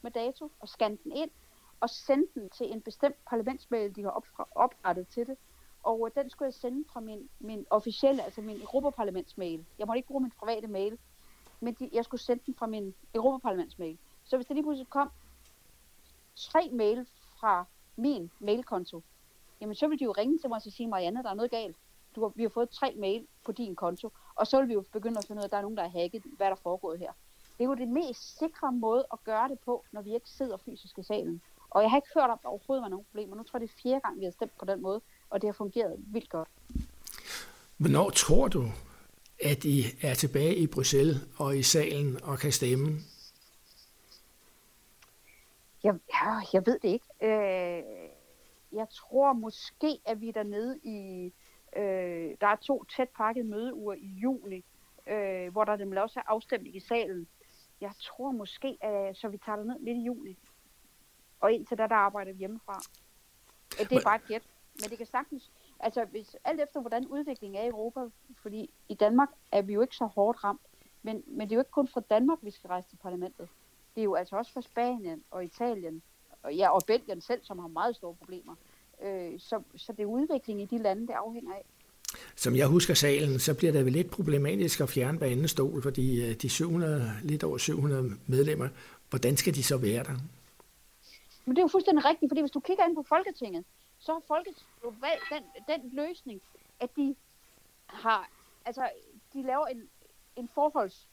med 0.02 0.12
dato 0.12 0.52
og 0.60 0.68
scanne 0.68 0.98
den 1.04 1.12
ind 1.12 1.32
og 1.80 1.90
sende 1.90 2.28
den 2.34 2.50
til 2.50 2.72
en 2.72 2.82
bestemt 2.82 3.16
parlamentsmail, 3.30 3.96
de 3.96 4.04
har 4.04 4.24
oprettet 4.56 5.08
til 5.08 5.28
det. 5.28 5.38
Og 5.84 6.10
den 6.16 6.30
skulle 6.30 6.48
jeg 6.48 6.54
sende 6.54 6.86
fra 6.90 7.00
min, 7.00 7.30
min 7.40 7.66
officielle, 7.70 8.24
altså 8.24 8.42
min 8.42 8.62
Europaparlamentsmail. 8.62 9.66
Jeg 9.80 9.88
måtte 9.88 9.98
ikke 9.98 10.08
bruge 10.08 10.22
min 10.22 10.32
private 10.32 10.68
mail, 10.68 10.98
men 11.60 11.74
de, 11.74 11.90
jeg 11.94 12.06
skulle 12.06 12.22
sende 12.22 12.44
den 12.46 12.56
fra 12.56 12.68
min 12.68 12.96
Europaparlamentsmail. 13.16 13.98
Så 14.24 14.38
hvis 14.38 14.46
der 14.46 14.54
lige 14.54 14.64
pludselig 14.64 14.90
kom 14.90 15.12
tre 16.36 16.70
mail 16.72 17.08
fra 17.40 17.66
min 17.96 18.32
mailkonto, 18.40 19.02
jamen 19.62 19.76
så 19.76 19.88
ville 19.88 20.00
de 20.00 20.04
jo 20.04 20.12
ringe 20.12 20.38
til 20.40 20.50
mig 20.50 20.56
og 20.56 20.62
sige, 20.62 20.88
Marianne, 20.88 21.24
der 21.24 21.30
er 21.30 21.34
noget 21.34 21.52
galt. 21.52 21.76
Du 22.16 22.22
har, 22.22 22.32
vi 22.36 22.44
har 22.44 22.50
fået 22.50 22.70
tre 22.70 22.96
mail 22.98 23.28
på 23.46 23.52
din 23.52 23.76
konto, 23.76 24.12
og 24.36 24.48
så 24.48 24.60
vil 24.60 24.70
vi 24.70 24.74
jo 24.74 24.84
begynde 24.92 25.18
at 25.18 25.26
finde 25.26 25.40
ud 25.40 25.44
af, 25.44 25.48
at 25.48 25.52
der 25.52 25.58
er 25.58 25.62
nogen, 25.62 25.78
der 25.78 25.84
har 25.84 25.90
hacket, 25.90 26.24
hvad 26.38 26.48
der 26.48 26.52
er 26.52 26.56
foregået 26.64 27.00
her. 27.00 27.12
Det 27.58 27.64
er 27.64 27.68
jo 27.68 27.74
det 27.74 27.88
mest 27.88 28.38
sikre 28.40 28.72
måde 28.72 29.06
at 29.14 29.24
gøre 29.24 29.50
det 29.50 29.60
på, 29.60 29.84
når 29.92 30.02
vi 30.02 30.14
ikke 30.16 30.30
sidder 30.30 30.58
fysisk 30.58 30.98
i 31.00 31.04
salen. 31.04 31.42
Og 31.70 31.82
jeg 31.82 31.90
har 31.90 31.98
ikke 31.98 32.08
hørt 32.14 32.30
om, 32.30 32.32
at 32.32 32.44
der 32.44 32.50
overhovedet 32.50 32.82
var 32.82 32.90
nogen 32.90 33.06
problemer. 33.06 33.36
Nu 33.36 33.44
tror 33.44 33.60
jeg, 33.60 33.68
det 33.68 33.74
er 33.74 33.82
fjerde 33.82 34.02
gang, 34.02 34.20
vi 34.20 34.24
har 34.24 34.32
stemt 34.32 34.58
på 34.60 34.66
den 34.66 34.82
måde, 34.82 35.02
og 35.34 35.42
det 35.42 35.48
har 35.48 35.54
fungeret 35.54 35.96
vildt 35.98 36.30
godt. 36.30 36.50
Hvornår 37.78 38.10
tror 38.10 38.48
du, 38.48 38.64
at 39.44 39.66
I 39.66 39.84
er 40.02 40.14
tilbage 40.14 40.56
i 40.56 40.68
Bruxelles 40.68 41.18
og 41.38 41.58
i 41.58 41.64
salen 41.64 42.24
og 42.24 42.40
kan 42.40 42.52
stemme? 42.52 43.00
Jeg, 45.84 45.94
ja, 46.14 46.32
jeg 46.54 46.66
ved 46.66 46.80
det 46.80 46.90
ikke. 46.90 47.06
Øh, 47.22 47.84
jeg 48.72 48.88
tror 48.90 49.34
måske, 49.34 50.00
at 50.06 50.22
vi 50.22 50.30
er 50.30 50.34
dernede 50.34 50.80
i... 50.84 51.26
Øh, 51.78 52.36
der 52.42 52.48
er 52.48 52.56
to 52.56 52.84
tæt 52.84 53.10
pakket 53.18 53.46
mødeuger 53.46 53.94
i 53.94 54.08
juni, 54.08 54.66
øh, 55.08 55.52
hvor 55.52 55.64
der 55.64 55.76
nemlig 55.76 56.02
også 56.02 56.20
er 56.20 56.24
afstemning 56.28 56.76
i 56.76 56.80
salen. 56.80 57.28
Jeg 57.82 57.92
tror 58.02 58.32
måske, 58.32 58.78
at 58.82 59.18
så 59.18 59.28
vi 59.28 59.38
tager 59.38 59.56
det 59.56 59.66
ned 59.66 59.80
midt 59.80 59.98
i 59.98 60.02
juni. 60.02 60.38
Og 61.40 61.52
indtil 61.54 61.78
da, 61.78 61.88
der 61.88 61.96
arbejder 61.96 62.32
vi 62.32 62.38
hjemmefra. 62.38 62.82
Det 63.70 63.92
er 63.92 64.04
bare 64.04 64.16
et 64.16 64.28
gæt. 64.28 64.53
Men 64.82 64.90
det 64.90 64.98
kan 64.98 65.08
sagtens, 65.08 65.52
altså 65.80 66.06
hvis, 66.06 66.36
alt 66.44 66.62
efter 66.62 66.82
hvordan 66.82 67.08
udviklingen 67.08 67.62
er 67.62 67.66
i 67.66 67.70
Europa, 67.70 68.00
fordi 68.42 68.70
i 68.90 68.94
Danmark 68.94 69.30
er 69.52 69.62
vi 69.62 69.74
jo 69.74 69.82
ikke 69.82 69.96
så 69.96 70.06
hårdt 70.06 70.44
ramt, 70.44 70.62
men, 71.04 71.24
men 71.28 71.50
det 71.50 71.52
er 71.52 71.56
jo 71.56 71.62
ikke 71.62 71.72
kun 71.72 71.88
fra 71.88 72.02
Danmark, 72.10 72.38
vi 72.42 72.52
skal 72.52 72.68
rejse 72.68 72.90
til 72.90 72.98
parlamentet. 72.98 73.50
Det 73.96 74.02
er 74.02 74.06
jo 74.06 74.16
altså 74.16 74.36
også 74.36 74.54
fra 74.54 74.62
Spanien 74.62 75.24
og 75.32 75.46
Italien, 75.46 76.02
og, 76.44 76.56
ja, 76.56 76.70
og 76.70 76.82
Belgien 76.88 77.22
selv, 77.22 77.40
som 77.44 77.60
har 77.60 77.68
meget 77.68 77.96
store 77.96 78.16
problemer. 78.16 78.56
Øh, 79.04 79.40
så, 79.40 79.62
så 79.76 79.92
det 79.92 80.02
er 80.04 80.06
udvikling 80.06 80.62
i 80.62 80.66
de 80.66 80.78
lande, 80.78 81.08
det 81.08 81.14
afhænger 81.14 81.54
af. 81.54 81.66
Som 82.36 82.56
jeg 82.56 82.68
husker 82.68 82.94
salen, 82.94 83.40
så 83.40 83.54
bliver 83.54 83.74
det 83.74 83.86
vel 83.86 83.94
lidt 83.94 84.12
problematisk 84.12 84.82
at 84.82 84.90
fjerne 84.90 85.20
på 85.20 85.26
anden 85.26 85.48
stol, 85.48 85.82
fordi 85.82 86.30
øh, 86.30 86.36
de 86.36 86.50
700, 86.50 87.12
lidt 87.24 87.44
over 87.44 87.58
700 87.58 88.12
medlemmer, 88.28 88.70
hvordan 89.10 89.38
skal 89.38 89.56
de 89.56 89.64
så 89.64 89.78
være 89.78 90.04
der? 90.04 90.16
Men 91.46 91.56
det 91.56 91.62
er 91.62 91.64
jo 91.64 91.68
fuldstændig 91.68 92.06
rigtigt, 92.06 92.30
fordi 92.30 92.42
hvis 92.42 92.52
du 92.52 92.60
kigger 92.60 92.86
ind 92.86 92.96
på 92.96 93.06
Folketinget, 93.10 93.66
så 94.04 94.14
har 94.14 94.20
Folketinget 94.28 94.84
jo 94.84 94.94
valgt 95.00 95.24
den, 95.32 95.44
den 95.68 95.90
løsning, 95.94 96.42
at 96.80 96.96
de 96.96 97.16
har, 97.88 98.30
altså, 98.66 98.90
de 99.34 99.44
laver 99.44 99.66
en, 99.66 99.90
en 100.36 100.48
forholds... 100.48 101.10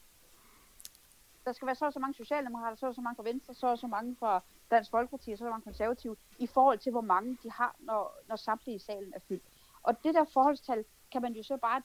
Der 1.44 1.53
skal 1.53 1.66
være 1.66 1.74
så 1.74 1.87
og 1.87 1.92
så 1.92 1.98
mange 1.98 2.14
socialdemokrater, 2.14 2.76
så 2.76 2.87
og 2.87 2.94
så 2.94 3.00
mange 3.00 3.16
fra 3.16 3.22
Venstre, 3.22 3.55
så 3.55 3.66
og 3.66 3.79
så 3.79 3.87
mange 3.87 4.16
fra 4.16 4.42
Dansk 4.70 4.90
Folkeparti, 4.90 5.33
og 5.33 5.38
så 5.38 5.44
er 5.44 5.50
mange 5.50 5.64
konservative, 5.64 6.16
i 6.38 6.46
forhold 6.46 6.79
til, 6.79 6.92
hvor 6.92 7.00
mange 7.00 7.38
de 7.42 7.50
har, 7.50 7.76
når, 7.79 8.18
når 8.26 8.37
samtlige 8.37 8.76
i 8.76 8.79
salen 8.79 9.12
er 9.14 9.20
fyldt. 9.29 9.42
Og 9.83 10.05
det 10.05 10.14
der 10.14 10.24
forholdstal 10.24 10.85
kan 11.12 11.22
man 11.22 11.33
jo 11.33 11.42
så 11.42 11.57
bare 11.57 11.83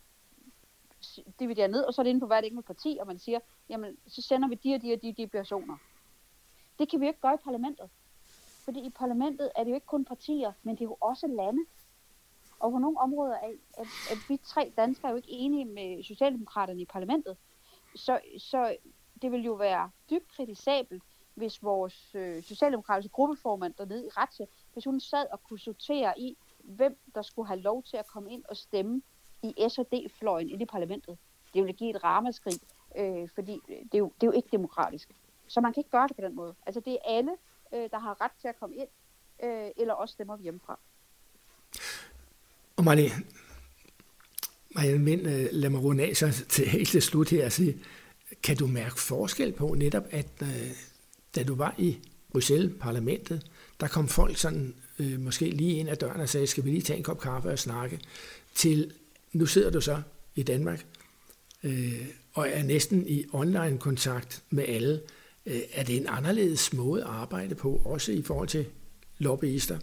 dividere 1.40 1.68
ned, 1.68 1.84
og 1.84 1.94
så 1.94 2.02
er 2.02 2.04
det 2.04 2.10
inde 2.10 2.20
på 2.20 2.28
hvert 2.28 2.46
enkelt 2.46 2.66
parti, 2.66 2.98
og 3.02 3.08
man 3.08 3.20
siger, 3.20 3.40
jamen, 3.70 3.98
så 4.08 4.22
sender 4.22 4.48
vi 4.48 4.56
de 4.56 4.76
og 4.76 4.82
de 4.82 4.94
og 4.94 5.02
de, 5.02 5.14
de 5.14 5.28
personer. 5.28 5.78
Det 6.80 6.90
kan 6.90 7.00
vi 7.00 7.06
jo 7.06 7.10
ikke 7.10 7.22
gøre 7.22 7.34
i 7.34 7.44
parlamentet. 7.44 7.90
Fordi 8.66 8.80
i 8.80 8.90
parlamentet 8.90 9.52
er 9.56 9.64
det 9.64 9.72
jo 9.72 9.76
ikke 9.76 9.88
kun 9.88 10.06
partier, 10.06 10.54
men 10.64 10.76
det 10.76 10.82
er 10.82 10.86
jo 10.86 10.98
også 11.02 11.28
lande. 11.28 11.66
Og 12.60 12.72
på 12.72 12.78
nogle 12.78 13.00
områder 13.00 13.36
er, 13.36 13.52
at, 13.78 13.88
at 14.12 14.18
vi 14.30 14.38
tre 14.38 14.74
danskere 14.78 15.08
er 15.08 15.12
jo 15.12 15.18
ikke 15.18 15.32
enige 15.32 15.66
med 15.66 16.04
Socialdemokraterne 16.04 16.82
i 16.82 16.86
parlamentet. 16.86 17.38
Så, 17.96 18.20
så 18.38 18.76
det 19.22 19.32
vil 19.32 19.44
jo 19.44 19.54
være 19.54 19.90
dybt 20.10 20.28
kritisabelt, 20.28 21.04
hvis 21.34 21.64
vores 21.64 22.16
øh, 22.16 22.44
socialdemokratiske 22.44 23.14
gruppeformand 23.14 23.74
dernede 23.74 24.06
i 24.06 24.10
Retsje, 24.10 24.48
hvis 24.74 24.86
hun 24.86 25.00
sad 25.00 25.26
og 25.32 25.44
kunne 25.44 25.60
sortere 25.60 26.20
i, 26.20 26.38
hvem 26.60 26.98
der 27.16 27.22
skulle 27.22 27.48
have 27.48 27.60
lov 27.60 27.84
til 27.84 27.98
at 27.98 28.08
komme 28.08 28.32
ind 28.32 28.44
og 28.50 28.58
stemme 28.58 29.02
i 29.44 29.54
S&D-fløjen 29.70 30.50
i 30.50 30.58
det 30.58 30.68
parlamentet. 30.68 31.18
Det 31.54 31.64
ville 31.64 31.74
give 31.74 31.90
et 31.90 32.04
ramaskrig, 32.04 32.60
øh, 32.98 33.30
fordi 33.36 33.60
det 33.68 33.94
er, 33.94 33.98
jo, 33.98 34.12
det 34.22 34.24
er 34.24 34.28
jo 34.28 34.32
ikke 34.32 34.50
demokratisk. 34.52 35.16
Så 35.48 35.62
man 35.62 35.74
kan 35.74 35.82
ikke 35.82 35.90
gøre 35.90 36.08
det 36.08 36.16
på 36.16 36.22
den 36.22 36.36
måde. 36.36 36.56
Altså 36.66 36.80
det 36.80 36.94
er 36.94 36.98
alle, 37.06 37.36
øh, 37.76 37.90
der 37.92 38.00
har 38.00 38.22
ret 38.22 38.32
til 38.42 38.48
at 38.48 38.60
komme 38.60 38.76
ind, 38.76 38.88
øh, 39.44 39.70
eller 39.78 39.94
også 39.94 40.14
stemmer 40.14 40.38
vi 40.38 40.44
hjemmefra. 40.44 40.80
Og 42.78 42.84
Marlene, 42.84 43.26
Marianne 44.76 45.06
Vind, 45.06 45.28
øh, 45.28 45.48
lad 45.52 45.70
mig 45.70 45.84
runde 45.84 46.04
af 46.04 46.16
så 46.18 46.46
til 46.50 46.68
helt 46.68 46.90
til 46.90 47.02
slut 47.02 47.30
her 47.30 47.46
og 47.46 47.52
sige, 47.52 47.86
kan 48.44 48.58
du 48.58 48.68
mærke 48.68 49.02
forskel 49.02 49.52
på 49.52 49.74
netop, 49.74 50.04
at 50.12 50.30
øh, 50.42 50.72
da 51.36 51.44
du 51.44 51.56
var 51.56 51.76
i 51.78 52.00
Bruxelles-parlamentet, 52.32 53.52
der 53.80 53.88
kom 53.88 54.08
folk 54.08 54.38
sådan 54.38 54.76
øh, 55.00 55.20
måske 55.20 55.50
lige 55.50 55.78
ind 55.78 55.90
ad 55.90 55.96
døren 55.96 56.22
og 56.22 56.30
sagde, 56.30 56.48
skal 56.48 56.66
vi 56.66 56.70
lige 56.70 56.82
tage 56.82 56.98
en 56.98 57.04
kop 57.04 57.20
kaffe 57.20 57.50
og 57.50 57.60
snakke, 57.60 58.00
til 58.54 58.94
nu 59.34 59.46
sidder 59.46 59.70
du 59.70 59.82
så 59.82 60.02
i 60.36 60.44
Danmark 60.44 60.86
øh, 61.64 62.08
og 62.34 62.50
er 62.50 62.64
næsten 62.64 63.08
i 63.08 63.26
online 63.34 63.78
kontakt 63.78 64.44
med 64.50 64.66
alle. 64.68 65.02
Øh, 65.46 65.62
er 65.74 65.84
det 65.84 65.98
en 65.98 66.08
anderledes 66.08 66.74
måde 66.74 67.04
at 67.04 67.10
arbejde 67.10 67.56
på, 67.56 67.80
også 67.86 68.12
i 68.12 68.22
forhold 68.22 68.48
til 68.48 68.66
lobbyister? 69.18 69.80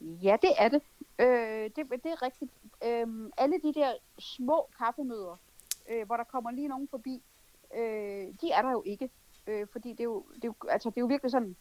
Ja, 0.00 0.36
det 0.42 0.52
er 0.58 0.68
det. 0.68 0.82
Øh, 1.18 1.70
det, 1.76 2.02
det 2.04 2.12
er 2.12 2.22
rigtigt. 2.22 2.50
Øh, 2.84 3.30
alle 3.36 3.60
de 3.62 3.74
der 3.74 3.92
små 4.18 4.68
kaffemøder, 4.78 5.36
øh, 5.90 6.06
hvor 6.06 6.16
der 6.16 6.24
kommer 6.24 6.50
lige 6.50 6.68
nogen 6.68 6.88
forbi, 6.88 7.22
øh, 7.74 8.26
de 8.40 8.50
er 8.50 8.62
der 8.62 8.70
jo 8.70 8.82
ikke. 8.86 9.10
Øh, 9.46 9.66
fordi 9.72 9.90
det 9.90 10.00
er, 10.00 10.04
jo, 10.04 10.24
det, 10.34 10.44
er 10.44 10.48
jo, 10.48 10.54
altså, 10.68 10.90
det 10.90 10.96
er 10.96 11.00
jo 11.00 11.06
virkelig 11.06 11.30
sådan 11.30 11.56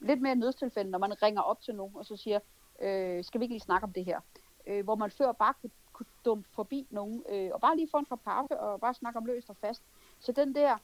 lidt 0.00 0.20
mere 0.20 0.34
nødstilfælde, 0.34 0.90
når 0.90 0.98
man 0.98 1.22
ringer 1.22 1.40
op 1.40 1.60
til 1.62 1.74
nogen 1.74 1.96
og 1.96 2.06
så 2.06 2.16
siger, 2.16 2.40
øh, 2.80 3.24
skal 3.24 3.40
vi 3.40 3.44
ikke 3.44 3.54
lige 3.54 3.60
snakke 3.60 3.84
om 3.84 3.92
det 3.92 4.04
her? 4.04 4.20
Øh, 4.66 4.84
hvor 4.84 4.94
man 4.94 5.10
før 5.10 5.32
bare 5.32 5.54
kunne, 5.60 5.70
kunne 6.04 6.22
dumpe 6.24 6.48
forbi 6.52 6.86
nogen, 6.90 7.24
øh, 7.28 7.50
og 7.54 7.60
bare 7.60 7.76
lige 7.76 7.88
få 7.90 7.96
en 7.96 8.04
kop 8.04 8.24
kaffe 8.24 8.60
og 8.60 8.80
bare 8.80 8.94
snakke 8.94 9.18
om 9.18 9.24
løst 9.24 9.50
og 9.50 9.56
fast. 9.56 9.82
Så 10.20 10.32
den 10.32 10.54
der, 10.54 10.78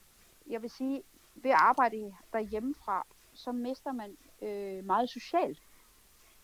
jeg 0.47 0.63
vil 0.63 0.71
sige, 0.71 1.03
ved 1.35 1.51
at 1.51 1.57
arbejde 1.61 2.15
derhjemmefra, 2.33 3.07
så 3.33 3.53
mister 3.53 3.93
man 3.93 4.17
øh, 4.43 4.85
meget 4.85 5.11
socialt. 5.11 5.63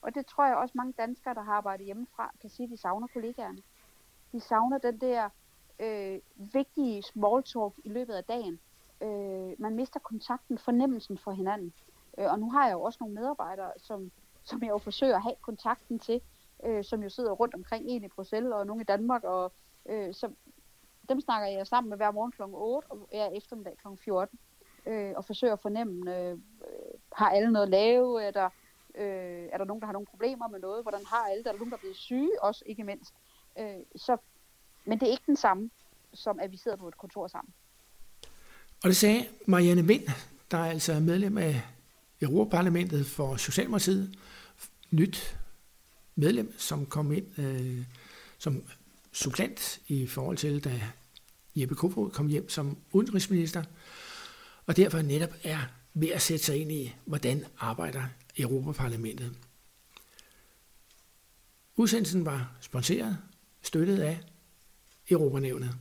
Og 0.03 0.15
det 0.15 0.27
tror 0.27 0.47
jeg 0.47 0.57
også 0.57 0.73
mange 0.77 0.93
danskere, 0.93 1.35
der 1.35 1.43
har 1.43 1.53
arbejdet 1.53 1.87
hjemmefra, 1.87 2.31
kan 2.41 2.51
sige, 2.51 2.65
at 2.65 2.71
de 2.71 2.77
savner 2.77 3.07
kollegaerne. 3.07 3.63
De 4.33 4.41
savner 4.41 4.79
den 4.79 5.01
der 5.01 5.29
øh, 5.79 6.21
vigtige 6.37 7.03
small 7.03 7.43
talk 7.43 7.75
i 7.85 7.89
løbet 7.89 8.15
af 8.15 8.25
dagen. 8.25 8.61
Øh, 9.01 9.61
man 9.61 9.75
mister 9.75 10.01
kontakten, 10.01 10.59
fornemmelsen 10.59 11.19
for 11.19 11.31
hinanden. 11.31 11.73
Øh, 12.19 12.33
og 12.33 12.39
nu 12.39 12.51
har 12.51 12.67
jeg 12.67 12.73
jo 12.73 12.83
også 12.83 12.97
nogle 13.01 13.15
medarbejdere, 13.15 13.73
som, 13.77 14.11
som 14.45 14.63
jeg 14.63 14.71
jo 14.71 14.79
forsøger 14.79 15.17
at 15.17 15.23
have 15.23 15.37
kontakten 15.41 15.99
til, 15.99 16.21
øh, 16.65 16.85
som 16.85 17.03
jo 17.03 17.09
sidder 17.09 17.33
rundt 17.33 17.55
omkring 17.55 17.85
en 17.89 18.05
i 18.05 18.09
Bruxelles 18.09 18.53
og 18.53 18.67
nogle 18.67 18.83
i 18.83 18.85
Danmark, 18.85 19.25
og 19.25 19.53
øh, 19.89 20.15
så 20.15 20.31
dem 21.09 21.21
snakker 21.21 21.49
jeg 21.49 21.67
sammen 21.67 21.89
med 21.89 21.97
hver 21.97 22.11
morgen 22.11 22.33
kl. 22.33 22.43
8 22.43 22.91
og 22.91 22.97
hver 22.97 23.25
er 23.25 23.31
eftermiddag 23.31 23.77
kl. 23.77 23.89
14 24.05 24.39
øh, 24.87 25.13
og 25.17 25.25
forsøger 25.25 25.53
at 25.53 25.61
fornemme, 25.61 26.17
øh, 26.19 26.33
øh, 26.33 26.39
har 27.13 27.31
alle 27.31 27.53
noget 27.53 27.67
at 27.67 27.71
lave, 27.71 28.23
er 28.23 28.31
der, 28.31 28.49
øh, 28.95 29.49
er 29.53 29.59
der 29.59 29.65
nogen, 29.65 29.81
der 29.81 29.87
har 29.87 29.93
nogle 29.93 30.07
problemer 30.07 30.49
med 30.49 30.61
noget, 30.61 30.85
hvordan 30.85 31.05
har 31.07 31.29
alle, 31.31 31.41
er 31.47 31.53
der 31.53 31.59
nogen, 31.59 31.71
der 31.71 31.77
er 31.77 31.81
blevet 31.81 31.97
syge, 31.97 32.43
også 32.43 32.63
ikke 32.67 32.85
mindst. 32.85 33.15
Øh, 33.59 33.67
så, 33.97 34.17
men 34.85 35.01
det 35.01 35.07
er 35.07 35.11
ikke 35.11 35.27
den 35.27 35.37
samme, 35.37 35.71
som 36.15 36.41
at 36.41 36.53
vi 36.53 36.57
sidder 36.57 36.77
på 36.77 36.89
et 36.89 36.99
kontor 36.99 37.29
sammen. 37.29 37.55
Og 38.83 38.89
det 38.89 38.97
sagde 38.97 39.27
Marianne 39.47 39.83
Vind, 39.83 40.07
der 40.51 40.59
altså 40.59 40.93
er 40.93 40.97
altså 40.97 41.01
medlem 41.01 41.39
af 41.39 41.63
Europaparlamentet 42.23 43.07
for 43.07 43.37
Socialdemokratiet, 43.37 44.19
nyt 44.91 45.39
medlem, 46.17 46.55
som 46.59 46.87
kom 46.87 47.13
ind 47.13 47.39
øh, 47.39 47.85
som 48.39 48.63
supplant 49.13 49.81
i 49.89 50.07
forhold 50.07 50.37
til, 50.37 50.65
da 50.65 50.91
Jeppe 51.57 51.75
Kofod 51.75 52.11
kom 52.11 52.27
hjem 52.27 52.49
som 52.49 52.79
udenrigsminister, 52.93 53.65
og 54.67 54.77
derfor 54.77 55.03
netop 55.03 55.35
er 55.43 55.59
ved 55.95 56.09
at 56.09 56.23
sætte 56.23 56.45
sig 56.45 56.61
ind 56.61 56.73
i, 56.73 56.95
hvordan 57.05 57.45
arbejder 57.59 58.05
Europaparlamentet. 58.39 59.37
Udsendelsen 61.77 62.25
var 62.25 62.57
sponsoreret, 62.61 63.19
støttet 63.63 63.99
af 63.99 64.21
Europanævnet. 65.11 65.77